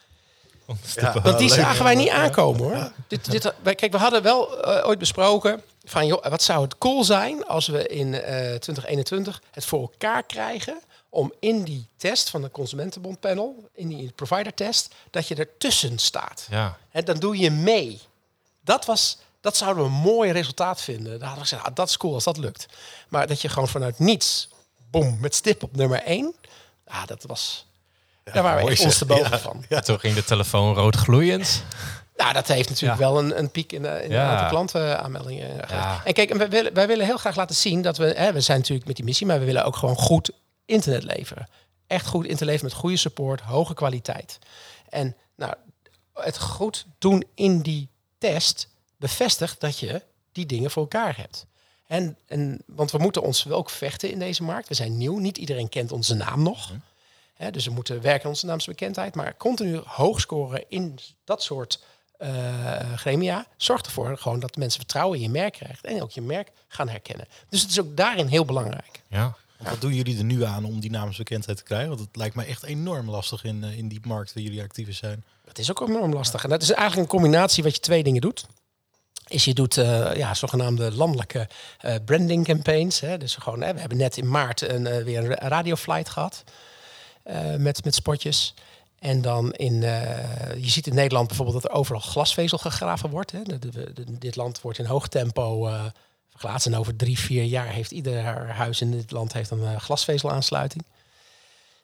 Ja, 0.95 1.21
Want 1.23 1.39
die 1.39 1.49
zagen 1.53 1.85
wij 1.85 1.95
niet 1.95 2.09
aankomen 2.09 2.63
hoor. 2.63 2.93
Dit, 3.09 3.31
dit, 3.31 3.53
wij- 3.63 3.75
kijk, 3.75 3.93
we 3.93 3.99
hadden 3.99 4.23
wel 4.23 4.63
eh, 4.65 4.89
ooit 4.89 4.99
besproken 4.99 5.63
van 5.85 6.07
joh, 6.07 6.25
wat 6.27 6.43
zou 6.43 6.63
het 6.63 6.79
cool 6.79 7.05
zijn 7.05 7.47
als 7.47 7.67
we 7.67 7.87
in 7.87 8.15
eh 8.15 8.35
2021 8.39 9.43
het 9.51 9.65
voor 9.65 9.81
elkaar 9.81 10.23
krijgen 10.23 10.81
om 11.09 11.33
in 11.41 11.63
die 11.63 11.87
test 11.97 12.31
van 12.31 12.43
de 12.43 12.51
Consumentenbond 12.51 13.21
panel, 13.21 13.69
in 13.75 13.89
die 13.89 14.13
provider 14.15 14.55
test, 14.55 14.95
dat 15.11 15.29
je 15.29 15.35
ertussen 15.35 15.99
staat. 15.99 16.47
Ja. 16.51 16.77
En 16.91 17.05
dan 17.05 17.17
doe 17.17 17.39
je 17.39 17.51
mee. 17.51 18.01
Dat 18.65 18.85
was, 18.85 19.19
dat 19.43 19.57
zouden 19.57 19.83
we 19.85 19.89
een 19.91 19.97
mooi 19.97 20.31
resultaat 20.33 20.81
vinden. 20.81 21.05
Daar 21.19 21.29
hadden 21.29 21.35
we 21.45 21.49
gezegd, 21.49 21.63
ah, 21.69 21.75
dat 21.75 21.89
is 21.89 21.97
cool 21.97 22.15
als 22.15 22.25
dat 22.25 22.37
lukt. 22.37 22.67
Maar 23.09 23.27
dat 23.27 23.41
je 23.41 23.49
gewoon 23.49 23.69
vanuit 23.69 23.99
niets, 23.99 24.49
boom, 24.91 25.17
met 25.21 25.35
stip 25.35 25.63
op 25.63 25.77
nummer 25.77 26.03
1. 26.03 26.35
Ah, 26.87 27.07
dat 27.07 27.23
was. 27.27 27.67
daar 28.25 28.43
waren 28.43 28.65
we 28.65 28.71
zeg. 28.71 28.79
ondersteboven 28.79 29.31
Ja. 29.31 29.39
van. 29.39 29.65
En 29.69 29.85
Toen 29.85 30.01
ging 30.01 30.15
de 30.15 30.25
telefoon 30.25 30.75
rood 30.75 30.97
gloeiend. 30.97 31.63
Nou, 32.17 32.33
dat 32.33 32.49
heeft 32.49 32.69
natuurlijk 32.69 33.01
wel 33.01 33.19
een, 33.19 33.39
een 33.39 33.51
piek 33.51 33.73
in 33.73 33.83
de, 33.83 34.03
in 34.03 34.09
de 34.09 34.15
Ja. 34.15 34.31
aantal 34.31 34.49
klantenaanmeldingen. 34.49 35.51
gegeven. 35.51 35.77
Ja. 35.77 36.01
En 36.05 36.13
kijk, 36.13 36.31
en 36.31 36.39
wij, 36.39 36.49
willen, 36.49 36.75
wij 36.75 36.87
willen 36.87 37.07
heel 37.07 37.17
graag 37.17 37.37
laten 37.37 37.57
zien 37.57 37.83
dat 37.83 37.97
we, 37.97 38.05
hè, 38.17 38.33
we 38.33 38.41
zijn 38.41 38.59
natuurlijk 38.59 38.87
met 38.87 38.97
die 38.97 39.05
missie, 39.05 39.27
maar 39.27 39.39
we 39.39 39.45
willen 39.45 39.65
ook 39.65 39.77
gewoon 39.77 39.97
goed 39.97 40.31
internet 40.67 41.03
leveren. 41.03 41.49
echt 41.87 42.07
goed 42.07 42.27
in 42.27 42.37
te 42.37 42.45
leven 42.45 42.65
met 42.65 42.75
goede 42.75 42.97
support, 42.97 43.41
hoge 43.41 43.75
kwaliteit. 43.75 44.39
En 44.89 45.17
nou, 45.37 45.55
het 46.15 46.39
goed 46.39 46.87
doen 46.99 47.25
in 47.35 47.61
die 47.61 47.89
test 48.19 48.69
bevestigt 49.03 49.61
dat 49.61 49.79
je 49.79 50.03
die 50.33 50.47
dingen 50.47 50.71
voor 50.71 50.83
elkaar 50.83 51.17
hebt. 51.17 51.47
En, 51.87 52.17
en, 52.27 52.63
want 52.67 52.91
we 52.91 52.99
moeten 52.99 53.23
ons 53.23 53.43
wel 53.43 53.59
ook 53.59 53.71
vechten 53.71 54.11
in 54.11 54.19
deze 54.19 54.43
markt. 54.43 54.69
We 54.69 54.75
zijn 54.75 54.99
nieuw, 54.99 55.19
niet 55.19 55.39
iedereen 55.39 55.69
kent 55.69 55.93
onze 55.93 56.15
naam 56.15 56.43
nog. 56.43 56.71
Mhm. 56.71 57.53
Dus 57.53 57.65
we 57.65 57.71
moeten 57.71 58.01
werken 58.01 58.25
aan 58.25 58.31
onze 58.31 58.47
naamsbekendheid. 58.47 59.15
Maar 59.15 59.37
continu 59.37 59.81
hoog 59.85 60.21
scoren 60.21 60.65
in 60.69 60.99
dat 61.25 61.43
soort 61.43 61.83
eh 62.19 62.93
gremia 62.97 63.47
zorgt 63.57 63.87
ervoor 63.87 64.19
gewoon 64.19 64.41
dat 64.41 64.57
mensen 64.57 64.81
vertrouwen 64.81 65.17
in 65.19 65.25
je 65.25 65.31
merk 65.31 65.53
krijgen 65.53 65.89
en 65.89 66.03
ook 66.03 66.11
je 66.11 66.21
merk 66.21 66.51
gaan 66.69 66.89
herkennen. 66.89 67.27
Dus 67.49 67.61
het 67.61 67.71
is 67.71 67.81
ook 67.81 67.97
daarin 67.97 68.27
heel 68.27 68.45
belangrijk. 68.45 69.01
Ja. 69.09 69.37
Wat 69.59 69.81
doen 69.81 69.95
jullie 69.95 70.19
er 70.19 70.25
nu 70.25 70.45
aan 70.45 70.65
om 70.65 70.81
die 70.81 70.91
naamsbekendheid 70.91 71.57
te 71.57 71.63
krijgen? 71.63 71.89
Want 71.89 72.01
het 72.01 72.17
lijkt 72.17 72.35
mij 72.35 72.47
echt 72.47 72.63
enorm 72.63 73.11
lastig 73.11 73.45
in, 73.45 73.65
eh, 73.65 73.79
in 73.79 73.89
die 73.89 74.01
markt 74.07 74.35
waar 74.35 74.43
jullie 74.43 74.63
actief 74.63 74.97
zijn. 74.97 75.25
Dat 75.45 75.59
is 75.59 75.71
ook 75.71 75.89
enorm 75.89 76.13
lastig. 76.13 76.45
En 76.45 76.51
dat 76.51 76.63
is 76.63 76.71
eigenlijk 76.71 77.03
een 77.03 77.19
combinatie 77.19 77.63
wat 77.63 77.75
je 77.75 77.81
twee 77.81 78.03
dingen 78.03 78.21
doet. 78.21 78.47
Is 79.29 79.45
je 79.45 79.55
doet 79.55 79.77
eh, 79.77 80.17
ja, 80.17 80.35
zogenaamde 80.35 80.93
landelijke 80.93 81.49
eh, 81.81 81.95
branding 82.05 82.45
campaigns. 82.45 83.01
Hè. 83.01 83.19
Dus 83.19 83.35
gewoon, 83.35 83.63
hè, 83.63 83.75
we 83.75 83.81
hebben 83.81 83.99
net 83.99 84.17
in 84.17 84.29
maart 84.29 84.61
een, 84.61 84.87
eh, 84.87 85.05
weer 85.05 85.19
een 85.19 85.49
radioflight 85.49 86.09
gehad 86.09 86.45
eh, 87.23 87.55
met, 87.55 87.85
met 87.85 87.95
spotjes. 87.95 88.55
En 88.99 89.23
dan 89.23 89.53
in, 89.53 89.81
je 89.81 90.71
ziet 90.71 90.87
in 90.87 90.95
Nederland 90.95 91.27
bijvoorbeeld 91.27 91.63
dat 91.63 91.71
er 91.71 91.77
overal 91.77 92.01
glasvezel 92.01 92.59
gegraven 92.59 93.11
wordt. 93.11 93.33
Hè. 93.33 93.41
Dit 94.19 94.37
land 94.37 94.61
wordt 94.61 94.79
in 94.79 94.85
hoog 94.85 95.09
tempo 95.09 95.69
uh, 95.69 95.85
verplaatst. 96.31 96.67
En 96.67 96.77
over 96.77 96.97
drie, 96.97 97.19
vier 97.19 97.45
jaar 97.45 97.67
heeft 97.67 97.91
ieder 97.91 98.25
huis 98.51 98.81
in 98.81 98.91
dit 98.91 99.11
land 99.11 99.33
heeft 99.33 99.51
een 99.51 99.81
glasvezelaansluiting. 99.81 100.85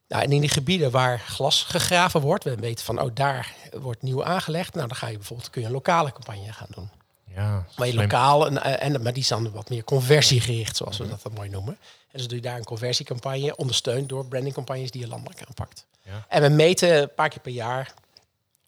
Nou, 0.08 0.22
en 0.22 0.32
in 0.32 0.40
die 0.40 0.50
gebieden 0.50 0.90
waar 0.90 1.18
glas 1.18 1.62
gegraven 1.62 2.20
wordt, 2.20 2.44
we 2.44 2.54
weten 2.54 2.84
van, 2.84 3.00
oh, 3.00 3.10
daar 3.14 3.54
wordt 3.80 4.02
nieuw 4.02 4.24
aangelegd. 4.24 4.74
Nou, 4.74 4.88
dan 4.88 4.96
ga 4.96 5.06
je 5.06 5.16
bijvoorbeeld 5.16 5.50
kun 5.50 5.60
je 5.60 5.66
een 5.66 5.72
lokale 5.72 6.12
campagne 6.12 6.52
gaan 6.52 6.70
doen. 6.70 6.90
Ja, 7.38 7.64
Maar 7.76 7.86
je 7.86 7.94
lokaal, 7.94 8.46
en, 8.46 8.62
eh, 8.62 8.86
en, 8.86 9.02
maar 9.02 9.12
die 9.12 9.22
is 9.22 9.28
dan 9.28 9.50
wat 9.52 9.70
meer 9.70 9.84
conversiegericht, 9.84 10.76
zoals 10.76 10.98
we 10.98 11.08
dat 11.08 11.22
dan 11.22 11.32
mooi 11.32 11.48
noemen. 11.48 11.78
En 12.10 12.18
dus 12.18 12.26
doe 12.28 12.36
je 12.36 12.42
daar 12.42 12.56
een 12.56 12.64
conversiecampagne, 12.64 13.56
ondersteund 13.56 14.08
door 14.08 14.26
brandingcampagnes 14.26 14.90
die 14.90 15.00
je 15.00 15.08
landelijk 15.08 15.42
aanpakt. 15.48 15.86
Ja. 16.02 16.24
En 16.28 16.42
we 16.42 16.48
meten 16.48 17.00
een 17.02 17.14
paar 17.14 17.28
keer 17.28 17.40
per 17.40 17.52
jaar 17.52 17.92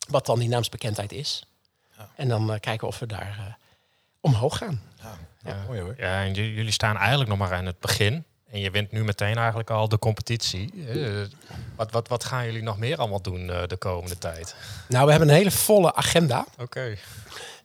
wat 0.09 0.27
dan 0.27 0.39
die 0.39 0.49
naamsbekendheid 0.49 1.13
is. 1.13 1.45
En 2.15 2.29
dan 2.29 2.53
eh, 2.53 2.61
kijken 2.61 2.87
of 2.89 2.99
we 2.99 3.07
daar 3.07 3.37
eh, 3.39 3.55
omhoog 4.21 4.57
gaan. 4.57 4.83
Ja, 5.03 5.19
Ja. 5.45 5.65
mooi 5.67 5.81
hoor. 5.81 5.95
Ja, 5.99 6.23
en 6.25 6.33
jullie 6.33 6.71
staan 6.73 6.97
eigenlijk 6.97 7.29
nog 7.31 7.39
maar 7.39 7.53
aan 7.53 7.67
het 7.67 7.81
begin. 7.81 8.25
En 8.51 8.61
je 8.61 8.71
wint 8.71 8.93
nu 8.93 9.05
meteen 9.05 9.37
eigenlijk 9.37 9.71
al 9.71 9.89
de 9.89 9.99
competitie. 9.99 10.73
Wat, 11.77 11.91
wat, 11.91 12.09
wat 12.09 12.25
gaan 12.25 12.45
jullie 12.45 12.63
nog 12.63 12.79
meer 12.79 12.97
allemaal 12.99 13.23
doen 13.23 13.51
eh, 13.51 13.67
de 13.67 13.77
komende 13.77 14.19
tijd? 14.19 14.55
Nou, 14.89 15.05
we 15.05 15.11
hebben 15.11 15.29
een 15.29 15.35
hele 15.35 15.51
volle 15.51 15.95
agenda. 15.95 16.47
Oké. 16.59 16.97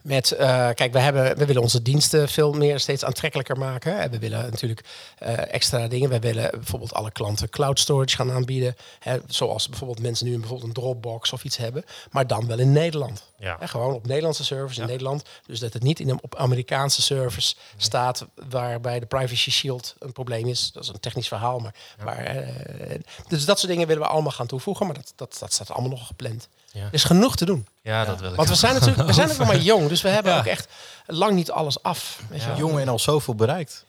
Met, 0.05 0.31
eh, 0.31 0.69
kijk, 0.73 0.93
we, 0.93 0.99
hebben, 0.99 1.37
we 1.37 1.45
willen 1.45 1.61
onze 1.61 1.81
diensten 1.81 2.29
veel 2.29 2.53
meer 2.53 2.79
steeds 2.79 3.03
aantrekkelijker 3.03 3.57
maken. 3.57 3.99
En 3.99 4.11
we 4.11 4.19
willen 4.19 4.49
natuurlijk 4.49 4.85
eh, 5.17 5.53
extra 5.53 5.87
dingen. 5.87 6.09
We 6.09 6.19
willen 6.19 6.51
bijvoorbeeld 6.51 6.93
alle 6.93 7.11
klanten 7.11 7.49
cloud 7.49 7.79
storage 7.79 8.15
gaan 8.15 8.31
aanbieden. 8.31 8.75
Hè, 8.99 9.17
zoals 9.27 9.69
bijvoorbeeld 9.69 10.01
mensen 10.01 10.25
nu 10.25 10.39
bijvoorbeeld 10.39 10.67
een 10.67 10.73
Dropbox 10.73 11.33
of 11.33 11.43
iets 11.43 11.57
hebben. 11.57 11.85
Maar 12.11 12.27
dan 12.27 12.47
wel 12.47 12.59
in 12.59 12.71
Nederland. 12.71 13.23
Ja. 13.37 13.57
Hè, 13.59 13.67
gewoon 13.67 13.93
op 13.93 14.07
Nederlandse 14.07 14.43
servers 14.43 14.77
in 14.77 14.87
Nederland. 14.87 15.23
Dus 15.45 15.59
dat 15.59 15.73
het 15.73 15.83
niet 15.83 15.99
in 15.99 16.09
een, 16.09 16.19
op 16.21 16.35
Amerikaanse 16.35 17.01
servers 17.01 17.55
staat 17.77 18.25
waarbij 18.49 18.99
de 18.99 19.05
privacy 19.05 19.51
shield 19.51 19.95
een 19.99 20.11
probleem 20.11 20.47
is. 20.47 20.71
Dat 20.71 20.83
is 20.83 20.89
een 20.89 20.99
technisch 20.99 21.27
verhaal. 21.27 21.59
Maar, 21.59 21.75
maar, 22.03 22.17
eh, 22.17 22.99
dus 23.27 23.45
dat 23.45 23.59
soort 23.59 23.71
dingen 23.71 23.87
willen 23.87 24.03
we 24.03 24.09
allemaal 24.09 24.31
gaan 24.31 24.47
toevoegen. 24.47 24.85
Maar 24.85 24.95
dat, 24.95 25.13
dat, 25.15 25.37
dat 25.39 25.53
staat 25.53 25.71
allemaal 25.71 25.89
nog 25.89 26.07
gepland. 26.07 26.47
Ja. 26.75 26.81
Er 26.81 26.93
is 26.93 27.03
genoeg 27.03 27.35
te 27.35 27.45
doen. 27.45 27.67
Ja, 27.81 28.05
dat 28.05 28.19
wil 28.19 28.29
ik. 28.29 28.35
Want 28.35 28.49
we 28.49 28.55
zijn 28.55 28.73
natuurlijk 28.73 29.07
we 29.07 29.13
zijn 29.13 29.31
ook 29.31 29.37
nog 29.37 29.47
maar 29.47 29.57
jong, 29.71 29.87
dus 29.87 30.01
we 30.01 30.09
hebben 30.09 30.31
Ja. 30.31 30.37
ook 30.39 30.45
echt 30.45 30.67
lang 31.05 31.33
niet 31.33 31.51
alles 31.51 31.83
af. 31.83 32.19
Weet 32.29 32.41
je 32.41 32.47
wel. 32.47 32.57
Jongen 32.57 32.81
en 32.81 32.89
al 32.89 32.99
zoveel 32.99 33.35
bereikt. 33.35 33.85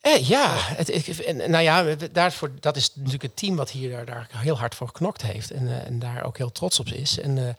Eh, 0.00 0.28
ja, 0.28 0.54
het, 0.56 0.88
ik, 0.94 1.06
en, 1.06 1.36
nou 1.50 1.62
ja, 1.64 1.94
daarvoor, 2.12 2.50
dat 2.60 2.76
is 2.76 2.90
natuurlijk 2.94 3.22
het 3.22 3.36
team 3.36 3.56
wat 3.56 3.70
hier 3.70 3.90
daar, 3.90 4.04
daar 4.04 4.28
heel 4.30 4.58
hard 4.58 4.74
voor 4.74 4.86
geknokt 4.86 5.22
heeft 5.22 5.50
en, 5.50 5.68
eh, 5.68 5.86
en 5.86 5.98
daar 5.98 6.24
ook 6.24 6.36
heel 6.38 6.52
trots 6.52 6.80
op 6.80 6.86
is. 6.86 7.18
En 7.18 7.48
eh, 7.48 7.54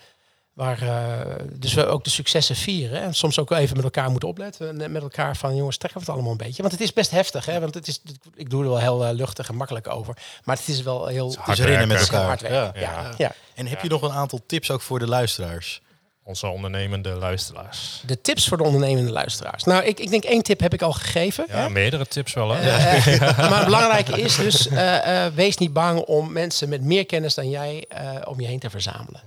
waar 0.55 0.81
eh, 0.81 1.35
dus 1.53 1.73
we 1.73 1.85
ook 1.85 2.03
de 2.03 2.09
successen 2.09 2.55
vieren 2.55 3.01
en 3.01 3.13
soms 3.13 3.39
ook 3.39 3.51
even 3.51 3.75
met 3.75 3.85
elkaar 3.85 4.09
moeten 4.09 4.29
opletten 4.29 4.81
en 4.81 4.91
met 4.91 5.01
elkaar 5.01 5.37
van 5.37 5.55
jongens 5.55 5.77
trekken 5.77 5.99
we 5.99 6.05
het 6.05 6.15
allemaal 6.15 6.31
een 6.31 6.45
beetje, 6.45 6.61
want 6.61 6.73
het 6.73 6.81
is 6.81 6.93
best 6.93 7.11
heftig, 7.11 7.45
hè? 7.45 7.59
Want 7.59 7.73
het 7.73 7.87
is, 7.87 8.01
ik 8.35 8.49
doe 8.49 8.63
er 8.63 8.69
wel 8.69 8.79
heel 8.79 9.05
eh, 9.05 9.13
luchtig 9.13 9.49
en 9.49 9.55
makkelijk 9.55 9.87
over, 9.87 10.17
maar 10.43 10.55
het 10.55 10.67
is 10.67 10.81
wel 10.81 11.07
heel 11.07 11.27
Dus 11.27 11.37
Hard 11.37 11.59
rennen 11.59 11.87
met 11.87 12.01
elkaar. 12.01 12.25
hard 12.25 12.41
werken. 12.41 12.81
Ja. 12.81 13.11
Ja. 13.17 13.31
En 13.55 13.67
heb 13.67 13.81
je 13.81 13.89
nog 13.89 14.01
een 14.01 14.11
aantal 14.11 14.39
tips 14.45 14.71
ook 14.71 14.81
voor 14.81 14.99
de 14.99 15.07
luisteraars? 15.07 15.81
Onze 16.23 16.47
ondernemende 16.47 17.09
luisteraars. 17.09 18.03
De 18.05 18.21
tips 18.21 18.47
voor 18.47 18.57
de 18.57 18.63
ondernemende 18.63 19.11
luisteraars. 19.11 19.63
Nou, 19.63 19.83
ik, 19.83 19.99
ik 19.99 20.09
denk 20.09 20.23
één 20.23 20.41
tip 20.41 20.59
heb 20.59 20.73
ik 20.73 20.81
al 20.81 20.91
gegeven. 20.93 21.45
Ja, 21.47 21.55
hè? 21.55 21.69
meerdere 21.69 22.07
tips 22.07 22.33
wel. 22.33 22.51
Hè? 22.51 22.69
Eh, 22.69 23.19
maar 23.49 23.55
het 23.55 23.65
belangrijke 23.65 24.21
is 24.21 24.35
dus, 24.35 24.67
eh, 24.67 25.25
eh, 25.25 25.33
wees 25.33 25.57
niet 25.57 25.73
bang 25.73 25.99
om 25.99 26.31
mensen 26.31 26.69
met 26.69 26.81
meer 26.81 27.05
kennis 27.05 27.33
dan 27.33 27.49
jij 27.49 27.85
eh, 27.89 28.09
om 28.25 28.39
je 28.39 28.47
heen 28.47 28.59
te 28.59 28.69
verzamelen. 28.69 29.21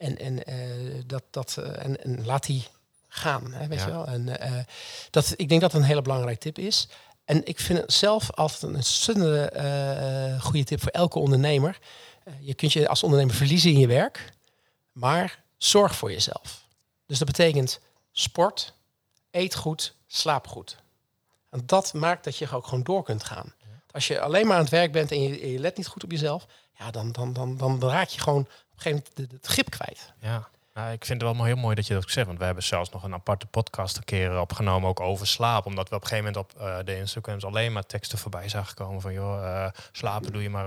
En, 0.00 0.18
en, 0.18 0.44
eh, 0.44 0.56
dat, 1.06 1.22
dat, 1.30 1.56
eh, 1.58 1.84
en, 1.84 2.04
en 2.04 2.24
laat 2.24 2.46
die 2.46 2.66
gaan, 3.08 3.52
hè, 3.52 3.66
weet 3.66 3.78
Ja. 3.78 3.86
je 3.86 3.90
wel. 3.92 4.06
En, 4.06 4.40
eh, 4.40 4.64
dat, 5.10 5.34
ik 5.36 5.48
denk 5.48 5.60
dat 5.60 5.72
het 5.72 5.80
een 5.80 5.86
hele 5.86 6.02
belangrijke 6.02 6.40
tip 6.40 6.58
is. 6.58 6.88
En 7.24 7.46
ik 7.46 7.60
vind 7.60 7.78
het 7.78 7.92
zelf 7.92 8.30
altijd 8.32 8.62
een 8.62 8.74
ontzettende 8.74 10.38
goede 10.40 10.64
tip 10.64 10.80
voor 10.82 10.90
elke 10.90 11.18
ondernemer. 11.18 11.78
Je 12.40 12.54
kunt 12.54 12.72
je 12.72 12.88
als 12.88 13.02
ondernemer 13.02 13.34
verliezen 13.34 13.70
in 13.70 13.78
je 13.78 13.86
werk, 13.86 14.32
maar 14.92 15.42
zorg 15.56 15.94
voor 15.94 16.10
jezelf. 16.12 16.64
Dus 17.06 17.18
dat 17.18 17.26
betekent 17.26 17.80
sport, 18.12 18.74
eet 19.30 19.54
goed, 19.54 19.94
slaap 20.06 20.46
goed. 20.46 20.76
En 21.50 21.62
dat 21.66 21.92
maakt 21.94 22.24
dat 22.24 22.36
je 22.36 22.50
ook 22.50 22.64
gewoon 22.64 22.82
door 22.82 23.02
kunt 23.02 23.24
gaan. 23.24 23.54
Als 23.90 24.06
je 24.06 24.20
alleen 24.20 24.46
maar 24.46 24.56
aan 24.56 24.62
het 24.62 24.70
werk 24.70 24.92
bent 24.92 25.10
en 25.10 25.22
je, 25.22 25.58
let 25.58 25.76
niet 25.76 25.86
goed 25.86 26.04
op 26.04 26.10
jezelf, 26.10 26.46
ja, 26.78 26.90
dan, 26.90 27.12
dan, 27.12 27.32
dan, 27.32 27.56
dan 27.56 27.82
raak 27.82 28.08
je 28.08 28.20
gewoon 28.20 28.48
gegeven 28.82 29.04
moment 29.16 29.30
de- 29.30 29.36
het 29.36 29.46
grip 29.46 29.70
kwijt. 29.70 30.12
Ja. 30.20 30.48
Nou, 30.74 30.92
ik 30.92 31.04
vind 31.04 31.20
het 31.20 31.30
wel 31.30 31.38
maar 31.38 31.46
heel 31.46 31.56
mooi 31.62 31.74
dat 31.74 31.86
je 31.86 31.94
dat 31.94 32.10
zegt. 32.10 32.26
Want 32.26 32.38
we 32.38 32.44
hebben 32.44 32.62
zelfs 32.64 32.90
nog 32.90 33.02
een 33.02 33.14
aparte 33.14 33.46
podcast 33.46 33.96
een 33.96 34.04
keer 34.04 34.40
opgenomen, 34.40 34.88
ook 34.88 35.00
over 35.00 35.26
slaap. 35.26 35.66
Omdat 35.66 35.88
we 35.88 35.94
op 35.94 36.02
een 36.02 36.08
gegeven 36.08 36.32
moment 36.32 36.52
op 36.54 36.60
eh, 36.60 36.76
de 36.84 36.96
Instagrams 36.96 37.44
alleen 37.44 37.72
maar 37.72 37.86
teksten 37.86 38.18
voorbij 38.18 38.48
zagen 38.48 38.74
komen 38.74 39.00
van 39.00 39.12
joh, 39.12 39.44
eh, 39.64 39.70
slapen 39.92 40.32
doe 40.32 40.42
je 40.42 40.50
maar 40.50 40.66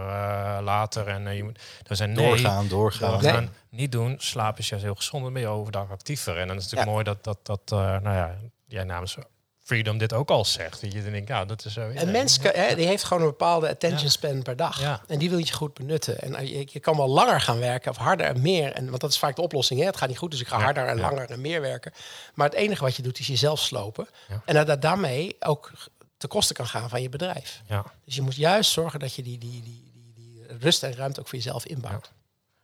eh, 0.58 0.64
later. 0.64 1.08
En 1.08 1.28
eh, 1.28 1.36
je 1.36 1.44
moet. 1.44 1.60
Dan 1.84 1.98
zijn 1.98 2.12
nee, 2.12 2.28
Doorgaan, 2.28 2.68
doorgaan. 2.68 3.12
doorgaan, 3.12 3.50
niet 3.70 3.92
doen. 3.92 4.16
Slaap 4.20 4.58
is 4.58 4.70
juist 4.70 4.86
heel 4.86 4.96
gezond. 4.96 5.24
Dan 5.24 5.34
ben 5.34 5.42
je 5.42 5.48
overdag 5.48 5.92
actiever. 5.92 6.38
En 6.38 6.48
dan 6.48 6.58
is 6.58 6.64
het 6.64 6.72
natuurlijk 6.74 6.92
mooi 6.92 7.04
dat 7.04 7.24
dat 7.24 7.46
dat 7.46 7.80
eh, 7.80 7.80
nou 8.02 8.16
ja, 8.16 8.36
jij 8.68 8.84
namens 8.84 9.18
Freedom 9.64 9.98
dit 9.98 10.14
ook 10.14 10.30
al 10.30 10.46
zegt. 10.46 10.82
Dat 10.82 10.92
je 10.94 11.04
denkt, 11.04 11.28
ja, 11.28 11.46
dat 11.46 11.66
is 11.66 11.74
zo. 11.74 11.92
Een 11.96 12.12
mens 12.12 12.40
kan- 12.40 12.52
hè, 12.56 12.76
die 12.76 12.86
heeft 12.86 13.04
gewoon 13.04 13.24
een 13.24 13.30
bepaalde 13.30 13.70
attention 13.70 14.04
Ja. 14.04 14.10
span 14.10 14.42
per 14.42 14.56
dag. 14.56 14.82
Ja. 14.82 15.02
En 15.08 15.20
die 15.20 15.30
wil 15.30 15.38
je 15.38 15.52
goed 15.54 15.74
benutten. 15.74 16.20
En 16.22 16.36
eh, 16.36 16.48
je, 16.50 16.68
je 16.72 16.80
kan 16.80 16.98
wel 16.98 17.08
langer 17.08 17.42
gaan 17.42 17.60
werken 17.60 17.92
of 17.92 17.98
harder 17.98 18.26
en 18.26 18.42
meer. 18.42 18.72
En, 18.72 18.90
want 18.90 19.02
dat 19.02 19.10
is 19.12 19.18
vaak 19.18 19.36
de 19.36 19.42
oplossing. 19.42 19.80
Hè? 19.80 19.86
Het 19.86 19.98
gaat 19.98 20.10
niet 20.10 20.18
goed, 20.18 20.32
dus 20.32 20.40
ik 20.42 20.48
ga 20.48 20.58
Ja, 20.58 20.64
harder 20.64 20.86
en 20.88 21.00
langer 21.00 21.30
en 21.32 21.42
meer 21.42 21.62
werken. 21.62 21.92
Maar 22.34 22.50
het 22.50 22.56
enige 22.58 22.84
wat 22.84 22.96
je 22.96 23.02
doet 23.02 23.20
is 23.20 23.28
jezelf 23.28 23.60
slopen. 23.60 24.08
En 24.46 24.54
dat 24.54 24.68
dat 24.68 24.82
daarmee 24.82 25.36
ook 25.40 25.72
te 26.18 26.28
kosten 26.28 26.56
kan 26.56 26.68
gaan 26.68 26.90
van 26.90 27.02
je 27.02 27.10
bedrijf. 27.10 27.62
Dus 28.06 28.16
je 28.16 28.22
moet 28.22 28.36
juist 28.36 28.72
zorgen 28.72 29.00
dat 29.00 29.14
je 29.16 29.24
die, 29.24 29.38
die, 29.38 29.62
die, 29.62 29.92
die, 29.94 30.14
die 30.16 30.58
rust 30.60 30.84
en 30.84 30.96
ruimte 30.96 31.20
ook 31.20 31.28
voor 31.28 31.38
jezelf 31.38 31.66
inbouwt. 31.66 32.12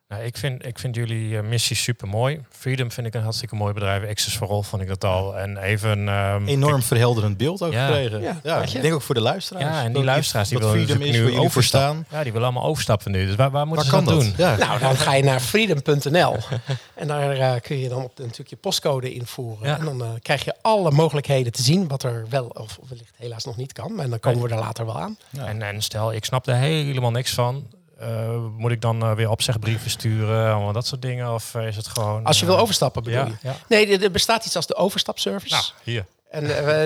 Nou, 0.10 0.24
ik, 0.24 0.38
vind, 0.38 0.66
ik 0.66 0.80
vind 0.80 0.96
jullie 0.96 1.38
eh, 1.38 1.44
missie 1.44 1.76
super 1.76 2.08
mooi. 2.08 2.42
Freedom 2.52 2.92
vind 2.92 3.08
ik 3.08 3.14
een 3.14 3.22
hartstikke 3.22 3.56
mooi 3.56 3.74
bedrijf. 3.74 4.10
Access 4.10 4.36
for 4.38 4.48
All 4.50 4.62
vond 4.62 4.82
ik 4.82 4.88
dat 4.88 5.04
al. 5.04 5.38
En 5.38 5.58
even. 5.58 6.08
ehm, 6.08 6.48
Enorm 6.48 6.82
verhelderend 6.82 7.38
beeld 7.38 7.62
ook 7.62 7.72
Ja. 7.74 7.86
gekregen. 7.86 8.22
Ja, 8.44 8.62
ik 8.64 8.82
denk 8.82 8.94
ook 8.94 9.02
voor 9.02 9.16
de 9.16 9.22
luisteraars. 9.22 9.66
Ja, 9.66 9.80
en 9.80 9.86
die 9.86 9.94
Dat 9.94 10.04
luisteraars 10.04 10.50
die 10.50 10.58
wat 10.58 10.72
willen 10.72 10.86
freedom 10.88 11.06
is, 11.08 11.12
nu 11.12 11.18
jullie 11.22 11.36
voor 11.36 11.46
overstappen. 11.46 12.06
staan. 12.06 12.18
Ja, 12.18 12.24
die 12.24 12.32
willen 12.32 12.48
allemaal 12.48 12.68
overstappen 12.70 13.12
nu. 13.12 13.26
Dus 13.26 13.36
waar, 13.36 13.52
waar 13.52 13.68
moeten 13.68 13.92
Waar 13.92 14.00
ze 14.04 14.06
dat 14.10 14.20
doen? 14.22 14.34
Ja. 14.38 14.56
Nou, 14.56 14.80
dan 14.80 14.96
ga 14.96 15.14
je 15.14 15.24
naar 15.24 15.40
freedom.nl. 15.40 16.36
en 16.96 17.08
daar 17.08 17.32
eh, 17.32 17.62
kun 17.62 17.78
je 17.80 17.90
dan 17.90 18.04
op 18.04 18.18
natuurlijk 18.18 18.50
je 18.50 18.56
postcode 18.56 19.14
invoeren. 19.14 19.68
Ja. 19.68 19.78
En 19.80 19.86
dan 19.86 20.04
eh, 20.04 20.10
krijg 20.22 20.46
je 20.46 20.54
alle 20.62 20.92
mogelijkheden 20.92 21.52
te 21.52 21.62
zien 21.62 21.88
wat 21.88 22.04
er 22.04 22.26
wel 22.30 22.46
of 22.46 22.80
wellicht 22.90 23.14
helaas 23.16 23.46
nog 23.46 23.58
niet 23.58 23.74
kan. 23.74 23.96
Maar 23.96 24.10
dan 24.10 24.20
komen 24.20 24.42
we 24.44 24.50
er 24.50 24.60
later 24.60 24.86
wel 24.86 25.00
aan. 25.00 25.18
Ja. 25.30 25.46
En, 25.46 25.62
en 25.62 25.82
stel, 25.82 26.14
ik 26.14 26.26
snap 26.26 26.48
er 26.48 26.56
helemaal 26.56 27.12
niks 27.12 27.34
van. 27.34 27.68
Eh, 28.00 28.46
moet 28.58 28.72
ik 28.72 28.82
dan 28.82 29.02
eh, 29.04 29.12
weer 29.12 29.30
opzegbrieven 29.30 29.90
sturen? 29.90 30.54
Allemaal 30.54 30.74
dat 30.74 30.88
soort 30.88 31.02
dingen? 31.02 31.34
Of 31.34 31.56
eh, 31.56 31.68
is 31.68 31.76
het 31.76 31.88
gewoon... 31.88 32.24
Als 32.24 32.40
je 32.40 32.46
wil 32.46 32.58
overstappen 32.58 33.04
bedoel 33.04 33.20
ja, 33.20 33.26
je? 33.26 33.34
ja. 33.42 33.56
Nee, 33.68 34.00
er- 34.00 34.12
bestaat 34.12 34.46
iets 34.46 34.56
als 34.56 34.68
de 34.68 34.76
overstapservice. 34.76 35.54
Nou, 35.54 35.66
hier. 35.84 36.06
En 36.30 36.44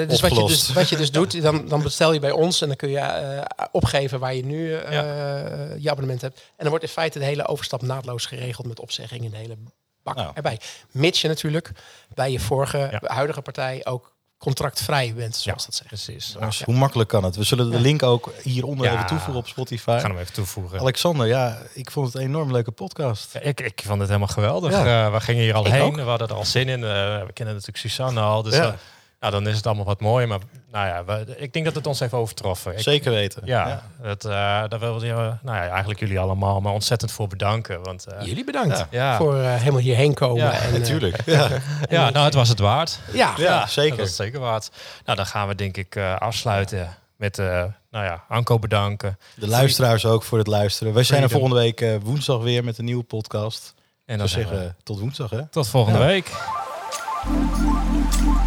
dus 0.08 0.22
wat 0.22 0.36
je 0.36 0.46
dus, 0.46 0.74
wat 0.74 0.90
je 0.90 0.96
dus 0.98 1.12
doet, 1.12 1.42
dan, 1.42 1.68
dan 1.68 1.82
bestel 1.82 2.14
je 2.14 2.20
bij 2.20 2.32
ons 2.32 2.62
en 2.62 2.68
dan 2.68 2.76
kun 2.76 2.90
je 2.90 3.44
opgeven 3.72 4.20
waar 4.20 4.36
je 4.36 4.46
nu 4.46 4.68
je 5.80 5.90
abonnement 5.90 6.22
hebt. 6.22 6.38
En 6.40 6.54
dan 6.58 6.70
wordt 6.70 6.84
in 6.84 6.90
feite 6.90 7.20
de 7.20 7.26
hele 7.26 7.48
overstap 7.48 7.82
naadloos 7.82 8.26
geregeld 8.26 8.68
met 8.68 8.80
opzegging 8.80 9.24
in 9.24 9.32
de 9.32 9.38
hele 9.38 9.58
bak 10.04 10.16
Nou. 10.16 10.32
erbij. 10.34 10.60
Mits 10.92 11.22
je 11.22 11.28
natuurlijk 11.28 11.72
bij 12.14 12.32
je 12.32 12.40
vorige, 12.40 12.78
Ja. 12.78 13.00
huidige 13.04 13.42
partij 13.42 13.86
ook 13.86 14.13
contractvrij 14.44 15.14
bent, 15.16 15.36
zoals 15.36 15.66
dat 15.66 15.76
zegt. 15.76 15.88
Precies. 15.88 16.36
Hoe 16.66 16.76
makkelijk 16.76 17.10
kan 17.10 17.24
het? 17.24 17.36
We 17.36 17.44
zullen 17.44 17.72
de 17.72 17.80
link 17.80 18.04
ook 18.04 18.32
hieronder 18.42 18.86
Ja. 18.86 18.94
even 18.94 19.06
toevoegen 19.06 19.36
op 19.36 19.48
Spotify. 19.48 19.92
Ik 19.92 20.00
ga 20.00 20.08
hem 20.08 20.18
even 20.18 20.34
toevoegen. 20.34 20.80
Alexander, 20.80 21.28
ja, 21.28 21.58
ik 21.74 21.92
vond 21.92 22.06
het 22.06 22.16
een 22.16 22.22
enorm 22.28 22.52
leuke 22.52 22.72
podcast. 22.72 23.34
Ja, 23.34 23.40
Ik, 23.40 23.60
ik 23.62 23.82
vond 23.86 24.00
het 24.00 24.08
helemaal 24.08 24.28
geweldig. 24.28 24.72
Ja. 24.72 25.06
Eh, 25.06 25.14
we 25.14 25.20
gingen 25.20 25.42
hier 25.44 25.54
al 25.54 25.66
Ik 25.66 25.72
heen. 25.72 25.82
ook. 25.82 25.96
We 25.96 26.02
hadden 26.02 26.28
er 26.28 26.36
al 26.36 26.46
zin 26.46 26.70
in. 26.70 26.84
Eh, 26.84 26.90
we 27.26 27.32
kennen 27.34 27.54
natuurlijk 27.54 27.78
Suzanne 27.78 28.20
al. 28.20 28.42
Dus 28.44 28.60
Dan 29.32 29.48
is 29.48 29.56
het 29.56 29.66
allemaal 29.66 29.86
wat 29.86 30.00
mooi. 30.02 30.26
Maar 30.26 30.40
nou 30.72 30.88
ja, 30.88 31.04
we, 31.06 31.36
ik 31.38 31.54
denk 31.54 31.66
dat 31.66 31.76
het 31.76 31.88
ons 31.88 32.00
heeft 32.00 32.14
overtroffen. 32.14 32.72
Ik- 32.74 32.80
Zeker 32.80 33.12
weten. 33.12 33.42
Ja, 33.46 33.84
Het, 34.02 34.26
eh, 34.26 34.32
daar 34.68 34.80
wilde 34.80 35.06
je, 35.06 35.14
nou 35.14 35.38
ja, 35.58 35.68
eigenlijk 35.68 36.00
jullie 36.00 36.20
allemaal, 36.20 36.62
maar 36.62 36.74
ontzettend 36.74 37.12
voor 37.12 37.28
bedanken. 37.28 37.84
Want 37.84 38.06
eh, 38.06 38.26
Jullie 38.26 38.44
bedankt 38.44 38.78
Ja. 38.78 38.88
ja, 38.92 39.18
voor 39.18 39.38
eh, 39.40 39.54
helemaal 39.56 39.82
hierheen 39.82 40.14
komen. 40.14 40.44
Ja, 40.44 40.52
en, 40.52 40.72
natuurlijk. 40.74 41.18
Ja, 41.26 41.48
ja, 41.90 42.10
nou, 42.10 42.26
het 42.26 42.34
was 42.34 42.50
het 42.50 42.60
waard. 42.60 43.00
ja, 43.14 43.34
ja, 43.38 43.60
Dat 43.60 43.70
zeker. 43.70 44.00
is 44.00 44.16
zeker 44.16 44.40
waard. 44.40 44.70
Nou, 45.06 45.18
dan 45.18 45.26
gaan 45.26 45.48
we 45.48 45.56
denk 45.56 45.78
ik 45.78 45.96
eh, 45.96 46.16
afsluiten 46.18 46.98
met, 47.16 47.40
eh, 47.40 47.46
nou 47.92 48.06
ja, 48.06 48.24
Anko 48.28 48.60
bedanken. 48.60 49.18
De 49.36 49.48
luisteraars 49.48 50.06
ook 50.06 50.24
voor 50.24 50.38
het 50.38 50.48
luisteren. 50.48 50.94
Wij 50.94 51.04
zijn 51.04 51.24
er 51.24 51.30
volgende 51.30 51.56
week 51.56 51.82
eh, 51.82 51.96
woensdag 52.04 52.42
weer 52.42 52.64
met 52.64 52.78
een 52.78 52.86
nieuwe 52.86 53.04
podcast. 53.04 53.74
En 54.06 54.18
dan 54.18 54.28
zeggen 54.30 54.76
tot 54.84 55.00
woensdag 55.00 55.30
hè. 55.30 55.48
tot 55.48 55.68
volgende 55.68 56.00
Ja. 56.00 56.06
week. 56.06 56.32